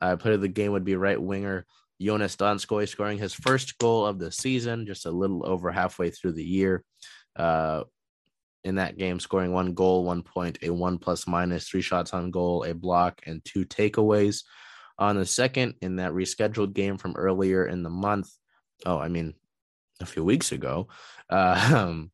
Uh, 0.00 0.16
player 0.16 0.34
of 0.34 0.40
the 0.40 0.48
game 0.48 0.72
would 0.72 0.84
be 0.84 0.96
right 0.96 1.20
winger 1.20 1.64
Joonas 2.00 2.36
Donskoi, 2.36 2.88
scoring 2.88 3.18
his 3.18 3.32
first 3.32 3.78
goal 3.78 4.06
of 4.06 4.18
the 4.18 4.30
season, 4.30 4.86
just 4.86 5.06
a 5.06 5.10
little 5.10 5.46
over 5.46 5.70
halfway 5.70 6.10
through 6.10 6.32
the 6.32 6.44
year. 6.44 6.84
Uh, 7.34 7.84
in 8.64 8.76
that 8.76 8.98
game, 8.98 9.20
scoring 9.20 9.52
one 9.52 9.74
goal, 9.74 10.04
one 10.04 10.22
point, 10.22 10.58
a 10.62 10.70
one 10.70 10.98
plus 10.98 11.26
minus, 11.26 11.68
three 11.68 11.82
shots 11.82 12.12
on 12.12 12.30
goal, 12.30 12.64
a 12.64 12.74
block, 12.74 13.20
and 13.24 13.44
two 13.44 13.64
takeaways. 13.64 14.42
On 14.98 15.16
the 15.16 15.26
second, 15.26 15.74
in 15.82 15.96
that 15.96 16.12
rescheduled 16.12 16.74
game 16.74 16.98
from 16.98 17.14
earlier 17.16 17.66
in 17.66 17.82
the 17.82 17.90
month, 17.90 18.30
oh, 18.84 18.98
I 18.98 19.08
mean, 19.08 19.34
a 20.00 20.06
few 20.06 20.24
weeks 20.24 20.52
ago, 20.52 20.88
uh, 21.30 22.04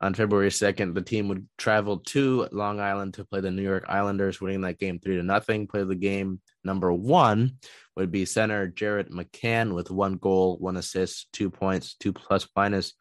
on 0.00 0.14
February 0.14 0.48
2nd, 0.48 0.94
the 0.94 1.02
team 1.02 1.28
would 1.28 1.46
travel 1.58 1.98
to 1.98 2.48
Long 2.52 2.80
Island 2.80 3.14
to 3.14 3.24
play 3.24 3.40
the 3.40 3.50
New 3.50 3.62
York 3.62 3.84
Islanders, 3.88 4.40
winning 4.40 4.62
that 4.62 4.78
game 4.78 4.98
three 4.98 5.16
to 5.16 5.22
nothing. 5.22 5.66
Play 5.66 5.84
the 5.84 5.94
game 5.94 6.40
number 6.64 6.90
one 6.92 7.58
would 7.96 8.10
be 8.10 8.24
center 8.24 8.66
Jared 8.66 9.10
McCann 9.10 9.74
with 9.74 9.90
one 9.90 10.14
goal, 10.14 10.56
one 10.58 10.78
assist, 10.78 11.30
two 11.32 11.50
points, 11.50 11.96
two 12.00 12.14
plus 12.14 12.48
minus, 12.56 12.94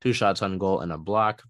two 0.00 0.14
shots 0.14 0.40
on 0.40 0.56
goal, 0.56 0.80
and 0.80 0.92
a 0.92 0.98
block. 0.98 1.42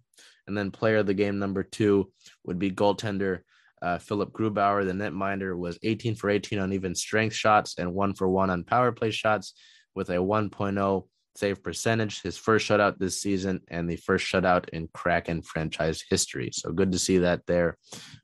And 0.49 0.57
then 0.57 0.73
player 0.73 0.99
of 0.99 1.07
the 1.07 1.15
game 1.15 1.39
number 1.39 1.63
two 1.63 2.13
would 2.45 2.59
be 2.59 2.71
goaltender 2.71 3.41
uh, 3.83 3.99
Philipp 3.99 4.33
Grubauer. 4.33 4.85
The 4.85 4.93
netminder 4.93 5.57
was 5.57 5.79
18 5.83 6.17
for 6.17 6.31
18 6.31 6.59
on 6.59 6.73
even 6.73 6.95
strength 6.95 7.35
shots 7.35 7.77
and 7.79 7.95
one 7.95 8.15
for 8.15 8.29
one 8.29 8.51
on 8.51 8.65
power 8.65 8.91
play 8.91 9.11
shots 9.13 9.55
with 9.95 10.11
a 10.11 10.15
1.0 10.15 11.07
save 11.37 11.63
percentage, 11.63 12.23
his 12.23 12.37
first 12.37 12.69
shutout 12.69 12.99
this 12.99 13.21
season, 13.21 13.61
and 13.69 13.89
the 13.89 13.97
first 13.97 14.25
shutout 14.25 14.69
in 14.71 14.89
Kraken 14.89 15.43
franchise 15.43 16.03
history. 16.09 16.51
So 16.53 16.73
good 16.73 16.93
to 16.93 16.99
see 16.99 17.19
that 17.19 17.47
there. 17.47 17.77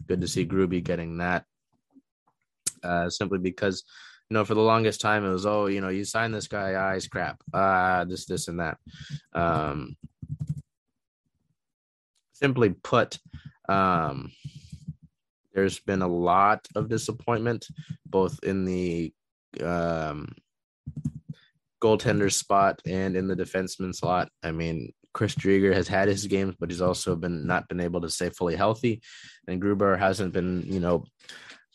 Good 0.07 0.21
to 0.21 0.29
see 0.29 0.47
Gruby 0.47 0.83
getting 0.83 1.19
that. 1.19 1.45
Uh, 2.83 3.09
simply 3.09 3.39
because, 3.39 3.85
you 4.29 4.35
know, 4.35 4.45
for 4.45 4.55
the 4.55 4.61
longest 4.61 5.01
time 5.01 5.25
it 5.25 5.31
was, 5.31 5.47
oh, 5.47 5.67
you 5.67 5.81
know, 5.81 5.89
you 5.89 6.05
sign 6.05 6.33
this 6.33 6.49
guy, 6.49 6.75
ah, 6.75 6.95
he's 6.95 7.07
crap, 7.07 7.41
ah, 7.55 8.05
this, 8.09 8.27
this, 8.27 8.49
and 8.49 8.59
that. 8.59 8.79
Um, 9.33 9.97
simply 12.33 12.71
put, 12.71 13.19
um, 13.69 14.33
there's 15.55 15.79
been 15.79 16.03
a 16.03 16.09
lot 16.09 16.67
of 16.75 16.89
disappointment, 16.89 17.69
both 18.07 18.43
in 18.43 18.65
the 18.65 19.13
um, 19.63 20.35
goaltender 21.83 22.33
spot 22.33 22.81
and 22.87 23.17
in 23.17 23.27
the 23.27 23.37
defenseman 23.37 23.95
slot. 23.95 24.29
I 24.43 24.53
mean, 24.53 24.93
Chris 25.13 25.35
Driedger 25.35 25.75
has 25.75 25.89
had 25.89 26.09
his 26.09 26.27
games, 26.27 26.55
but 26.59 26.71
he's 26.71 26.81
also 26.81 27.17
been 27.17 27.47
not 27.47 27.69
been 27.69 27.81
able 27.81 28.01
to 28.03 28.11
stay 28.11 28.31
fully 28.31 28.57
healthy, 28.57 29.03
and 29.47 29.61
Gruber 29.61 29.97
hasn't 29.97 30.33
been, 30.33 30.63
you 30.67 30.81
know, 30.81 31.05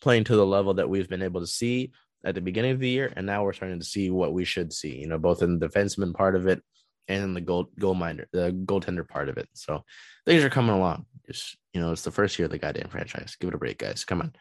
playing 0.01 0.23
to 0.25 0.35
the 0.35 0.45
level 0.45 0.75
that 0.75 0.89
we've 0.89 1.09
been 1.09 1.21
able 1.21 1.41
to 1.41 1.47
see 1.47 1.91
at 2.23 2.35
the 2.35 2.41
beginning 2.41 2.71
of 2.71 2.79
the 2.79 2.89
year, 2.89 3.11
and 3.15 3.25
now 3.25 3.43
we're 3.43 3.53
starting 3.53 3.79
to 3.79 3.85
see 3.85 4.09
what 4.09 4.33
we 4.33 4.43
should 4.43 4.73
see. 4.73 4.97
You 4.97 5.07
know, 5.07 5.19
both 5.19 5.41
in 5.41 5.59
the 5.59 5.67
defenseman 5.67 6.13
part 6.13 6.35
of 6.35 6.47
it 6.47 6.63
and 7.07 7.23
in 7.23 7.33
the 7.33 7.41
goal 7.41 7.69
goal 7.79 7.93
minder, 7.93 8.27
the 8.31 8.51
goaltender 8.51 9.07
part 9.07 9.29
of 9.29 9.37
it. 9.37 9.47
So 9.53 9.83
things 10.25 10.43
are 10.43 10.49
coming 10.49 10.75
along. 10.75 11.05
Just 11.27 11.57
you 11.73 11.81
know, 11.81 11.91
it's 11.91 12.03
the 12.03 12.11
first 12.11 12.39
year 12.39 12.45
of 12.45 12.51
the 12.51 12.57
goddamn 12.57 12.89
franchise. 12.89 13.37
Give 13.39 13.49
it 13.49 13.55
a 13.55 13.59
break, 13.59 13.77
guys. 13.77 14.03
Come 14.03 14.21
on. 14.21 14.33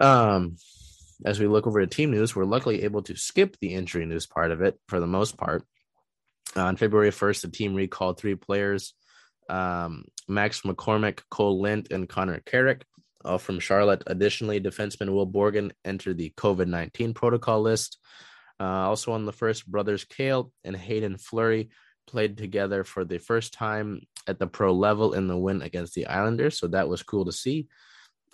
Um, 0.00 0.56
as 1.24 1.40
we 1.40 1.46
look 1.46 1.66
over 1.66 1.80
at 1.80 1.90
team 1.90 2.10
news, 2.10 2.34
we're 2.34 2.44
luckily 2.44 2.82
able 2.84 3.02
to 3.02 3.16
skip 3.16 3.56
the 3.60 3.74
injury 3.74 4.06
news 4.06 4.26
part 4.26 4.50
of 4.50 4.62
it 4.62 4.78
for 4.88 5.00
the 5.00 5.06
most 5.06 5.36
part. 5.36 5.64
Uh, 6.56 6.62
on 6.62 6.76
February 6.76 7.10
1st, 7.10 7.42
the 7.42 7.50
team 7.50 7.74
recalled 7.74 8.18
three 8.18 8.34
players 8.34 8.94
um, 9.50 10.04
Max 10.26 10.62
McCormick, 10.62 11.20
Cole 11.30 11.60
Lind, 11.60 11.88
and 11.90 12.08
Connor 12.08 12.40
Carrick 12.46 12.84
all 13.24 13.38
from 13.38 13.58
Charlotte. 13.58 14.02
Additionally, 14.06 14.60
defenseman 14.60 15.10
Will 15.10 15.26
Borgen 15.26 15.72
entered 15.84 16.18
the 16.18 16.32
COVID 16.36 16.66
19 16.66 17.14
protocol 17.14 17.62
list. 17.62 17.98
Uh, 18.60 18.64
also 18.64 19.12
on 19.12 19.24
the 19.24 19.32
first, 19.32 19.66
brothers 19.66 20.04
Cale 20.04 20.52
and 20.62 20.76
Hayden 20.76 21.18
Fleury 21.18 21.70
played 22.06 22.36
together 22.36 22.84
for 22.84 23.04
the 23.04 23.18
first 23.18 23.54
time 23.54 24.02
at 24.26 24.38
the 24.38 24.46
pro 24.46 24.72
level 24.72 25.14
in 25.14 25.26
the 25.26 25.36
win 25.36 25.62
against 25.62 25.94
the 25.94 26.06
Islanders. 26.06 26.58
So 26.58 26.68
that 26.68 26.88
was 26.88 27.02
cool 27.02 27.24
to 27.24 27.32
see. 27.32 27.66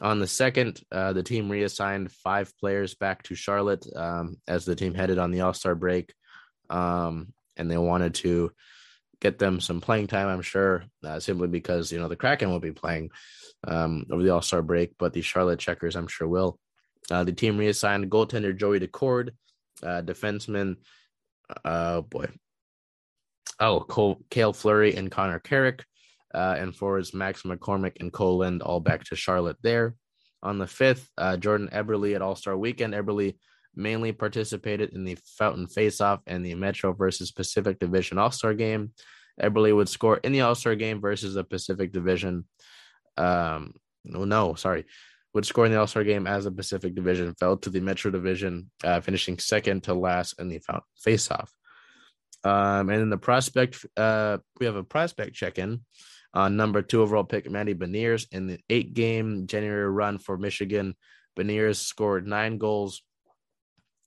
On 0.01 0.19
the 0.19 0.27
second, 0.27 0.81
uh, 0.91 1.13
the 1.13 1.23
team 1.23 1.51
reassigned 1.51 2.11
five 2.11 2.57
players 2.59 2.95
back 2.95 3.23
to 3.25 3.35
Charlotte 3.35 3.87
um, 3.95 4.37
as 4.49 4.65
the 4.65 4.75
team 4.75 4.95
headed 4.95 5.19
on 5.19 5.31
the 5.31 5.43
All 5.43 5.53
Star 5.53 5.75
break, 5.75 6.15
um, 6.71 7.35
and 7.57 7.71
they 7.71 7.77
wanted 7.77 8.15
to 8.17 8.51
get 9.21 9.39
them 9.39 9.61
some 9.61 9.83
playing 9.83 10.07
time. 10.07 10.29
I'm 10.29 10.41
sure, 10.41 10.85
uh, 11.05 11.21
simply 11.21 11.49
because 11.49 11.93
you 11.93 11.99
know 11.99 12.09
the 12.09 12.17
Kraken 12.17 12.51
will 12.51 12.61
be 12.61 12.73
playing 12.73 13.11
um, 13.69 14.07
over 14.11 14.23
the 14.23 14.31
All 14.31 14.41
Star 14.41 14.63
break, 14.63 14.95
but 14.99 15.13
the 15.13 15.21
Charlotte 15.21 15.59
Checkers, 15.59 15.97
I'm 15.97 16.09
sure, 16.09 16.29
will. 16.29 16.59
Uh, 17.11 17.25
the 17.25 17.33
team 17.33 17.59
reassigned 17.59 18.11
goaltender 18.11 18.57
Joey 18.57 18.81
Daccord, 18.81 19.31
uh, 19.83 20.01
defenseman, 20.01 20.77
oh 21.65 22.01
boy, 22.03 22.27
oh 23.59 23.81
Cole, 23.81 24.23
Cale 24.31 24.55
Fleury 24.55 24.97
and 24.97 25.11
Connor 25.11 25.41
Carrick, 25.41 25.85
uh, 26.35 26.57
and 26.59 26.75
forwards 26.75 27.15
Max 27.15 27.43
McCormick 27.43 28.01
and 28.01 28.13
Cole 28.13 28.39
Lind 28.39 28.63
all 28.63 28.81
back 28.81 29.05
to 29.05 29.17
Charlotte 29.17 29.57
there. 29.63 29.95
On 30.43 30.59
the 30.59 30.67
5th, 30.67 31.07
uh, 31.19 31.37
Jordan 31.37 31.69
Eberle 31.73 32.15
at 32.15 32.23
All 32.23 32.37
Star 32.37 32.57
Weekend. 32.57 32.95
Eberle 32.95 33.37
mainly 33.75 34.13
participated 34.13 34.95
in 34.95 35.05
the 35.05 35.19
Fountain 35.39 35.67
Faceoff 35.67 36.21
and 36.27 36.45
the 36.45 36.55
Metro 36.55 36.93
versus 36.93 37.31
Pacific 37.31 37.79
Division 37.79 38.19
All 38.19 38.31
Star 38.31 38.55
game. 38.55 38.93
Eberle 39.41 39.75
would 39.75 39.89
score 39.89 40.17
in 40.19 40.33
the 40.33 40.41
All 40.41 40.55
Star 40.55 40.75
game 40.75 41.01
versus 41.01 41.35
the 41.35 41.45
Pacific 41.45 41.93
Division. 41.93 42.47
Um, 43.17 43.75
no, 44.05 44.25
no, 44.25 44.55
sorry, 44.55 44.87
would 45.35 45.45
score 45.45 45.67
in 45.67 45.73
the 45.73 45.79
All 45.79 45.87
Star 45.87 46.05
game 46.05 46.27
as 46.27 46.47
a 46.47 46.51
Pacific 46.51 46.95
Division. 46.95 47.35
Fell 47.35 47.57
to 47.59 47.71
the 47.71 47.81
Metro 47.81 48.11
Division, 48.11 48.71
uh, 48.83 49.01
finishing 49.01 49.39
second 49.39 49.83
to 49.85 49.95
last 49.95 50.41
in 50.41 50.49
the 50.49 50.59
Fountain 50.59 50.85
Faceoff. 51.07 51.49
Um, 52.43 52.89
and 52.89 53.03
in 53.03 53.11
the 53.11 53.19
prospect, 53.19 53.85
uh, 53.97 54.39
we 54.59 54.65
have 54.65 54.77
a 54.77 54.85
prospect 54.85 55.35
check 55.35 55.59
in 55.59 55.81
uh, 56.33 56.49
number 56.49 56.83
two 56.83 57.03
overall 57.03 57.25
pick, 57.25 57.51
Matty 57.51 57.75
Beniers, 57.75 58.27
in 58.31 58.47
the 58.47 58.59
eight 58.69 58.95
game 58.95 59.47
January 59.47 59.89
run 59.91 60.19
for 60.19 60.37
Michigan. 60.37 60.95
Beniers 61.39 61.77
scored 61.77 62.27
nine 62.27 62.59
goals 62.59 63.03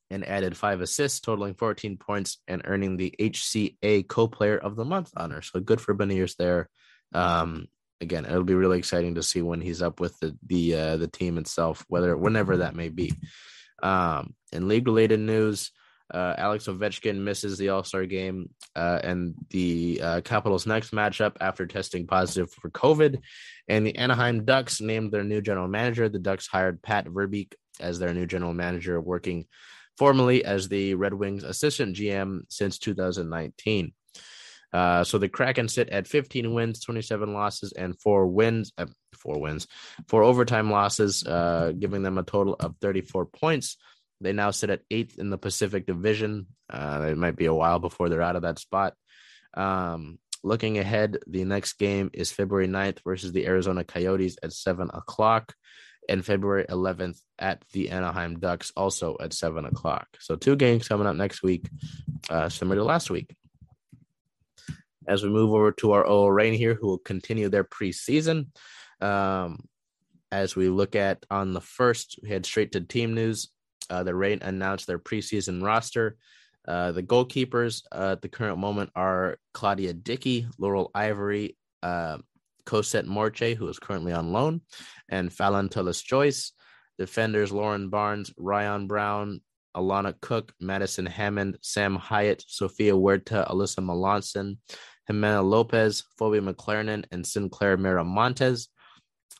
and 0.09 0.27
added 0.27 0.55
five 0.55 0.81
assists, 0.81 1.19
totaling 1.19 1.55
14 1.55 1.97
points 1.97 2.37
and 2.47 2.61
earning 2.65 2.97
the 2.97 3.13
HCA 3.19 4.07
co 4.07 4.27
player 4.27 4.57
of 4.57 4.75
the 4.75 4.85
month 4.85 5.11
honor. 5.17 5.41
So 5.41 5.59
good 5.59 5.81
for 5.81 5.95
Beniers 5.95 6.35
there. 6.37 6.69
Um, 7.13 7.67
again, 7.99 8.25
it'll 8.25 8.43
be 8.43 8.53
really 8.53 8.77
exciting 8.77 9.15
to 9.15 9.23
see 9.23 9.41
when 9.41 9.61
he's 9.61 9.81
up 9.81 9.99
with 9.99 10.17
the 10.19 10.37
the 10.45 10.75
uh, 10.75 10.97
the 10.97 11.07
team 11.07 11.37
itself, 11.37 11.83
whether 11.87 12.15
whenever 12.15 12.57
that 12.57 12.75
may 12.75 12.89
be. 12.89 13.13
Um, 13.81 14.35
in 14.51 14.67
league 14.67 14.87
related 14.87 15.19
news, 15.19 15.71
uh, 16.13 16.35
Alex 16.37 16.67
Ovechkin 16.67 17.17
misses 17.17 17.57
the 17.57 17.69
All 17.69 17.83
Star 17.83 18.05
game 18.05 18.49
uh, 18.75 18.99
and 19.03 19.33
the 19.49 19.99
uh, 20.01 20.21
Capitals' 20.21 20.67
next 20.67 20.91
matchup 20.91 21.35
after 21.41 21.65
testing 21.65 22.07
positive 22.07 22.51
for 22.51 22.69
COVID. 22.69 23.19
And 23.67 23.85
the 23.85 23.95
Anaheim 23.95 24.45
Ducks 24.45 24.79
named 24.79 25.11
their 25.11 25.23
new 25.23 25.41
general 25.41 25.67
manager. 25.67 26.09
The 26.09 26.19
Ducks 26.19 26.47
hired 26.47 26.81
Pat 26.81 27.05
Verbeek 27.05 27.53
as 27.79 27.99
their 27.99 28.13
new 28.13 28.25
general 28.25 28.53
manager, 28.53 29.01
working 29.01 29.45
formerly 29.97 30.45
as 30.45 30.69
the 30.69 30.95
Red 30.95 31.13
Wings 31.13 31.43
assistant 31.43 31.95
GM 31.95 32.41
since 32.49 32.77
2019. 32.77 33.93
Uh, 34.71 35.03
so 35.03 35.19
the 35.19 35.29
Kraken 35.29 35.67
sit 35.67 35.89
at 35.89 36.07
15 36.07 36.53
wins, 36.53 36.79
27 36.79 37.33
losses, 37.33 37.73
and 37.73 37.99
four 38.01 38.25
wins, 38.25 38.73
uh, 38.77 38.87
four 39.13 39.39
wins, 39.39 39.67
four 40.07 40.23
overtime 40.23 40.71
losses, 40.71 41.23
uh, 41.25 41.73
giving 41.77 42.01
them 42.01 42.17
a 42.17 42.23
total 42.23 42.55
of 42.59 42.75
34 42.81 43.27
points. 43.27 43.77
They 44.23 44.33
now 44.33 44.51
sit 44.51 44.69
at 44.69 44.81
eighth 44.89 45.19
in 45.19 45.29
the 45.29 45.37
Pacific 45.37 45.85
Division. 45.85 46.47
Uh, 46.69 47.07
it 47.09 47.17
might 47.17 47.35
be 47.35 47.45
a 47.45 47.53
while 47.53 47.79
before 47.79 48.09
they're 48.09 48.21
out 48.21 48.37
of 48.37 48.43
that 48.43 48.57
spot. 48.57 48.93
Um, 49.53 50.17
looking 50.43 50.77
ahead, 50.77 51.19
the 51.27 51.43
next 51.43 51.73
game 51.73 52.09
is 52.13 52.31
February 52.31 52.67
9th 52.67 52.99
versus 53.03 53.33
the 53.33 53.45
Arizona 53.45 53.83
Coyotes 53.83 54.37
at 54.41 54.53
7 54.53 54.89
o'clock, 54.93 55.53
and 56.09 56.25
February 56.25 56.65
11th 56.69 57.19
at 57.37 57.63
the 57.73 57.89
Anaheim 57.89 58.39
Ducks, 58.39 58.71
also 58.75 59.17
at 59.19 59.33
7 59.33 59.65
o'clock. 59.65 60.07
So, 60.19 60.35
two 60.35 60.55
games 60.55 60.87
coming 60.87 61.07
up 61.07 61.15
next 61.15 61.43
week, 61.43 61.69
uh, 62.29 62.49
similar 62.49 62.77
to 62.77 62.83
last 62.83 63.09
week. 63.09 63.35
As 65.05 65.21
we 65.21 65.29
move 65.29 65.53
over 65.53 65.73
to 65.73 65.91
our 65.91 66.05
OL 66.05 66.31
Reign 66.31 66.53
here, 66.53 66.75
who 66.75 66.87
will 66.87 66.97
continue 66.97 67.49
their 67.49 67.65
preseason. 67.65 68.47
Um, 69.01 69.65
as 70.31 70.55
we 70.55 70.69
look 70.69 70.95
at 70.95 71.25
on 71.29 71.53
the 71.53 71.61
first, 71.61 72.19
we 72.23 72.29
head 72.29 72.45
straight 72.45 72.71
to 72.71 72.81
team 72.81 73.13
news. 73.13 73.49
Uh, 73.93 74.01
the 74.01 74.15
Reign 74.15 74.39
announced 74.41 74.87
their 74.87 74.97
preseason 74.97 75.63
roster. 75.63 76.17
Uh, 76.67 76.91
the 76.93 77.03
goalkeepers 77.03 77.83
uh, 77.91 78.13
at 78.13 78.23
the 78.23 78.29
current 78.29 78.57
moment 78.57 78.89
are 78.95 79.37
Claudia 79.53 79.93
Dickey, 79.93 80.47
Laurel 80.57 80.89
Ivory, 80.95 81.57
uh, 81.83 82.17
Cosette 82.65 83.05
Morche, 83.05 83.55
who 83.55 83.67
is 83.67 83.77
currently 83.77 84.11
on 84.11 84.31
loan, 84.31 84.61
and 85.09 85.31
Fallon 85.31 85.69
Tullis 85.69 86.01
Joyce. 86.01 86.53
Defenders 86.97 87.51
Lauren 87.51 87.89
Barnes, 87.89 88.33
Ryan 88.35 88.87
Brown, 88.87 89.41
Alana 89.75 90.13
Cook, 90.21 90.53
Madison 90.59 91.05
Hammond, 91.05 91.59
Sam 91.61 91.95
Hiatt, 91.95 92.43
Sofia 92.47 92.93
Huerta, 92.93 93.47
Alyssa 93.47 93.83
Malonson, 93.83 94.57
Jimena 95.09 95.43
Lopez, 95.47 96.03
Phoebe 96.17 96.39
McClernon, 96.39 97.05
and 97.11 97.25
Sinclaire 97.25 97.77
Miramontez. 97.77 98.69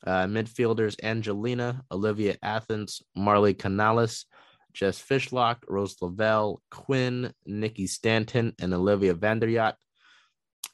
Uh, 0.06 0.26
midfielders 0.26 1.02
Angelina, 1.02 1.82
Olivia 1.92 2.36
Athens, 2.44 3.02
Marley 3.16 3.54
Canales, 3.54 4.26
Jess 4.74 5.02
Fishlock, 5.02 5.58
Rose 5.68 5.96
Lavelle, 6.02 6.62
Quinn, 6.72 7.34
Nikki 7.46 7.88
Stanton, 7.88 8.54
and 8.60 8.74
Olivia 8.74 9.14
Van 9.14 9.40
der 9.40 9.48
Jagt. 9.48 9.76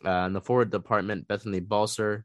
Uh, 0.06 0.26
in 0.28 0.34
the 0.34 0.42
forward 0.42 0.72
department, 0.72 1.28
Bethany 1.28 1.60
Balcer, 1.60 2.24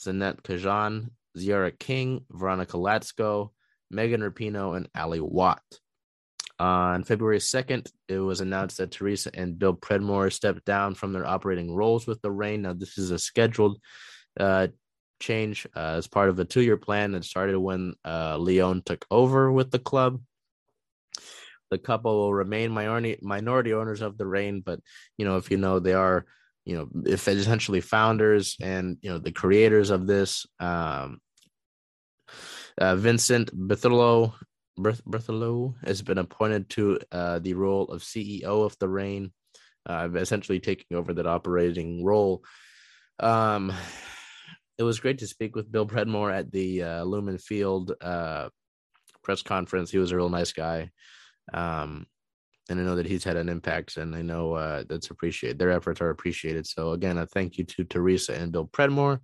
Zanette 0.00 0.42
Kajan, 0.42 1.10
Tziarra 1.36 1.78
King, 1.78 2.24
Veronica 2.30 2.76
Latsko, 2.76 3.50
Megan 3.90 4.20
Rapinoe, 4.22 4.76
and 4.76 4.88
Ally 4.94 5.20
Watt. 5.20 5.62
On 6.58 7.02
February 7.02 7.38
2nd, 7.38 7.90
it 8.08 8.18
was 8.18 8.40
announced 8.40 8.78
that 8.78 8.90
Teresa 8.90 9.30
and 9.34 9.58
Bill 9.58 9.74
Predmore 9.74 10.32
stepped 10.32 10.64
down 10.64 10.94
from 10.94 11.12
their 11.12 11.26
operating 11.26 11.74
roles 11.74 12.06
with 12.06 12.20
the 12.22 12.30
Reign. 12.30 12.62
Now, 12.62 12.72
this 12.72 12.98
is 12.98 13.10
a 13.10 13.18
scheduled 13.18 13.80
uh, 14.38 14.68
change 15.20 15.66
uh, 15.74 15.94
as 15.96 16.06
part 16.06 16.28
of 16.28 16.38
a 16.38 16.44
two 16.44 16.62
year 16.62 16.76
plan 16.76 17.12
that 17.12 17.24
started 17.24 17.58
when 17.58 17.94
uh, 18.04 18.36
Leon 18.36 18.82
took 18.84 19.04
over 19.10 19.50
with 19.50 19.70
the 19.70 19.78
club. 19.78 20.20
The 21.72 21.78
couple 21.78 22.14
will 22.18 22.34
remain 22.34 22.70
minority 22.70 23.16
minority 23.22 23.72
owners 23.72 24.02
of 24.02 24.18
the 24.18 24.26
Reign, 24.26 24.60
but 24.60 24.78
you 25.16 25.24
know 25.24 25.38
if 25.38 25.50
you 25.50 25.56
know 25.56 25.78
they 25.78 25.94
are 25.94 26.26
you 26.66 26.76
know 26.76 26.88
if 27.06 27.26
essentially 27.26 27.80
founders 27.80 28.58
and 28.60 28.98
you 29.00 29.08
know 29.08 29.18
the 29.18 29.32
creators 29.32 29.88
of 29.88 30.06
this. 30.06 30.46
Um, 30.60 31.22
uh, 32.76 32.96
Vincent 32.96 33.56
Bertholo 33.56 34.34
Bertholo 34.78 35.74
has 35.82 36.02
been 36.02 36.18
appointed 36.18 36.68
to 36.76 37.00
uh, 37.10 37.38
the 37.38 37.54
role 37.54 37.84
of 37.84 38.02
CEO 38.02 38.66
of 38.66 38.76
the 38.78 38.88
Reign, 38.88 39.32
uh, 39.88 40.10
essentially 40.14 40.60
taking 40.60 40.94
over 40.94 41.14
that 41.14 41.26
operating 41.26 42.04
role. 42.04 42.44
Um, 43.18 43.72
it 44.76 44.82
was 44.82 45.00
great 45.00 45.20
to 45.20 45.26
speak 45.26 45.56
with 45.56 45.72
Bill 45.72 45.86
Predmore 45.86 46.34
at 46.34 46.52
the 46.52 46.82
uh, 46.82 47.04
Lumen 47.04 47.38
Field 47.38 47.94
uh, 47.98 48.50
press 49.24 49.42
conference. 49.42 49.90
He 49.90 49.96
was 49.96 50.12
a 50.12 50.16
real 50.16 50.28
nice 50.28 50.52
guy. 50.52 50.90
Um, 51.52 52.06
and 52.70 52.80
I 52.80 52.84
know 52.84 52.96
that 52.96 53.06
he's 53.06 53.24
had 53.24 53.36
an 53.36 53.48
impact, 53.48 53.96
and 53.96 54.14
I 54.14 54.22
know 54.22 54.54
uh, 54.54 54.84
that's 54.88 55.10
appreciated. 55.10 55.58
Their 55.58 55.72
efforts 55.72 56.00
are 56.00 56.10
appreciated. 56.10 56.66
So, 56.66 56.92
again, 56.92 57.18
a 57.18 57.26
thank 57.26 57.58
you 57.58 57.64
to 57.64 57.84
Teresa 57.84 58.34
and 58.34 58.52
Bill 58.52 58.66
Predmore. 58.66 59.20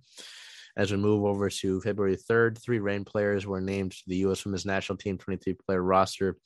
As 0.77 0.91
we 0.91 0.97
move 0.97 1.25
over 1.25 1.49
to 1.49 1.81
February 1.81 2.17
3rd, 2.17 2.61
three 2.61 2.79
Reign 2.79 3.05
players 3.05 3.45
were 3.47 3.61
named 3.61 3.91
to 3.91 4.03
the 4.07 4.17
U.S. 4.17 4.45
Women's 4.45 4.65
National 4.65 4.97
Team 4.97 5.17
23 5.17 5.53
player 5.53 5.81
roster 5.81 6.37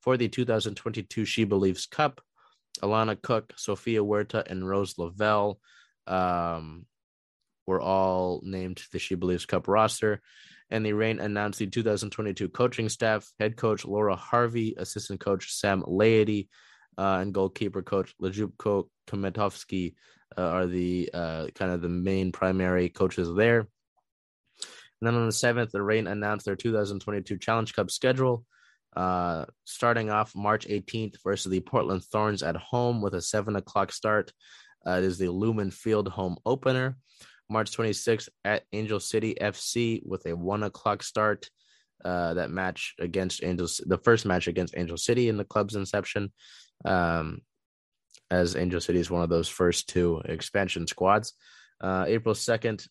for 0.00 0.16
the 0.16 0.28
2022 0.28 1.24
She 1.24 1.44
Believes 1.44 1.86
Cup. 1.86 2.20
Alana 2.82 3.20
Cook, 3.20 3.52
Sofia 3.56 4.00
Huerta, 4.00 4.44
and 4.50 4.68
Rose 4.68 4.98
Lavelle. 4.98 5.58
Um, 6.06 6.86
were 7.66 7.80
all 7.80 8.40
named 8.44 8.76
to 8.78 8.84
the 8.92 8.98
She 8.98 9.14
Believes 9.14 9.46
Cup 9.46 9.66
roster. 9.68 10.20
And 10.70 10.84
the 10.84 10.92
Reign 10.92 11.20
announced 11.20 11.58
the 11.58 11.66
2022 11.66 12.48
coaching 12.48 12.88
staff 12.88 13.30
head 13.38 13.56
coach 13.56 13.84
Laura 13.84 14.16
Harvey, 14.16 14.74
assistant 14.76 15.20
coach 15.20 15.52
Sam 15.52 15.84
Laity, 15.86 16.48
uh, 16.98 17.18
and 17.20 17.32
goalkeeper 17.32 17.82
coach 17.82 18.14
Lajubko 18.20 18.88
Kometovsky 19.06 19.94
uh, 20.36 20.42
are 20.42 20.66
the 20.66 21.10
uh, 21.14 21.46
kind 21.54 21.70
of 21.70 21.82
the 21.82 21.88
main 21.88 22.32
primary 22.32 22.88
coaches 22.88 23.32
there. 23.36 23.60
And 25.00 25.06
then 25.06 25.14
on 25.14 25.26
the 25.26 25.32
7th, 25.32 25.70
the 25.70 25.82
Reign 25.82 26.06
announced 26.06 26.46
their 26.46 26.56
2022 26.56 27.38
Challenge 27.38 27.72
Cup 27.74 27.90
schedule. 27.90 28.44
Uh, 28.96 29.44
starting 29.64 30.08
off 30.08 30.34
March 30.34 30.66
18th 30.68 31.16
versus 31.22 31.52
the 31.52 31.60
Portland 31.60 32.02
Thorns 32.04 32.42
at 32.42 32.56
home 32.56 33.02
with 33.02 33.14
a 33.14 33.20
7 33.20 33.54
o'clock 33.56 33.92
start. 33.92 34.32
Uh, 34.86 34.92
it 34.92 35.04
is 35.04 35.18
the 35.18 35.28
Lumen 35.28 35.70
Field 35.70 36.08
home 36.08 36.38
opener. 36.46 36.96
March 37.48 37.70
26th 37.70 38.28
at 38.44 38.64
Angel 38.72 39.00
City 39.00 39.36
FC 39.40 40.04
with 40.04 40.26
a 40.26 40.36
one 40.36 40.62
o'clock 40.62 41.02
start. 41.02 41.48
Uh, 42.04 42.34
that 42.34 42.50
match 42.50 42.94
against 43.00 43.42
Angels, 43.42 43.80
the 43.84 43.98
first 43.98 44.26
match 44.26 44.46
against 44.48 44.76
Angel 44.76 44.98
City 44.98 45.28
in 45.28 45.38
the 45.38 45.44
club's 45.44 45.74
inception, 45.74 46.30
um, 46.84 47.40
as 48.30 48.54
Angel 48.54 48.80
City 48.80 48.98
is 48.98 49.10
one 49.10 49.22
of 49.22 49.30
those 49.30 49.48
first 49.48 49.88
two 49.88 50.20
expansion 50.26 50.86
squads. 50.86 51.32
Uh, 51.80 52.04
April 52.06 52.34
2nd, 52.34 52.86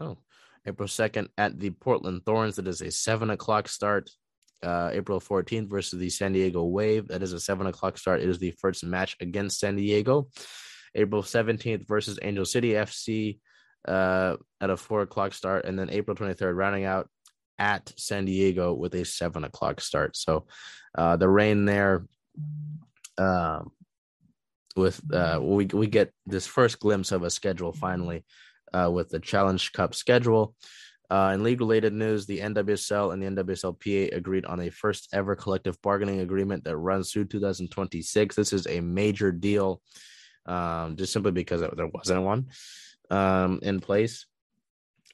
oh, 0.00 0.16
April 0.64 0.88
2nd 0.88 1.28
at 1.36 1.58
the 1.58 1.70
Portland 1.70 2.22
Thorns. 2.24 2.56
That 2.56 2.68
is 2.68 2.80
a 2.82 2.90
seven 2.90 3.30
o'clock 3.30 3.68
start. 3.68 4.10
Uh, 4.62 4.90
April 4.92 5.20
14th 5.20 5.68
versus 5.68 5.98
the 5.98 6.08
San 6.08 6.32
Diego 6.32 6.62
Wave. 6.62 7.08
That 7.08 7.22
is 7.22 7.32
a 7.32 7.40
seven 7.40 7.66
o'clock 7.66 7.98
start. 7.98 8.20
It 8.20 8.28
is 8.28 8.38
the 8.38 8.52
first 8.52 8.84
match 8.84 9.16
against 9.20 9.58
San 9.58 9.74
Diego. 9.74 10.28
April 10.94 11.22
17th 11.22 11.86
versus 11.86 12.18
Angel 12.22 12.44
City 12.44 12.70
FC 12.70 13.38
uh, 13.86 14.36
at 14.60 14.70
a 14.70 14.76
four 14.76 15.02
o'clock 15.02 15.34
start, 15.34 15.64
and 15.64 15.78
then 15.78 15.90
April 15.90 16.16
23rd 16.16 16.56
rounding 16.56 16.84
out 16.84 17.08
at 17.58 17.92
San 17.96 18.24
Diego 18.24 18.72
with 18.72 18.94
a 18.94 19.04
seven 19.04 19.44
o'clock 19.44 19.80
start. 19.80 20.16
So 20.16 20.46
uh, 20.96 21.16
the 21.16 21.28
Reign 21.28 21.64
there. 21.64 22.06
Uh, 23.18 23.60
with 24.74 25.00
uh, 25.12 25.38
we 25.42 25.66
we 25.66 25.86
get 25.86 26.12
this 26.26 26.46
first 26.46 26.80
glimpse 26.80 27.12
of 27.12 27.22
a 27.22 27.30
schedule 27.30 27.72
finally 27.72 28.24
uh, 28.72 28.90
with 28.90 29.10
the 29.10 29.20
Challenge 29.20 29.72
Cup 29.72 29.94
schedule. 29.94 30.54
Uh, 31.10 31.32
in 31.34 31.42
league 31.42 31.60
related 31.60 31.92
news, 31.92 32.24
the 32.24 32.38
NWSL 32.38 33.12
and 33.12 33.22
the 33.22 33.42
NWSLPA 33.42 34.16
agreed 34.16 34.46
on 34.46 34.60
a 34.60 34.70
first 34.70 35.08
ever 35.12 35.36
collective 35.36 35.80
bargaining 35.82 36.20
agreement 36.20 36.64
that 36.64 36.78
runs 36.78 37.12
through 37.12 37.26
2026. 37.26 38.34
This 38.34 38.54
is 38.54 38.66
a 38.66 38.80
major 38.80 39.30
deal 39.30 39.82
um, 40.46 40.96
just 40.96 41.12
simply 41.12 41.32
because 41.32 41.60
there 41.60 41.86
wasn't 41.86 42.22
one 42.22 42.46
um, 43.10 43.60
in 43.62 43.80
place. 43.80 44.26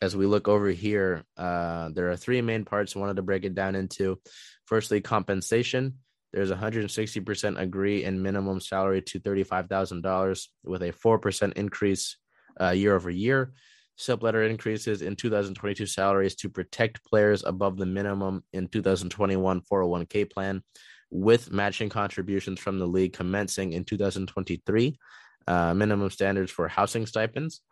As 0.00 0.16
we 0.16 0.26
look 0.26 0.46
over 0.46 0.68
here, 0.68 1.24
uh, 1.36 1.90
there 1.92 2.10
are 2.10 2.16
three 2.16 2.40
main 2.40 2.64
parts. 2.64 2.94
I 2.94 3.00
wanted 3.00 3.16
to 3.16 3.22
break 3.22 3.44
it 3.44 3.54
down 3.54 3.74
into. 3.74 4.20
Firstly, 4.66 5.00
compensation. 5.00 5.94
There's 6.32 6.52
160% 6.52 7.58
agree 7.58 8.04
in 8.04 8.22
minimum 8.22 8.60
salary 8.60 9.02
to 9.02 9.18
$35,000 9.18 10.46
with 10.62 10.82
a 10.82 10.92
4% 10.92 11.52
increase 11.54 12.16
uh, 12.60 12.70
year 12.70 12.94
over 12.94 13.10
year. 13.10 13.54
Subletter 13.98 14.48
increases 14.48 15.02
in 15.02 15.16
2022 15.16 15.86
salaries 15.86 16.36
to 16.36 16.48
protect 16.48 17.04
players 17.04 17.42
above 17.44 17.76
the 17.76 17.86
minimum 17.86 18.44
in 18.52 18.68
2021 18.68 19.62
401k 19.62 20.30
plan 20.30 20.62
with 21.10 21.52
matching 21.52 21.88
contributions 21.88 22.60
from 22.60 22.78
the 22.78 22.86
league 22.86 23.12
commencing 23.12 23.72
in 23.72 23.84
2023. 23.84 24.98
Uh, 25.46 25.74
minimum 25.74 26.10
standards 26.10 26.52
for 26.52 26.68
housing 26.68 27.06
stipends. 27.06 27.62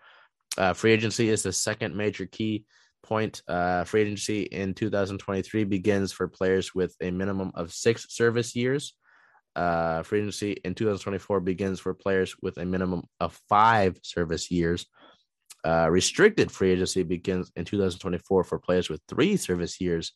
Uh, 0.56 0.72
free 0.72 0.92
agency 0.92 1.28
is 1.28 1.42
the 1.42 1.52
second 1.52 1.94
major 1.94 2.26
key 2.26 2.64
point. 3.02 3.42
Uh, 3.46 3.84
free 3.84 4.02
agency 4.02 4.42
in 4.42 4.74
2023 4.74 5.64
begins 5.64 6.12
for 6.12 6.28
players 6.28 6.74
with 6.74 6.94
a 7.00 7.10
minimum 7.10 7.52
of 7.54 7.72
six 7.72 8.06
service 8.14 8.56
years. 8.56 8.94
Uh, 9.54 10.02
free 10.02 10.20
agency 10.20 10.52
in 10.64 10.74
2024 10.74 11.40
begins 11.40 11.80
for 11.80 11.94
players 11.94 12.34
with 12.42 12.58
a 12.58 12.64
minimum 12.64 13.02
of 13.20 13.40
five 13.48 13.98
service 14.02 14.50
years. 14.50 14.86
Uh, 15.64 15.88
restricted 15.90 16.52
free 16.52 16.70
agency 16.70 17.02
begins 17.02 17.50
in 17.56 17.64
2024 17.64 18.44
for 18.44 18.58
players 18.58 18.88
with 18.88 19.00
three 19.08 19.36
service 19.36 19.80
years, 19.80 20.12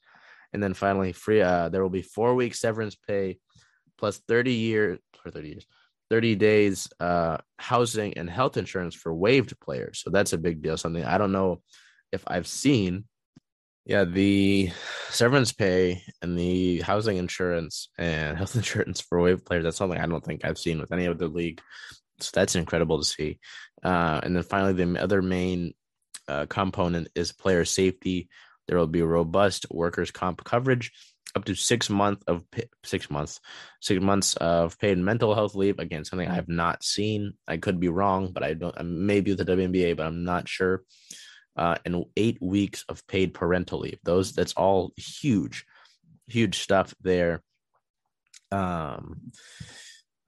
and 0.53 0.63
then 0.63 0.75
finally, 0.75 1.13
free. 1.13 1.41
Uh, 1.41 1.69
there 1.69 1.83
will 1.83 1.91
be 1.91 2.03
four 2.03 2.35
weeks 2.35 2.61
severance 2.61 2.97
pay, 2.97 3.39
plus 3.99 4.19
30 4.29 4.53
years 4.53 4.99
or 5.25 5.31
30 5.31 5.49
years, 5.49 5.67
30 6.11 6.35
days 6.37 6.89
uh, 6.99 7.39
housing 7.59 8.15
and 8.19 8.29
health 8.29 8.57
insurance 8.57 8.95
for 8.95 9.15
waived 9.15 9.59
players. 9.61 10.01
So 10.03 10.11
that's 10.11 10.33
a 10.33 10.39
big 10.39 10.63
deal. 10.63 10.77
Something 10.77 11.05
I 11.05 11.19
don't 11.19 11.33
know 11.33 11.63
if 12.13 12.23
I've 12.27 12.47
seen. 12.47 13.05
Yeah, 13.87 14.05
the 14.05 14.71
severance 15.09 15.53
pay 15.53 16.03
and 16.23 16.39
the 16.39 16.81
housing 16.81 17.17
insurance 17.17 17.89
and 17.99 18.37
health 18.39 18.55
insurance 18.55 19.01
for 19.01 19.21
waived 19.21 19.45
players. 19.45 19.65
That's 19.65 19.77
something 19.77 19.99
I 19.99 20.07
don't 20.07 20.25
think 20.25 20.45
I've 20.45 20.59
seen 20.59 20.81
with 20.81 20.93
any 20.93 21.07
other 21.07 21.29
league. 21.29 21.61
So 22.21 22.31
that's 22.35 22.55
incredible 22.55 22.99
to 22.99 23.05
see. 23.05 23.39
Uh, 23.83 24.21
and 24.23 24.37
then 24.37 24.43
finally, 24.43 24.73
the 24.75 25.03
other 25.03 25.23
main 25.23 25.73
uh, 26.29 26.47
component 26.47 27.09
is 27.15 27.33
player 27.33 27.65
safety. 27.65 28.29
There 28.71 28.79
will 28.79 28.87
be 28.87 29.03
robust 29.03 29.67
workers' 29.69 30.13
comp 30.13 30.45
coverage 30.45 30.93
up 31.35 31.45
to 31.45 31.57
six 31.57 31.91
months 31.91 32.23
of 32.29 32.45
six 32.85 33.11
months, 33.11 33.41
six 33.81 34.01
months 34.01 34.37
of 34.37 34.79
paid 34.79 34.97
mental 34.97 35.35
health 35.35 35.57
leave. 35.57 35.81
Again, 35.81 36.05
something 36.05 36.29
I 36.29 36.37
have 36.37 36.49
not 36.49 36.85
seen. 36.85 37.33
I 37.49 37.57
could 37.57 37.81
be 37.81 37.89
wrong, 37.89 38.31
but 38.31 38.45
I 38.45 38.55
don't. 38.55 38.81
Maybe 38.85 39.35
with 39.35 39.45
the 39.45 39.57
WNBA, 39.57 39.97
but 39.97 40.07
I'm 40.07 40.23
not 40.23 40.49
sure. 40.49 40.85
Uh, 41.57 41.79
and 41.85 42.05
eight 42.17 42.39
weeks 42.41 42.85
of 42.89 43.05
paid 43.09 43.35
parental 43.35 43.81
leave. 43.81 43.99
Those 44.05 44.35
that's 44.35 44.53
all 44.53 44.93
huge, 44.97 45.65
huge 46.29 46.61
stuff 46.61 46.95
there. 47.03 47.43
Um, 48.53 49.33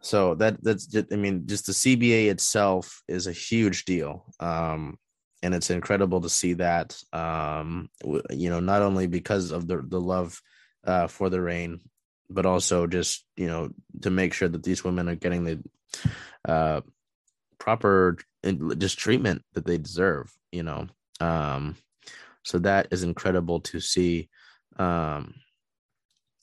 so 0.01 0.35
that 0.35 0.61
that's 0.65 0.93
I 1.13 1.15
mean, 1.15 1.47
just 1.47 1.67
the 1.67 1.73
CBA 1.73 2.29
itself 2.29 3.03
is 3.07 3.29
a 3.29 3.33
huge 3.33 3.85
deal. 3.85 4.25
Um, 4.41 4.99
and 5.43 5.55
it's 5.55 5.71
incredible 5.71 6.21
to 6.21 6.29
see 6.29 6.55
that. 6.55 6.97
Um, 7.13 7.89
you 8.31 8.51
know, 8.51 8.61
not 8.61 8.83
only 8.83 9.07
because 9.07 9.51
of 9.51 9.67
the 9.67 9.83
the 9.83 10.01
love 10.01 10.41
uh, 10.85 11.07
for 11.07 11.31
the 11.31 11.41
Reign 11.41 11.81
but 12.33 12.47
also 12.47 12.87
just 12.87 13.25
you 13.37 13.47
know 13.47 13.71
to 14.01 14.11
make 14.11 14.33
sure 14.33 14.49
that 14.49 14.63
these 14.63 14.83
women 14.83 15.09
are 15.09 15.15
getting 15.15 15.45
the 15.45 15.63
uh, 16.49 16.81
proper 17.59 18.17
just 18.79 18.99
treatment 18.99 19.43
that 19.53 19.67
they 19.67 19.79
deserve. 19.79 20.33
You 20.51 20.63
know, 20.63 20.89
um, 21.21 21.77
so 22.43 22.59
that 22.61 22.89
is 22.91 23.03
incredible 23.03 23.61
to 23.61 23.81
see, 23.81 24.29
um, 24.79 25.35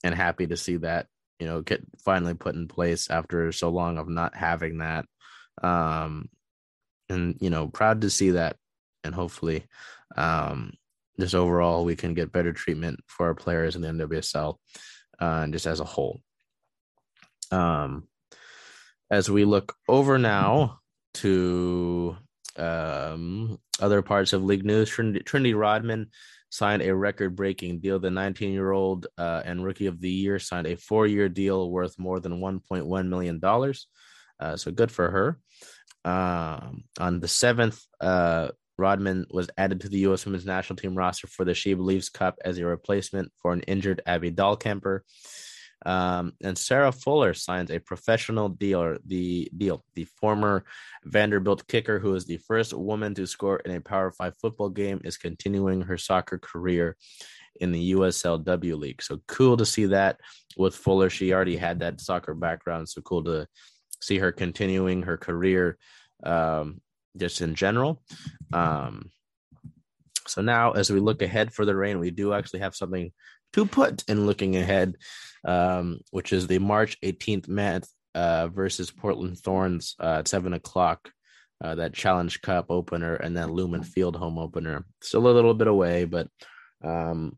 and 0.02 0.14
happy 0.14 0.46
to 0.46 0.56
see 0.56 0.76
that 0.78 1.06
you 1.38 1.46
know 1.46 1.62
get 1.62 1.82
finally 2.04 2.34
put 2.34 2.54
in 2.54 2.68
place 2.68 3.10
after 3.10 3.52
so 3.52 3.68
long 3.68 3.98
of 3.98 4.08
not 4.08 4.34
having 4.34 4.78
that. 4.78 5.06
Um, 5.62 6.28
and 7.08 7.36
you 7.40 7.50
know, 7.50 7.68
proud 7.68 8.02
to 8.02 8.10
see 8.10 8.32
that, 8.32 8.56
and 9.04 9.14
hopefully, 9.14 9.64
um, 10.16 10.72
just 11.18 11.34
overall 11.34 11.84
we 11.84 11.96
can 11.96 12.14
get 12.14 12.32
better 12.32 12.52
treatment 12.52 13.00
for 13.06 13.26
our 13.26 13.34
players 13.34 13.76
in 13.76 13.82
the 13.82 13.88
NWSL 13.88 14.56
uh, 15.20 15.40
and 15.42 15.52
just 15.52 15.66
as 15.66 15.80
a 15.80 15.84
whole. 15.84 16.20
Um, 17.50 18.08
as 19.10 19.30
we 19.30 19.44
look 19.44 19.74
over 19.88 20.18
now 20.18 20.78
to 21.14 22.16
um, 22.56 23.58
other 23.80 24.02
parts 24.02 24.32
of 24.32 24.44
league 24.44 24.64
news, 24.64 24.88
Trinity, 24.88 25.20
Trinity 25.20 25.54
Rodman 25.54 26.10
signed 26.50 26.82
a 26.82 26.94
record 26.94 27.36
breaking 27.36 27.80
deal. 27.80 27.98
The 27.98 28.10
19 28.10 28.52
year 28.52 28.72
old 28.72 29.06
uh, 29.18 29.42
and 29.44 29.64
rookie 29.64 29.86
of 29.86 30.00
the 30.00 30.10
year 30.10 30.38
signed 30.38 30.66
a 30.66 30.76
four 30.76 31.06
year 31.06 31.28
deal 31.28 31.70
worth 31.70 31.98
more 31.98 32.20
than 32.20 32.40
$1.1 32.40 33.08
million. 33.08 33.40
Uh, 34.40 34.56
so 34.56 34.70
good 34.70 34.90
for 34.90 35.10
her. 35.10 35.38
Um, 36.04 36.84
on 36.98 37.20
the 37.20 37.26
7th, 37.26 37.82
uh, 38.00 38.48
Rodman 38.80 39.26
was 39.30 39.48
added 39.58 39.80
to 39.82 39.88
the 39.88 39.98
U.S. 40.00 40.24
Women's 40.24 40.46
National 40.46 40.76
Team 40.76 40.94
roster 40.94 41.26
for 41.26 41.44
the 41.44 41.54
She 41.54 41.74
Believes 41.74 42.08
Cup 42.08 42.38
as 42.44 42.58
a 42.58 42.64
replacement 42.64 43.30
for 43.36 43.52
an 43.52 43.60
injured 43.62 44.02
Abby 44.06 44.32
Dahlkemper. 44.32 45.00
Um, 45.86 46.32
and 46.42 46.58
Sarah 46.58 46.92
Fuller 46.92 47.32
signs 47.32 47.70
a 47.70 47.78
professional 47.78 48.48
deal. 48.48 48.96
The 49.06 49.50
deal, 49.56 49.84
the 49.94 50.04
former 50.04 50.64
Vanderbilt 51.04 51.66
kicker, 51.68 51.98
who 51.98 52.14
is 52.14 52.26
the 52.26 52.38
first 52.38 52.74
woman 52.74 53.14
to 53.14 53.26
score 53.26 53.58
in 53.58 53.74
a 53.74 53.80
Power 53.80 54.10
Five 54.10 54.34
football 54.40 54.68
game, 54.68 55.00
is 55.04 55.16
continuing 55.16 55.82
her 55.82 55.96
soccer 55.96 56.38
career 56.38 56.96
in 57.60 57.72
the 57.72 57.92
USLW 57.92 58.78
League. 58.78 59.02
So 59.02 59.20
cool 59.26 59.56
to 59.56 59.66
see 59.66 59.86
that 59.86 60.20
with 60.56 60.74
Fuller. 60.74 61.10
She 61.10 61.32
already 61.32 61.56
had 61.56 61.80
that 61.80 62.00
soccer 62.00 62.34
background, 62.34 62.88
so 62.88 63.00
cool 63.02 63.24
to 63.24 63.46
see 64.02 64.18
her 64.18 64.32
continuing 64.32 65.02
her 65.02 65.16
career 65.16 65.78
um, 66.24 66.80
just 67.16 67.40
in 67.40 67.54
general. 67.54 68.02
Um, 68.52 69.10
so 70.26 70.42
now, 70.42 70.72
as 70.72 70.90
we 70.90 71.00
look 71.00 71.22
ahead 71.22 71.52
for 71.52 71.64
the 71.64 71.74
Reign, 71.74 71.98
we 71.98 72.10
do 72.10 72.32
actually 72.32 72.60
have 72.60 72.76
something 72.76 73.12
to 73.52 73.66
put 73.66 74.04
in 74.08 74.26
looking 74.26 74.56
ahead, 74.56 74.96
um, 75.44 76.00
which 76.10 76.32
is 76.32 76.46
the 76.46 76.58
March 76.58 76.96
18th 77.00 77.48
match 77.48 77.84
uh, 78.14 78.48
versus 78.48 78.90
Portland 78.90 79.38
Thorns 79.38 79.96
uh, 80.00 80.18
at 80.18 80.28
seven 80.28 80.52
o'clock. 80.52 81.10
Uh, 81.62 81.74
that 81.74 81.92
Challenge 81.92 82.40
Cup 82.40 82.70
opener 82.70 83.16
and 83.16 83.36
then 83.36 83.52
Lumen 83.52 83.82
Field 83.82 84.16
home 84.16 84.38
opener. 84.38 84.86
Still 85.02 85.26
a 85.26 85.28
little 85.28 85.52
bit 85.52 85.66
away, 85.66 86.06
but 86.06 86.26
um, 86.82 87.36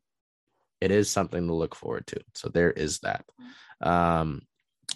it 0.80 0.92
is 0.92 1.10
something 1.10 1.48
to 1.48 1.52
look 1.52 1.74
forward 1.74 2.06
to. 2.08 2.20
So 2.36 2.48
there 2.48 2.70
is 2.70 3.00
that. 3.00 3.24
Um, 3.80 4.42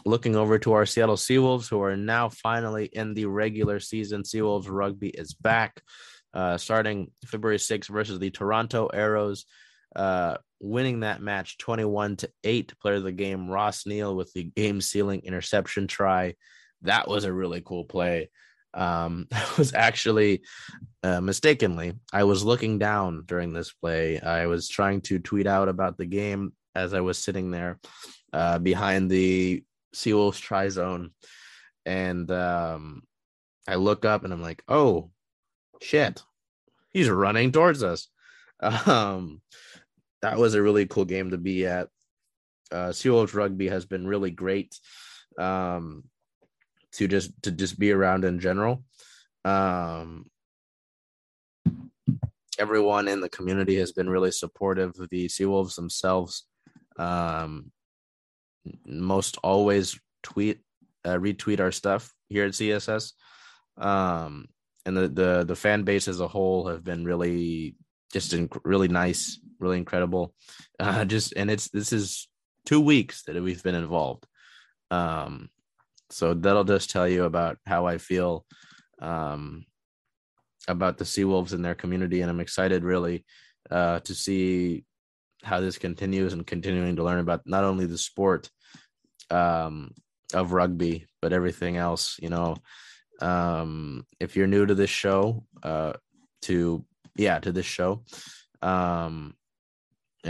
looking 0.05 0.37
over 0.37 0.59
to 0.59 0.73
our 0.73 0.87
Seattle 0.87 1.17
Seawolves, 1.17 1.69
who 1.69 1.83
are 1.83 1.97
now 1.97 2.29
finally 2.29 2.87
in 2.87 3.15
the 3.15 3.27
regular 3.27 3.81
season. 3.81 4.23
Seawolves 4.23 4.67
rugby 4.69 5.09
is 5.09 5.35
back, 5.35 5.83
uh, 6.35 6.57
starting 6.57 7.11
February 7.27 7.59
6th 7.59 7.89
versus 7.89 8.19
the 8.19 8.31
Toronto 8.31 8.87
Arrows, 8.87 9.47
uh, 9.95 10.37
winning 10.61 11.01
that 11.01 11.21
match 11.21 11.59
21 11.59 12.17
to 12.17 12.31
8. 12.45 12.75
Player 12.81 12.95
of 12.97 13.03
the 13.03 13.13
game, 13.13 13.49
Ross 13.49 13.87
Neal, 13.87 14.15
with 14.15 14.33
the 14.33 14.45
game 14.45 14.81
sealing 14.81 15.21
interception 15.25 15.87
try. 15.87 16.35
That 16.83 17.09
was 17.09 17.25
a 17.25 17.33
really 17.33 17.63
cool 17.65 17.85
play. 17.85 18.31
Um, 18.75 19.27
was 19.59 19.75
actually 19.75 20.43
uh, 21.03 21.21
mistakenly, 21.21 21.95
I 22.13 22.25
was 22.25 22.45
looking 22.45 22.79
down 22.79 23.25
during 23.27 23.53
this 23.53 23.73
play. 23.73 24.21
I 24.21 24.47
was 24.47 24.69
trying 24.69 25.01
to 25.03 25.19
tweet 25.19 25.47
out 25.47 25.69
about 25.69 25.97
the 25.97 26.07
game 26.07 26.53
as 26.75 26.93
I 26.93 27.01
was 27.01 27.19
sitting 27.19 27.51
there 27.51 27.79
uh, 28.33 28.59
behind 28.59 29.11
the 29.11 29.65
Seawolves 29.95 30.41
try 30.41 30.69
zone, 30.69 31.11
and 31.85 32.31
um, 32.31 33.03
I 33.69 33.77
look 33.77 34.05
up 34.05 34.25
and 34.25 34.33
I'm 34.33 34.43
like, 34.43 34.63
oh 34.69 35.11
shit, 35.83 36.23
he's 36.93 37.11
running 37.11 37.53
towards 37.53 37.83
us. 37.83 38.09
Um, 38.87 39.43
that 40.23 40.39
was 40.39 40.55
a 40.55 40.63
really 40.63 40.87
cool 40.87 41.05
game 41.05 41.31
to 41.31 41.39
be 41.39 41.67
at. 41.67 41.89
Uh, 42.73 42.89
Seawolves 42.89 43.35
rugby 43.35 43.69
has 43.69 43.85
been 43.85 44.07
really 44.07 44.31
great 44.31 44.75
um, 45.39 46.05
to 46.93 47.07
just 47.07 47.31
to 47.43 47.53
just 47.53 47.79
be 47.79 47.93
around 47.93 48.25
in 48.25 48.41
general. 48.41 48.83
Um, 49.45 50.31
everyone 52.59 53.09
in 53.09 53.21
the 53.21 53.29
community 53.29 53.77
has 53.77 53.93
been 53.93 54.09
really 54.09 54.33
supportive 54.33 54.99
of 54.99 55.09
the 55.11 55.27
Seawolves 55.27 55.77
themselves. 55.77 56.47
Um, 56.99 57.71
most 58.85 59.39
always 59.43 59.99
tweet 60.23 60.61
uh, 61.05 61.17
retweet 61.17 61.61
our 61.61 61.73
stuff 61.73 62.13
here 62.29 62.45
at 62.45 62.53
CSS. 62.53 63.13
Um, 63.77 64.49
and 64.85 64.97
the, 64.97 65.09
the 65.09 65.45
the 65.47 65.57
fan 65.57 65.83
base 65.83 66.09
as 66.09 66.21
a 66.21 66.29
whole 66.29 66.69
have 66.69 66.85
been 66.85 67.05
really 67.05 67.77
just 68.13 68.33
inc- 68.33 68.61
really 68.65 68.89
nice, 68.89 69.39
really 69.59 69.79
incredible. 69.79 70.35
Uh, 70.79 71.07
just 71.07 71.33
and 71.37 71.51
it's 71.51 71.71
this 71.71 71.91
is 71.91 72.29
two 72.67 72.83
weeks 72.83 73.23
that 73.23 73.43
we've 73.43 73.63
been 73.63 73.75
involved. 73.75 74.27
Um, 74.91 75.49
so 76.11 76.35
that'll 76.35 76.65
just 76.65 76.91
tell 76.91 77.09
you 77.09 77.25
about 77.25 77.57
how 77.65 77.87
I 77.87 77.97
feel 77.97 78.45
um, 79.01 79.65
about 80.69 80.99
the 80.99 81.05
Seawolves 81.05 81.55
and 81.55 81.65
their 81.65 81.75
community, 81.75 82.21
and 82.21 82.31
I'm 82.31 82.41
excited 82.41 82.85
really 82.85 83.25
uh, 83.71 84.01
to 84.01 84.15
see 84.15 84.85
how 85.43 85.61
this 85.61 85.79
continues 85.79 86.35
and 86.35 86.47
continuing 86.47 86.97
to 86.97 87.05
learn 87.05 87.21
about 87.21 87.47
not 87.47 87.65
only 87.65 87.87
the 87.87 87.97
sport 87.97 88.51
um, 89.31 89.93
of 90.35 90.53
rugby, 90.53 91.07
but 91.23 91.33
everything 91.33 91.77
else. 91.77 92.19
You 92.21 92.31
know, 92.31 92.57
um, 93.21 94.07
if 94.21 94.37
you're 94.37 94.47
new 94.47 94.67
to 94.67 94.75
this 94.75 94.91
show, 94.91 95.45
uh, 95.63 95.95
to 96.43 96.85
yeah, 97.17 97.39
to 97.41 97.53
this 97.53 97.67
show, 97.67 98.05
um, 98.63 99.35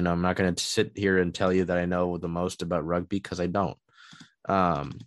know, 0.00 0.12
I'm 0.12 0.22
not 0.22 0.36
going 0.36 0.54
to 0.54 0.62
sit 0.62 0.92
here 0.94 1.18
and 1.18 1.34
tell 1.34 1.52
you 1.52 1.64
that 1.64 1.78
I 1.78 1.84
know 1.84 2.18
the 2.18 2.28
most 2.28 2.62
about 2.62 2.86
rugby 2.86 3.16
because 3.16 3.40
I 3.40 3.46
don't. 3.46 3.78
Um, 4.48 4.98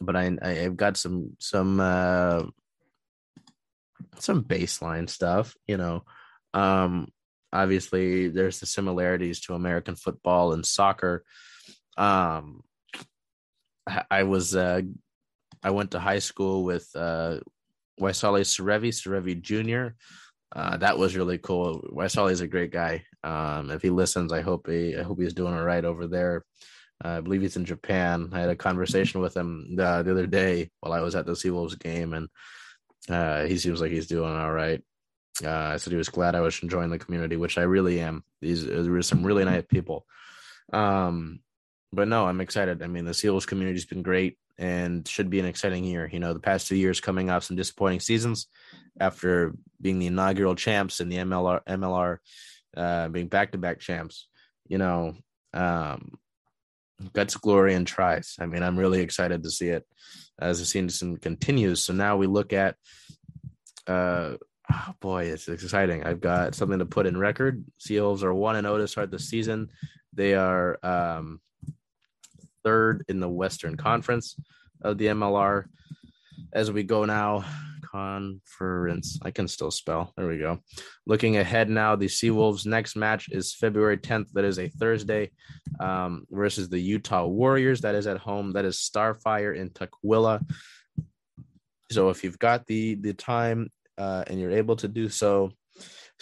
but 0.00 0.16
I, 0.16 0.36
I've 0.42 0.76
got 0.76 0.96
some 0.96 1.36
some 1.38 1.80
uh, 1.80 2.42
some 4.18 4.42
baseline 4.44 5.08
stuff, 5.08 5.54
you 5.66 5.76
know. 5.76 6.04
Um, 6.54 7.08
obviously, 7.52 8.28
there's 8.28 8.60
the 8.60 8.66
similarities 8.66 9.40
to 9.42 9.54
American 9.54 9.96
football 9.96 10.52
and 10.52 10.66
soccer. 10.66 11.24
Um, 11.96 12.62
I 14.10 14.22
was 14.22 14.54
uh, 14.54 14.82
I 15.62 15.70
went 15.70 15.92
to 15.92 16.00
high 16.00 16.20
school 16.20 16.64
with 16.64 16.88
uh, 16.94 17.38
Waisale 18.00 18.42
Serevi, 18.42 18.88
Serevi 18.88 19.40
Jr. 19.40 19.94
Uh, 20.54 20.76
that 20.76 20.98
was 20.98 21.16
really 21.16 21.38
cool. 21.38 21.80
Waisale 21.92 22.30
is 22.30 22.40
a 22.40 22.46
great 22.46 22.70
guy. 22.72 23.04
Um, 23.24 23.70
if 23.70 23.82
he 23.82 23.90
listens, 23.90 24.32
I 24.32 24.42
hope 24.42 24.68
he 24.68 24.96
I 24.96 25.02
hope 25.02 25.20
he's 25.20 25.34
doing 25.34 25.54
all 25.54 25.64
right 25.64 25.84
over 25.84 26.06
there. 26.06 26.44
Uh, 27.04 27.08
I 27.08 27.20
believe 27.20 27.42
he's 27.42 27.56
in 27.56 27.64
Japan. 27.64 28.30
I 28.32 28.40
had 28.40 28.50
a 28.50 28.56
conversation 28.56 29.20
with 29.20 29.36
him 29.36 29.74
the, 29.76 30.02
the 30.02 30.12
other 30.12 30.26
day 30.26 30.70
while 30.80 30.92
I 30.92 31.00
was 31.00 31.14
at 31.14 31.26
the 31.26 31.32
Seawolves 31.32 31.78
game, 31.78 32.12
and 32.12 32.28
uh, 33.08 33.44
he 33.44 33.58
seems 33.58 33.80
like 33.80 33.90
he's 33.90 34.06
doing 34.06 34.32
all 34.32 34.52
right. 34.52 34.82
Uh, 35.42 35.50
I 35.50 35.76
said 35.78 35.92
he 35.92 35.96
was 35.96 36.10
glad 36.10 36.34
I 36.34 36.40
was 36.40 36.62
enjoying 36.62 36.90
the 36.90 36.98
community, 36.98 37.36
which 37.36 37.58
I 37.58 37.62
really 37.62 38.00
am. 38.00 38.22
These 38.40 38.66
were 38.66 39.02
some 39.02 39.24
really 39.24 39.44
nice 39.44 39.64
people. 39.68 40.06
Um, 40.72 41.40
but 41.92 42.08
no, 42.08 42.26
I'm 42.26 42.40
excited. 42.40 42.82
I 42.82 42.86
mean, 42.86 43.04
the 43.04 43.14
Seals 43.14 43.46
community's 43.46 43.84
been 43.84 44.02
great 44.02 44.38
and 44.58 45.06
should 45.06 45.30
be 45.30 45.40
an 45.40 45.46
exciting 45.46 45.84
year. 45.84 46.08
You 46.10 46.20
know, 46.20 46.32
the 46.32 46.40
past 46.40 46.66
two 46.66 46.76
years 46.76 47.00
coming 47.00 47.30
off 47.30 47.44
some 47.44 47.56
disappointing 47.56 48.00
seasons 48.00 48.46
after 48.98 49.54
being 49.80 49.98
the 49.98 50.06
inaugural 50.06 50.54
champs 50.54 51.00
and 51.00 51.10
the 51.10 51.16
MLR 51.16 51.60
MLR 51.64 52.18
uh, 52.76 53.08
being 53.08 53.28
back 53.28 53.52
to 53.52 53.58
back 53.58 53.80
champs. 53.80 54.28
You 54.68 54.78
know, 54.78 55.16
um, 55.52 56.12
guts, 57.12 57.36
glory, 57.36 57.74
and 57.74 57.86
tries. 57.86 58.36
I 58.38 58.46
mean, 58.46 58.62
I'm 58.62 58.78
really 58.78 59.00
excited 59.00 59.42
to 59.42 59.50
see 59.50 59.68
it 59.68 59.86
as 60.40 60.58
the 60.58 60.64
season 60.64 61.16
continues. 61.18 61.82
So 61.82 61.92
now 61.92 62.16
we 62.16 62.26
look 62.26 62.52
at, 62.52 62.76
uh, 63.86 64.36
oh 64.72 64.94
boy, 65.00 65.24
it's 65.24 65.48
exciting. 65.48 66.04
I've 66.04 66.20
got 66.20 66.54
something 66.54 66.78
to 66.78 66.86
put 66.86 67.06
in 67.06 67.18
record. 67.18 67.64
Seals 67.78 68.24
are 68.24 68.32
one 68.32 68.56
and 68.56 68.64
zero 68.64 68.76
oh 68.76 68.78
to 68.78 68.88
start 68.88 69.10
the 69.10 69.18
season. 69.18 69.70
They 70.14 70.34
are 70.34 70.78
um, 70.82 71.40
third 72.64 73.04
in 73.08 73.20
the 73.20 73.28
Western 73.28 73.76
Conference 73.76 74.36
of 74.82 74.98
the 74.98 75.06
MLR. 75.06 75.64
As 76.52 76.70
we 76.70 76.82
go 76.82 77.04
now, 77.04 77.44
conference. 77.92 79.18
I 79.22 79.30
can 79.30 79.46
still 79.46 79.70
spell. 79.70 80.12
There 80.16 80.26
we 80.26 80.38
go. 80.38 80.60
Looking 81.06 81.36
ahead 81.36 81.68
now, 81.68 81.94
the 81.94 82.06
Seawolves' 82.06 82.66
next 82.66 82.96
match 82.96 83.28
is 83.30 83.54
February 83.54 83.98
10th. 83.98 84.32
That 84.32 84.44
is 84.44 84.58
a 84.58 84.68
Thursday 84.68 85.30
um, 85.78 86.24
versus 86.30 86.68
the 86.68 86.80
Utah 86.80 87.26
Warriors. 87.26 87.82
That 87.82 87.94
is 87.94 88.06
at 88.06 88.18
home. 88.18 88.52
That 88.52 88.64
is 88.64 88.78
Starfire 88.78 89.54
in 89.54 89.70
Tukwila. 89.70 90.42
So 91.90 92.08
if 92.08 92.24
you've 92.24 92.38
got 92.38 92.66
the 92.66 92.94
the 92.94 93.12
time 93.12 93.70
uh, 93.98 94.24
and 94.26 94.40
you're 94.40 94.50
able 94.50 94.76
to 94.76 94.88
do 94.88 95.10
so, 95.10 95.52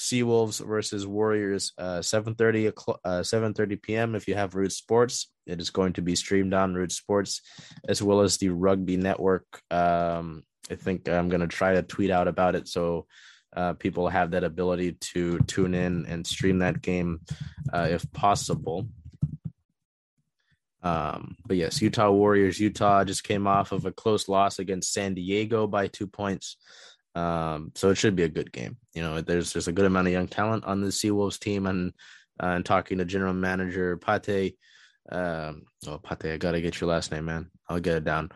Seawolves 0.01 0.65
versus 0.65 1.07
Warriors, 1.07 1.73
uh, 1.79 2.01
7:30 2.01 2.73
uh, 3.05 3.21
7:30 3.21 3.83
p.m. 3.83 4.15
If 4.15 4.27
you 4.27 4.35
have 4.35 4.55
Root 4.55 4.73
Sports, 4.73 5.31
it 5.47 5.61
is 5.61 5.71
going 5.71 5.93
to 5.95 6.03
be 6.03 6.17
streamed 6.17 6.55
on 6.55 6.75
Root 6.75 6.91
Sports, 6.91 7.43
as 7.87 8.03
well 8.03 8.21
as 8.21 8.39
the 8.39 8.49
Rugby 8.49 8.97
Network. 8.97 9.45
Um, 9.71 10.43
I 10.71 10.77
think 10.77 11.09
I'm 11.09 11.29
going 11.29 11.43
to 11.43 11.49
try 11.49 11.75
to 11.75 11.83
tweet 11.83 12.11
out 12.11 12.29
about 12.29 12.55
it 12.55 12.67
so 12.67 13.07
uh, 13.55 13.75
people 13.75 14.09
have 14.09 14.31
that 14.31 14.45
ability 14.45 14.93
to 15.13 15.41
tune 15.41 15.75
in 15.75 16.07
and 16.07 16.27
stream 16.27 16.61
that 16.61 16.81
game 16.81 17.21
uh, 17.73 17.89
if 17.91 18.11
possible. 18.13 18.89
Um, 20.83 21.37
but 21.47 21.57
yes, 21.57 21.83
Utah 21.83 22.11
Warriors. 22.11 22.59
Utah 22.59 23.05
just 23.05 23.25
came 23.25 23.47
off 23.47 23.73
of 23.73 23.85
a 23.85 23.93
close 23.93 24.29
loss 24.29 24.59
against 24.59 24.93
San 24.93 25.15
Diego 25.15 25.67
by 25.67 25.89
two 25.89 26.07
points. 26.07 26.57
Um, 27.15 27.73
so 27.75 27.91
it 27.91 27.97
should 27.97 28.17
be 28.17 28.23
a 28.23 28.29
good 28.29 28.53
game. 28.53 28.77
You 28.95 29.03
know, 29.03 29.21
there's 29.21 29.53
there's 29.53 29.69
a 29.69 29.73
good 29.73 29.87
amount 29.87 30.07
of 30.07 30.13
young 30.13 30.29
talent 30.29 30.65
on 30.65 30.81
the 30.81 30.89
Seawolves 30.89 31.39
team, 31.39 31.67
and 31.67 31.93
uh, 32.43 32.47
and 32.47 32.65
talking 32.65 32.99
to 32.99 33.05
general 33.05 33.35
manager 33.35 33.97
Pate. 33.97 34.57
Um, 35.11 35.63
oh, 35.87 35.99
Pate, 35.99 36.33
I 36.33 36.37
gotta 36.37 36.61
get 36.61 36.81
your 36.81 36.91
last 36.91 37.11
name, 37.11 37.27
man. 37.27 37.51
I'll 37.69 37.81
get 37.81 37.97
it 37.97 38.05
down. 38.05 38.31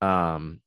Um, 0.00 0.60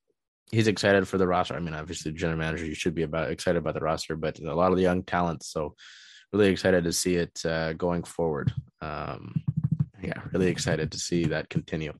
he's 0.51 0.67
excited 0.67 1.07
for 1.07 1.17
the 1.17 1.27
roster. 1.27 1.55
I 1.55 1.59
mean, 1.59 1.73
obviously, 1.73 2.11
general 2.11 2.39
manager, 2.39 2.65
you 2.65 2.75
should 2.75 2.95
be 2.95 3.03
about 3.03 3.31
excited 3.31 3.59
about 3.59 3.75
the 3.75 3.81
roster, 3.81 4.15
but 4.15 4.39
a 4.39 4.53
lot 4.53 4.71
of 4.71 4.77
the 4.77 4.83
young 4.83 5.03
talents. 5.03 5.47
So, 5.47 5.75
really 6.33 6.49
excited 6.49 6.83
to 6.83 6.93
see 6.93 7.15
it 7.15 7.45
uh, 7.45 7.73
going 7.73 8.03
forward. 8.03 8.53
Um, 8.81 9.43
yeah, 10.01 10.19
really 10.33 10.47
excited 10.47 10.91
to 10.91 10.97
see 10.97 11.25
that 11.25 11.49
continue. 11.49 11.93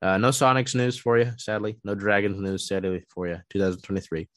Uh, 0.00 0.18
no 0.18 0.28
Sonics 0.28 0.74
news 0.74 0.98
for 0.98 1.18
you, 1.18 1.32
sadly. 1.38 1.78
No 1.84 1.94
Dragons 1.94 2.40
news, 2.40 2.66
sadly, 2.68 3.04
for 3.08 3.26
you. 3.26 3.38
2023. 3.50 4.28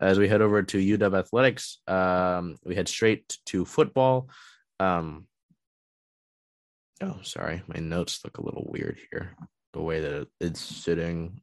As 0.00 0.18
we 0.18 0.28
head 0.28 0.42
over 0.42 0.62
to 0.62 0.98
UW 0.98 1.18
Athletics, 1.18 1.78
um, 1.86 2.56
we 2.64 2.74
head 2.74 2.88
straight 2.88 3.38
to 3.46 3.64
football. 3.64 4.28
Um, 4.80 5.26
oh, 7.00 7.18
sorry, 7.22 7.62
my 7.68 7.78
notes 7.78 8.20
look 8.24 8.38
a 8.38 8.44
little 8.44 8.66
weird 8.68 8.98
here. 9.10 9.36
The 9.72 9.82
way 9.82 10.00
that 10.00 10.28
it's 10.40 10.60
sitting 10.60 11.40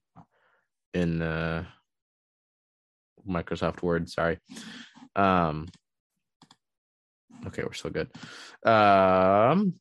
in 0.93 1.21
uh, 1.21 1.65
Microsoft 3.27 3.81
Word. 3.81 4.09
Sorry. 4.09 4.37
Um, 5.15 5.67
okay, 7.47 7.63
we're 7.63 7.73
still 7.73 7.91
good. 7.91 8.09
Um, 8.69 9.75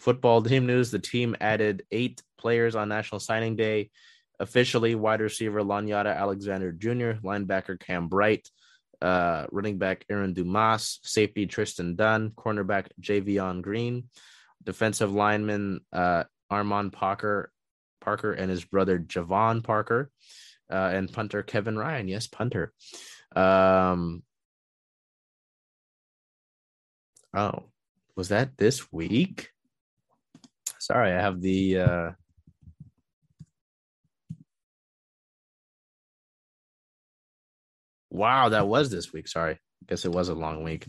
football 0.00 0.42
team 0.42 0.66
news: 0.66 0.90
the 0.90 0.98
team 0.98 1.36
added 1.40 1.84
eight 1.90 2.22
players 2.38 2.74
on 2.74 2.88
National 2.88 3.20
Signing 3.20 3.56
Day. 3.56 3.90
Officially, 4.40 4.94
wide 4.94 5.20
receiver 5.20 5.60
Lonyatta 5.60 6.16
Alexander 6.16 6.72
Jr., 6.72 7.20
linebacker 7.22 7.78
Cam 7.78 8.08
Bright, 8.08 8.48
uh, 9.00 9.46
running 9.52 9.78
back 9.78 10.04
Aaron 10.10 10.32
Dumas, 10.32 10.98
safety 11.02 11.46
Tristan 11.46 11.94
Dunn, 11.94 12.30
cornerback 12.30 12.88
Javion 13.00 13.62
Green, 13.62 14.04
defensive 14.64 15.12
lineman 15.12 15.80
uh, 15.92 16.24
Armand 16.50 16.92
Parker, 16.92 17.52
Parker 18.00 18.32
and 18.32 18.50
his 18.50 18.64
brother 18.64 18.98
Javon 18.98 19.62
Parker, 19.62 20.10
uh, 20.70 20.90
and 20.92 21.12
punter 21.12 21.42
Kevin 21.42 21.78
Ryan. 21.78 22.08
Yes, 22.08 22.26
punter. 22.26 22.72
Um, 23.36 24.22
oh, 27.36 27.64
was 28.16 28.28
that 28.28 28.56
this 28.56 28.92
week? 28.92 29.50
Sorry, 30.78 31.12
I 31.12 31.20
have 31.20 31.40
the. 31.40 32.14
Wow, 38.14 38.48
that 38.48 38.68
was 38.68 38.90
this 38.90 39.12
week. 39.12 39.28
Sorry. 39.28 39.54
I 39.54 39.86
guess 39.86 40.06
it 40.06 40.12
was 40.12 40.30
a 40.30 40.34
long 40.34 40.62
week. 40.62 40.86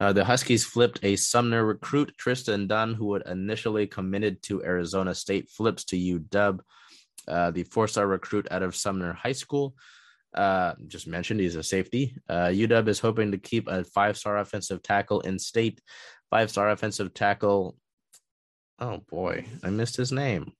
Uh, 0.00 0.12
the 0.12 0.24
Huskies 0.24 0.64
flipped 0.64 1.00
a 1.02 1.16
Sumner 1.16 1.64
recruit, 1.64 2.14
Tristan 2.16 2.68
Dunn, 2.68 2.94
who 2.94 3.14
had 3.14 3.24
initially 3.26 3.88
committed 3.88 4.42
to 4.42 4.62
Arizona 4.62 5.12
State, 5.14 5.50
flips 5.50 5.84
to 5.86 5.96
UW 5.96 6.60
uh, 7.28 7.50
the 7.50 7.64
four 7.64 7.86
star 7.86 8.06
recruit 8.06 8.48
out 8.50 8.62
of 8.62 8.74
Sumner 8.74 9.12
High 9.12 9.32
School. 9.32 9.74
Uh, 10.34 10.74
just 10.86 11.06
mentioned 11.06 11.40
he's 11.40 11.56
a 11.56 11.62
safety. 11.62 12.16
Uh, 12.28 12.46
UW 12.46 12.88
is 12.88 13.00
hoping 13.00 13.32
to 13.32 13.38
keep 13.38 13.68
a 13.68 13.84
five 13.84 14.16
star 14.16 14.38
offensive 14.38 14.82
tackle 14.82 15.20
in 15.20 15.38
state. 15.38 15.80
Five 16.30 16.50
star 16.50 16.70
offensive 16.70 17.14
tackle. 17.14 17.76
Oh 18.78 18.98
boy, 19.10 19.44
I 19.62 19.70
missed 19.70 19.96
his 19.96 20.12
name. 20.12 20.52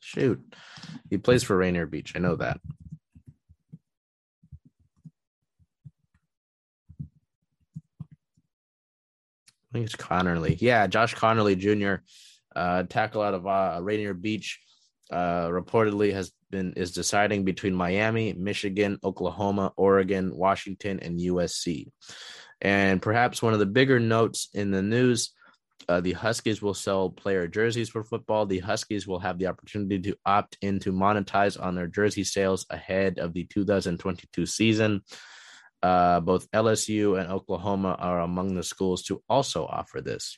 Shoot. 0.00 0.40
He 1.10 1.18
plays 1.18 1.42
for 1.42 1.56
Rainier 1.56 1.86
Beach. 1.86 2.12
I 2.14 2.20
know 2.20 2.36
that. 2.36 2.60
Think 9.76 9.86
it's 9.92 9.96
Conerly. 9.96 10.56
Yeah, 10.58 10.86
Josh 10.86 11.14
Conerly 11.14 11.54
Jr. 11.58 12.02
Uh, 12.58 12.84
tackle 12.84 13.20
out 13.20 13.34
of 13.34 13.46
uh, 13.46 13.78
Rainier 13.82 14.14
Beach 14.14 14.58
uh, 15.12 15.48
reportedly 15.48 16.14
has 16.14 16.32
been 16.50 16.72
is 16.72 16.92
deciding 16.92 17.44
between 17.44 17.74
Miami, 17.74 18.32
Michigan, 18.32 18.98
Oklahoma, 19.04 19.74
Oregon, 19.76 20.34
Washington, 20.34 20.98
and 21.00 21.20
USC. 21.20 21.90
And 22.62 23.02
perhaps 23.02 23.42
one 23.42 23.52
of 23.52 23.58
the 23.58 23.66
bigger 23.66 24.00
notes 24.00 24.48
in 24.54 24.70
the 24.70 24.80
news 24.80 25.34
uh, 25.90 26.00
the 26.00 26.14
Huskies 26.14 26.62
will 26.62 26.74
sell 26.74 27.10
player 27.10 27.46
jerseys 27.46 27.90
for 27.90 28.02
football. 28.02 28.46
The 28.46 28.60
Huskies 28.60 29.06
will 29.06 29.18
have 29.18 29.38
the 29.38 29.46
opportunity 29.46 30.00
to 30.00 30.16
opt 30.24 30.56
in 30.62 30.80
to 30.80 30.90
monetize 30.92 31.62
on 31.62 31.74
their 31.74 31.86
jersey 31.86 32.24
sales 32.24 32.64
ahead 32.70 33.18
of 33.18 33.34
the 33.34 33.44
2022 33.44 34.46
season. 34.46 35.02
Uh, 35.86 36.18
both 36.18 36.50
LSU 36.50 37.16
and 37.16 37.30
Oklahoma 37.30 37.94
are 38.00 38.20
among 38.20 38.56
the 38.56 38.62
schools 38.64 39.04
to 39.04 39.22
also 39.28 39.64
offer 39.66 40.00
this. 40.00 40.36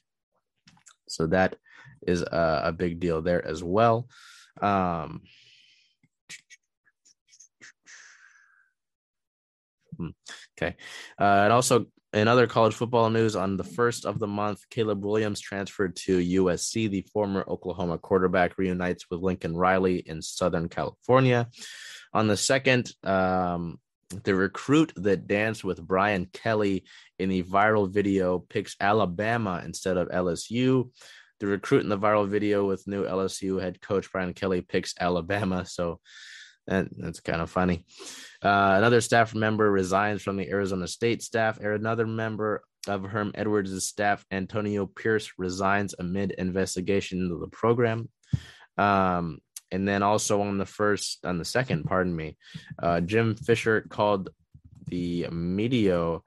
So 1.09 1.26
that 1.28 1.57
is 2.07 2.20
a, 2.20 2.61
a 2.64 2.72
big 2.72 3.01
deal 3.01 3.22
there 3.22 3.42
as 3.42 3.64
well. 3.64 4.11
Um, 4.61 5.22
hmm, 9.96 10.11
okay. 10.53 10.76
Uh, 11.18 11.40
and 11.44 11.53
also, 11.55 11.86
in 12.12 12.28
other 12.28 12.46
college 12.46 12.74
football 12.74 13.09
news, 13.09 13.34
on 13.34 13.57
the 13.57 13.64
first 13.64 14.05
of 14.05 14.18
the 14.18 14.26
month, 14.26 14.68
Caleb 14.68 15.03
Williams 15.03 15.40
transferred 15.40 15.96
to 15.96 16.18
USC. 16.18 16.90
The 16.90 17.07
former 17.11 17.42
Oklahoma 17.49 17.96
quarterback 17.96 18.59
reunites 18.59 19.07
with 19.11 19.22
Lincoln 19.22 19.57
Riley 19.57 20.01
in 20.01 20.20
Southern 20.20 20.68
California. 20.68 21.49
On 22.12 22.26
the 22.26 22.36
second, 22.36 22.92
um, 23.03 23.78
The 24.11 24.34
recruit 24.34 24.92
that 24.96 25.26
danced 25.26 25.64
with 25.64 25.86
Brian 25.86 26.26
Kelly 26.32 26.84
in 27.18 27.28
the 27.28 27.42
viral 27.42 27.90
video 27.90 28.38
picks 28.38 28.76
Alabama 28.80 29.62
instead 29.64 29.96
of 29.96 30.09
LSU. 30.09 30.90
The 31.40 31.46
recruit 31.46 31.82
in 31.82 31.88
the 31.88 31.98
viral 31.98 32.28
video 32.28 32.66
with 32.66 32.86
new 32.86 33.04
LSU 33.04 33.61
head 33.61 33.80
coach 33.80 34.11
Brian 34.11 34.32
Kelly 34.32 34.62
picks 34.62 34.94
Alabama. 34.98 35.66
So 35.66 36.00
that, 36.66 36.88
that's 36.96 37.20
kind 37.20 37.42
of 37.42 37.50
funny. 37.50 37.84
Uh, 38.42 38.74
another 38.78 39.00
staff 39.00 39.34
member 39.34 39.70
resigns 39.70 40.22
from 40.22 40.36
the 40.36 40.48
Arizona 40.48 40.88
State 40.88 41.22
staff. 41.22 41.59
Another 41.61 42.06
member 42.06 42.62
of 42.86 43.04
Herm 43.04 43.32
Edwards' 43.34 43.86
staff, 43.86 44.24
Antonio 44.30 44.86
Pierce, 44.86 45.32
resigns 45.38 45.94
amid 45.98 46.32
investigation 46.32 47.20
into 47.20 47.38
the 47.38 47.48
program. 47.48 48.09
Um, 48.76 49.38
and 49.71 49.87
then 49.87 50.03
also 50.03 50.41
on 50.43 50.59
the 50.59 50.66
first, 50.66 51.25
on 51.25 51.39
the 51.39 51.45
second, 51.45 51.85
pardon 51.85 52.14
me, 52.14 52.37
uh, 52.83 53.01
Jim 53.01 53.35
Fisher 53.35 53.83
called 53.83 54.31
the 54.87 55.29
media, 55.31 56.19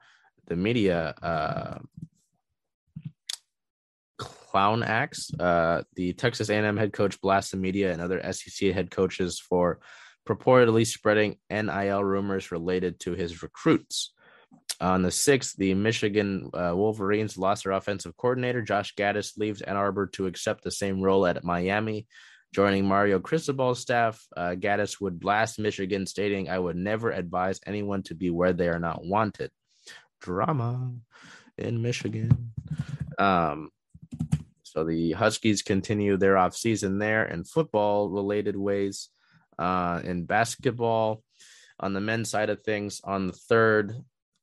the 0.48 0.56
media 0.56 1.16
uh, 1.22 1.80
clown 4.18 4.84
acts. 4.84 5.34
Uh, 5.40 5.84
the 5.96 6.14
Texas 6.14 6.50
A&M 6.50 6.78
head 6.78 6.94
coach 6.94 7.20
blasts 7.22 7.52
the 7.52 7.58
media 7.58 7.92
and 7.92 8.02
other 8.02 8.22
SEC 8.34 8.72
head 8.74 8.92
coaches 8.92 9.40
for 9.40 9.80
purportedly 10.28 10.86
spreading 10.86 11.38
NIL 11.50 12.04
rumors 12.04 12.52
related 12.52 13.00
to 13.00 13.14
his 13.14 13.42
recruits. 13.42 14.14
On 14.80 15.04
the 15.04 15.10
6th, 15.10 15.56
the 15.58 15.74
Michigan 15.74 16.50
uh, 16.54 16.74
Wolverines 16.76 17.38
lost 17.38 17.64
their 17.64 17.74
offensive 17.74 18.18
coordinator. 18.18 18.62
Josh 18.62 18.96
Gattis 18.96 19.38
leaves 19.38 19.62
Ann 19.62 19.78
Arbor 19.78 20.08
to 20.08 20.26
accept 20.26 20.64
the 20.64 20.72
same 20.72 21.02
role 21.02 21.26
at 21.26 21.44
Miami. 21.44 22.08
Joining 22.54 22.86
Mario 22.86 23.20
Cristobal's 23.20 23.80
staff, 23.80 24.26
uh, 24.36 24.56
Gattis 24.58 25.00
would 25.00 25.20
blast 25.20 25.58
Michigan, 25.58 26.06
stating, 26.06 26.50
I 26.50 26.60
would 26.60 26.76
never 26.76 27.12
advise 27.12 27.62
anyone 27.66 28.04
to 28.04 28.16
be 28.16 28.30
where 28.30 28.52
they 28.52 28.68
are 28.68 28.80
not 28.80 29.06
wanted. 29.06 29.52
Drama 30.20 30.92
in 31.58 31.82
Michigan. 31.82 32.52
Um, 33.18 33.70
so 34.64 34.84
the 34.84 35.14
Huskies 35.14 35.62
continue 35.62 36.18
their 36.18 36.36
offseason 36.36 37.00
there 37.00 37.26
in 37.26 37.44
football 37.44 38.10
related 38.10 38.56
ways. 38.56 39.10
Uh, 39.58 40.02
in 40.04 40.26
basketball, 40.26 41.24
on 41.80 41.94
the 41.94 42.02
men's 42.02 42.30
side 42.30 42.50
of 42.50 42.62
things, 42.64 43.00
on 43.04 43.28
the 43.28 43.34
third 43.34 43.96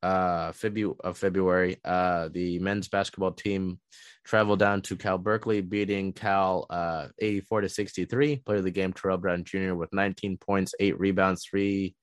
uh, 0.03 0.53
Febu- 0.53 1.01
of 1.01 1.19
February, 1.19 1.79
uh, 1.85 2.29
the 2.29 2.59
men's 2.59 2.89
basketball 2.89 3.33
team 3.33 3.79
traveled 4.25 4.59
down 4.59 4.83
to 4.83 4.97
Cal 4.97 5.19
Berkeley, 5.19 5.61
beating 5.61 6.13
Cal 6.13 6.67
uh, 6.71 7.09
84 7.19 7.63
to 7.63 7.69
63. 7.69 8.37
Player 8.37 8.59
of 8.59 8.65
the 8.65 8.71
game, 8.71 8.93
Terrell 8.93 9.19
Brown 9.19 9.45
Jr. 9.45 9.75
with 9.75 9.93
19 9.93 10.37
points, 10.37 10.75
eight 10.79 10.99
rebounds, 11.01 11.45
three, 11.49 11.95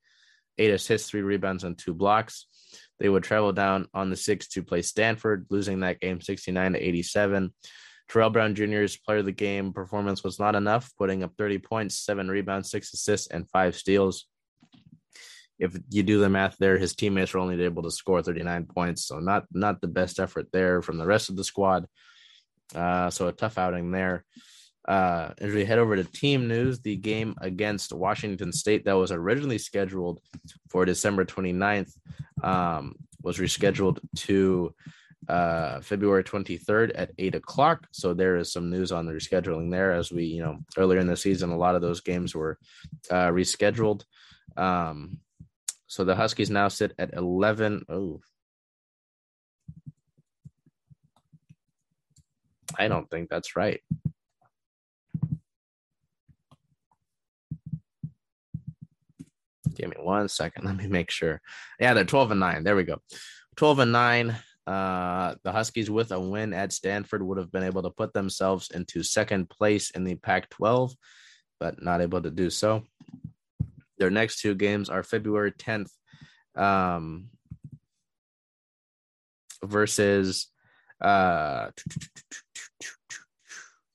eight 0.58 0.72
assists, 0.72 1.10
three 1.10 1.22
rebounds, 1.22 1.64
and 1.64 1.78
two 1.78 1.94
blocks. 1.94 2.48
They 3.00 3.10
would 3.10 3.24
travel 3.24 3.52
down 3.52 3.88
on 3.94 4.10
the 4.10 4.16
sixth 4.16 4.52
to 4.52 4.64
play 4.64 4.82
Stanford, 4.82 5.46
losing 5.50 5.82
that 5.82 6.00
game 6.00 6.22
69 6.22 6.74
to 6.74 6.80
87. 6.80 7.54
Terrell 8.08 8.30
Brown 8.30 8.56
Jr.'s 8.56 8.98
player 8.98 9.20
of 9.20 9.26
the 9.26 9.32
game 9.32 9.74
performance 9.74 10.24
was 10.24 10.40
not 10.40 10.56
enough, 10.56 10.92
putting 10.98 11.24
up 11.24 11.34
30 11.38 11.60
points, 11.60 11.98
seven 11.98 12.28
rebounds, 12.28 12.70
six 12.70 12.94
assists, 12.94 13.28
and 13.28 13.50
five 13.50 13.76
steals. 13.76 14.26
If 15.60 15.78
you 15.90 16.04
do 16.04 16.20
the 16.20 16.30
math 16.30 16.58
there, 16.58 16.78
his 16.78 16.96
teammates 16.96 17.34
were 17.34 17.40
only 17.40 17.62
able 17.64 17.84
to 17.84 17.92
score 17.92 18.22
39 18.22 18.66
points, 18.66 19.06
so 19.06 19.20
not 19.20 19.46
not 19.52 19.82
the 19.82 19.88
best 19.88 20.20
effort 20.20 20.48
there 20.52 20.82
from 20.82 20.98
the 20.98 21.06
rest 21.06 21.30
of 21.30 21.36
the 21.36 21.44
squad. 21.44 21.86
Uh, 22.74 23.10
so 23.10 23.28
a 23.28 23.32
tough 23.32 23.58
outing 23.58 23.92
there. 23.92 24.26
Uh, 24.88 25.34
as 25.40 25.52
we 25.52 25.66
head 25.66 25.80
over 25.80 25.96
to 25.96 26.04
team 26.04 26.48
news, 26.48 26.80
the 26.80 26.96
game 26.96 27.36
against 27.42 27.92
Washington 27.92 28.52
State 28.52 28.86
that 28.86 28.94
was 28.94 29.12
originally 29.12 29.58
scheduled 29.58 30.20
for 30.70 30.86
December 30.86 31.26
29th 31.26 31.92
um, 32.44 32.96
was 33.24 33.40
rescheduled 33.40 34.00
to 34.16 34.76
uh, 35.28 35.82
February 35.82 36.24
23rd 36.24 36.92
at 36.94 37.12
8 37.18 37.36
o'clock. 37.36 37.88
So 37.92 38.14
there 38.14 38.38
is 38.38 38.54
some 38.54 38.70
news 38.70 38.92
on 38.92 39.08
the 39.08 39.14
rescheduling 39.14 39.72
there. 39.72 39.92
As 39.94 40.12
we, 40.12 40.26
you 40.26 40.44
know, 40.44 40.60
earlier 40.78 41.00
in 41.00 41.08
the 41.08 41.18
season, 41.18 41.50
a 41.50 41.58
lot 41.58 41.76
of 41.76 41.82
those 41.82 42.02
games 42.02 42.36
were 42.36 42.60
uh, 43.10 43.30
rescheduled. 43.30 44.04
Um, 44.56 45.18
so 45.96 46.04
the 46.04 46.14
Huskies 46.14 46.50
now 46.50 46.68
sit 46.68 46.92
at 47.00 47.14
11. 47.14 47.86
Oh, 47.88 48.20
I 52.78 52.90
don't 52.90 53.10
think 53.10 53.30
that's 53.30 53.56
right. 53.56 53.80
Give 59.74 59.88
me 59.88 59.96
one 59.98 60.28
second. 60.28 60.66
Let 60.66 60.76
me 60.76 60.88
make 60.88 61.10
sure. 61.10 61.40
Yeah, 61.80 61.94
they're 61.94 62.04
12 62.04 62.32
and 62.32 62.42
9. 62.42 62.66
There 62.66 62.76
we 62.76 62.84
go. 62.84 62.98
12 63.56 63.80
and 63.80 63.94
9. 63.94 64.36
Uh, 64.68 65.36
the 65.46 65.54
Huskies, 65.54 65.90
with 65.90 66.12
a 66.12 66.20
win 66.20 66.54
at 66.54 66.74
Stanford, 66.74 67.26
would 67.26 67.38
have 67.38 67.54
been 67.54 67.64
able 67.64 67.84
to 67.84 67.90
put 67.90 68.12
themselves 68.12 68.70
into 68.72 69.02
second 69.02 69.50
place 69.50 69.92
in 69.92 70.04
the 70.04 70.16
Pac 70.16 70.50
12, 70.50 70.94
but 71.58 71.82
not 71.82 72.02
able 72.02 72.22
to 72.22 72.32
do 72.32 72.50
so. 72.50 72.84
Their 73.98 74.10
next 74.10 74.42
two 74.42 74.56
games 74.56 74.90
are 74.90 75.04
February 75.04 75.52
10th 75.52 75.90
um, 76.56 77.30
versus 79.64 80.48
uh, 81.02 81.70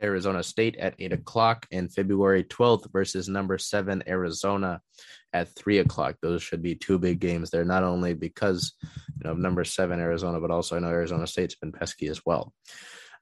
Arizona 0.02 0.42
State 0.42 0.76
at 0.76 0.94
8 0.98 1.12
o'clock, 1.12 1.66
and 1.70 1.92
February 1.92 2.44
12th 2.44 2.90
versus 2.92 3.28
number 3.28 3.58
seven 3.58 4.02
Arizona 4.06 4.80
at 5.32 5.54
three 5.54 5.78
o'clock. 5.78 6.16
Those 6.20 6.42
should 6.42 6.62
be 6.62 6.74
two 6.74 6.98
big 6.98 7.20
games 7.20 7.50
there, 7.50 7.64
not 7.64 7.84
only 7.84 8.14
because 8.14 8.72
you 8.82 9.24
know 9.24 9.34
number 9.34 9.64
seven 9.64 10.00
Arizona, 10.00 10.40
but 10.40 10.50
also 10.50 10.76
I 10.76 10.80
know 10.80 10.88
Arizona 10.88 11.26
State's 11.26 11.54
been 11.54 11.72
pesky 11.72 12.08
as 12.08 12.20
well. 12.24 12.52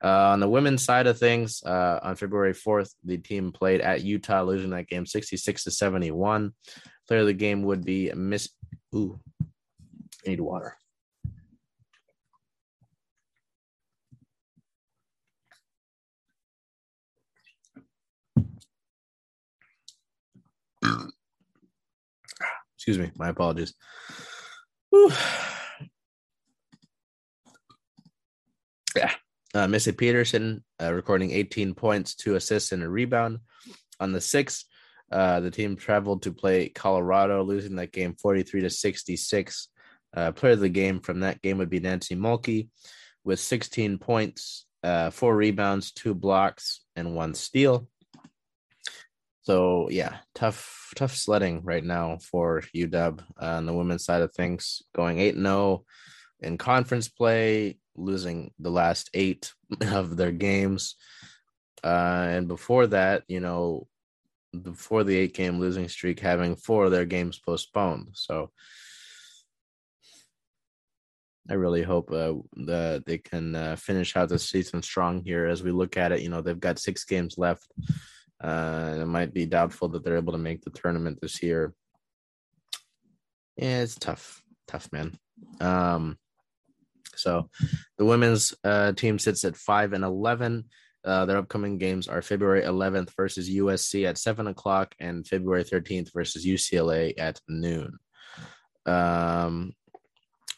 Uh, 0.02 0.28
on 0.28 0.40
the 0.40 0.48
women's 0.48 0.84
side 0.84 1.06
of 1.06 1.18
things, 1.18 1.62
uh, 1.64 1.98
on 2.02 2.14
February 2.14 2.54
4th, 2.54 2.94
the 3.04 3.18
team 3.18 3.50
played 3.50 3.80
at 3.80 4.02
Utah, 4.02 4.42
losing 4.42 4.70
that 4.70 4.88
game 4.88 5.06
66 5.06 5.64
to 5.64 5.70
71. 5.70 6.52
Player 7.08 7.20
of 7.20 7.26
the 7.26 7.32
game 7.32 7.62
would 7.62 7.84
be 7.84 8.12
Miss. 8.14 8.48
Ooh, 8.94 9.18
I 9.42 10.30
need 10.30 10.40
water. 10.40 10.76
Excuse 22.76 22.98
me. 22.98 23.10
My 23.16 23.28
apologies. 23.28 23.74
Whew. 24.90 25.12
Yeah. 28.96 29.12
Uh, 29.58 29.66
Missy 29.66 29.90
Peterson 29.90 30.62
uh, 30.80 30.94
recording 30.94 31.32
18 31.32 31.74
points, 31.74 32.14
two 32.14 32.36
assists, 32.36 32.70
and 32.70 32.80
a 32.80 32.88
rebound. 32.88 33.40
On 33.98 34.12
the 34.12 34.20
sixth, 34.20 34.64
uh, 35.10 35.40
the 35.40 35.50
team 35.50 35.74
traveled 35.74 36.22
to 36.22 36.30
play 36.30 36.68
Colorado, 36.68 37.42
losing 37.42 37.74
that 37.74 37.90
game 37.90 38.14
43 38.14 38.60
to 38.60 38.70
66. 38.70 39.68
Uh, 40.16 40.30
player 40.30 40.52
of 40.52 40.60
the 40.60 40.68
game 40.68 41.00
from 41.00 41.20
that 41.20 41.42
game 41.42 41.58
would 41.58 41.70
be 41.70 41.80
Nancy 41.80 42.14
Mulkey 42.14 42.68
with 43.24 43.40
16 43.40 43.98
points, 43.98 44.64
uh, 44.84 45.10
four 45.10 45.34
rebounds, 45.34 45.90
two 45.90 46.14
blocks, 46.14 46.84
and 46.94 47.16
one 47.16 47.34
steal. 47.34 47.88
So 49.42 49.88
yeah, 49.90 50.18
tough 50.36 50.92
tough 50.94 51.16
sledding 51.16 51.64
right 51.64 51.82
now 51.82 52.18
for 52.22 52.62
UW 52.76 53.20
uh, 53.42 53.44
on 53.44 53.66
the 53.66 53.74
women's 53.74 54.04
side 54.04 54.22
of 54.22 54.32
things, 54.34 54.82
going 54.94 55.18
eight 55.18 55.34
and 55.34 55.46
zero 55.46 55.56
oh 55.56 55.84
in 56.38 56.58
conference 56.58 57.08
play, 57.08 57.78
losing 57.98 58.52
the 58.58 58.70
last 58.70 59.10
eight 59.14 59.52
of 59.80 60.16
their 60.16 60.32
games, 60.32 60.96
uh, 61.84 62.26
and 62.30 62.48
before 62.48 62.86
that, 62.88 63.24
you 63.28 63.40
know, 63.40 63.86
before 64.62 65.04
the 65.04 65.16
eight 65.16 65.34
game 65.34 65.58
losing 65.58 65.88
streak, 65.88 66.20
having 66.20 66.56
four 66.56 66.86
of 66.86 66.90
their 66.90 67.04
games 67.04 67.38
postponed. 67.38 68.08
So 68.14 68.50
I 71.50 71.54
really 71.54 71.82
hope 71.82 72.10
uh, 72.12 72.34
that 72.66 73.04
they 73.06 73.18
can 73.18 73.54
uh, 73.54 73.76
finish 73.76 74.16
out 74.16 74.28
the 74.28 74.38
season 74.38 74.82
strong 74.82 75.22
here. 75.22 75.46
As 75.46 75.62
we 75.62 75.70
look 75.70 75.96
at 75.96 76.12
it, 76.12 76.20
you 76.20 76.28
know, 76.28 76.42
they've 76.42 76.58
got 76.58 76.78
six 76.78 77.04
games 77.04 77.38
left. 77.38 77.66
Uh, 78.40 78.98
it 79.00 79.06
might 79.06 79.32
be 79.32 79.46
doubtful 79.46 79.88
that 79.88 80.04
they're 80.04 80.16
able 80.16 80.32
to 80.32 80.38
make 80.38 80.62
the 80.62 80.70
tournament 80.70 81.18
this 81.20 81.42
year. 81.42 81.74
Yeah, 83.56 83.80
it's 83.80 83.96
tough, 83.96 84.42
tough 84.66 84.90
man. 84.92 85.18
Um, 85.60 86.18
so 87.18 87.50
the 87.98 88.04
women's 88.04 88.54
uh, 88.64 88.92
team 88.92 89.18
sits 89.18 89.44
at 89.44 89.56
five 89.56 89.92
and 89.92 90.04
eleven. 90.04 90.64
Uh, 91.04 91.24
their 91.24 91.38
upcoming 91.38 91.78
games 91.78 92.08
are 92.08 92.20
February 92.20 92.62
11th 92.62 93.10
versus 93.16 93.48
USC 93.48 94.06
at 94.06 94.18
seven 94.18 94.48
o'clock 94.48 94.94
and 94.98 95.26
February 95.26 95.64
13th 95.64 96.12
versus 96.12 96.44
UCLA 96.44 97.14
at 97.16 97.40
noon. 97.48 97.98
Um, 98.84 99.72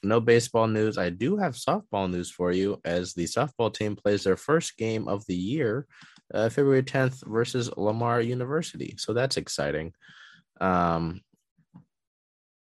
no 0.02 0.18
baseball 0.18 0.66
news. 0.66 0.96
I 0.96 1.10
do 1.10 1.36
have 1.36 1.54
softball 1.54 2.10
news 2.10 2.30
for 2.30 2.52
you 2.52 2.80
as 2.84 3.12
the 3.12 3.24
softball 3.24 3.72
team 3.72 3.96
plays 3.96 4.24
their 4.24 4.36
first 4.36 4.76
game 4.78 5.08
of 5.08 5.24
the 5.26 5.36
year 5.36 5.86
uh, 6.32 6.48
February 6.48 6.82
10th 6.82 7.26
versus 7.26 7.70
Lamar 7.76 8.20
University. 8.20 8.94
So 8.96 9.12
that's 9.12 9.36
exciting. 9.36 9.92
Um, 10.60 11.20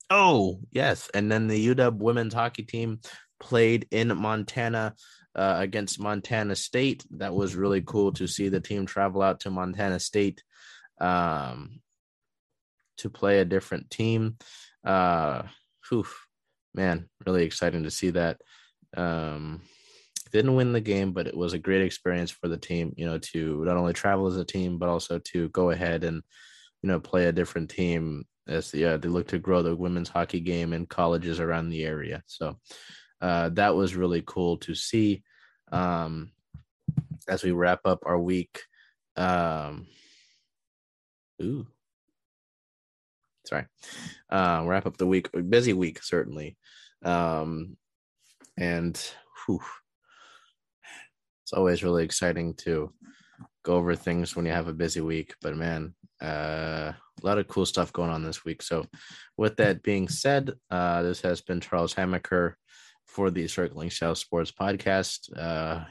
Oh, 0.09 0.61
yes. 0.71 1.11
And 1.15 1.31
then 1.31 1.49
the 1.49 1.75
UW 1.75 1.99
women's 1.99 2.35
hockey 2.35 2.63
team 2.63 3.01
played 3.39 3.87
in 3.91 4.17
Montana 4.17 4.95
uh, 5.35 5.57
against 5.59 6.01
Montana 6.01 6.57
State. 6.57 7.05
That 7.11 7.35
was 7.35 7.55
really 7.55 7.83
cool 7.83 8.13
to 8.13 8.27
see 8.27 8.49
the 8.49 8.61
team 8.61 8.87
travel 8.87 9.23
out 9.23 9.41
to 9.41 9.51
Montana 9.51 10.01
State 10.01 10.43
um, 11.01 11.81
to 12.99 13.11
play 13.11 13.41
a 13.41 13.45
different 13.45 13.91
team. 13.91 14.39
Uh, 14.85 15.43
whew, 15.89 16.07
man, 16.75 17.09
really 17.27 17.45
exciting 17.45 17.85
to 17.85 17.91
see 17.91 18.11
that. 18.11 18.41
Um, 18.97 19.63
didn't 20.33 20.55
win 20.55 20.73
the 20.73 20.81
game, 20.81 21.13
but 21.13 21.27
it 21.27 21.37
was 21.37 21.53
a 21.53 21.59
great 21.59 21.83
experience 21.83 22.31
for 22.31 22.49
the 22.49 22.57
team, 22.57 22.93
you 22.97 23.07
know, 23.07 23.19
to 23.19 23.65
not 23.65 23.77
only 23.77 23.93
travel 23.93 24.27
as 24.27 24.37
a 24.37 24.45
team, 24.45 24.79
but 24.79 24.89
also 24.89 25.19
to 25.19 25.49
go 25.51 25.71
ahead 25.71 26.05
and, 26.05 26.23
you 26.83 26.89
know, 26.89 27.01
play 27.01 27.27
a 27.27 27.33
different 27.33 27.71
team 27.71 28.25
as 28.49 28.71
the, 28.71 28.85
uh, 28.85 28.97
they 28.97 29.09
look 29.09 29.29
to 29.29 29.39
grow 29.39 29.63
the 29.63 29.75
women's 29.75 30.09
hockey 30.09 30.41
game 30.41 30.73
in 30.73 30.87
colleges 30.87 31.41
around 31.41 31.69
the 31.71 31.85
area. 31.85 32.23
So 32.27 32.59
uh, 33.21 33.51
that 33.51 33.75
was 33.75 33.97
really 33.97 34.23
cool 34.25 34.59
to 34.59 34.75
see. 34.75 35.23
Um, 35.73 36.33
as 37.29 37.43
we 37.43 37.51
wrap 37.51 37.81
up 37.85 38.01
our 38.07 38.19
week, 38.19 38.63
um, 39.17 39.87
ooh, 41.43 41.67
sorry, 43.47 43.67
uh, 44.31 44.63
wrap 44.67 44.87
up 44.87 44.97
the 44.97 45.07
week, 45.07 45.29
busy 45.49 45.73
week 45.73 46.03
certainly, 46.03 46.57
um, 47.05 47.77
and 48.57 49.01
whew, 49.47 49.61
it's 51.43 51.53
always 51.53 51.83
really 51.83 52.05
exciting 52.05 52.55
to 52.55 52.93
go 53.65 53.75
over 53.75 53.97
things 53.97 54.37
when 54.37 54.47
you 54.47 54.53
have 54.53 54.69
a 54.69 54.73
busy 54.73 55.01
week. 55.01 55.35
But 55.43 55.57
man, 55.57 55.95
uh, 56.23 56.93
a 56.93 57.27
lot 57.27 57.39
of 57.39 57.49
cool 57.49 57.67
stuff 57.67 57.93
going 57.93 58.11
on 58.11 58.23
this 58.23 58.45
week. 58.45 58.63
So, 58.63 58.85
with 59.37 59.57
that 59.57 59.83
being 59.83 60.09
said, 60.09 60.53
uh, 60.71 61.03
this 61.03 61.21
has 61.23 61.41
been 61.41 61.61
Charles 61.61 61.95
Hamaker 61.95 62.57
for 63.17 63.31
the 63.31 63.49
Circling 63.49 63.89
South 63.89 64.19
Sports 64.19 64.53
podcast. 64.53 65.35
Uh, 65.35 65.85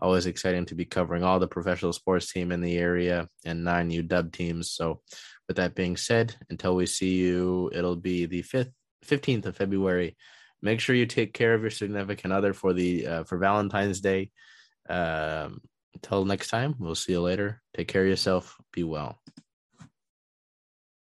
always 0.00 0.26
exciting 0.26 0.64
to 0.66 0.76
be 0.76 0.84
covering 0.84 1.24
all 1.24 1.40
the 1.40 1.48
professional 1.48 1.92
sports 1.92 2.32
team 2.32 2.52
in 2.52 2.60
the 2.60 2.78
area 2.78 3.28
and 3.44 3.64
nine 3.64 3.90
UW 3.90 4.32
teams. 4.32 4.70
So, 4.70 5.00
with 5.48 5.56
that 5.56 5.74
being 5.74 5.96
said, 5.96 6.36
until 6.50 6.76
we 6.76 6.86
see 6.86 7.16
you, 7.16 7.68
it'll 7.74 7.96
be 7.96 8.26
the 8.26 8.42
fifth, 8.42 8.70
fifteenth 9.02 9.44
of 9.46 9.56
February. 9.56 10.16
Make 10.62 10.78
sure 10.78 10.94
you 10.94 11.04
take 11.04 11.34
care 11.34 11.52
of 11.52 11.62
your 11.62 11.70
significant 11.70 12.32
other 12.32 12.52
for 12.54 12.72
the 12.72 13.06
uh, 13.06 13.24
for 13.24 13.36
Valentine's 13.36 14.00
Day. 14.00 14.30
Um, 14.88 15.62
until 15.94 16.24
next 16.24 16.48
time, 16.48 16.76
we'll 16.78 16.94
see 16.94 17.12
you 17.12 17.22
later. 17.22 17.60
Take 17.76 17.88
care 17.88 18.02
of 18.02 18.08
yourself. 18.08 18.56
Be 18.72 18.84
well. 18.84 19.18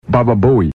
Baba 0.10 0.36
Booey. 0.36 0.66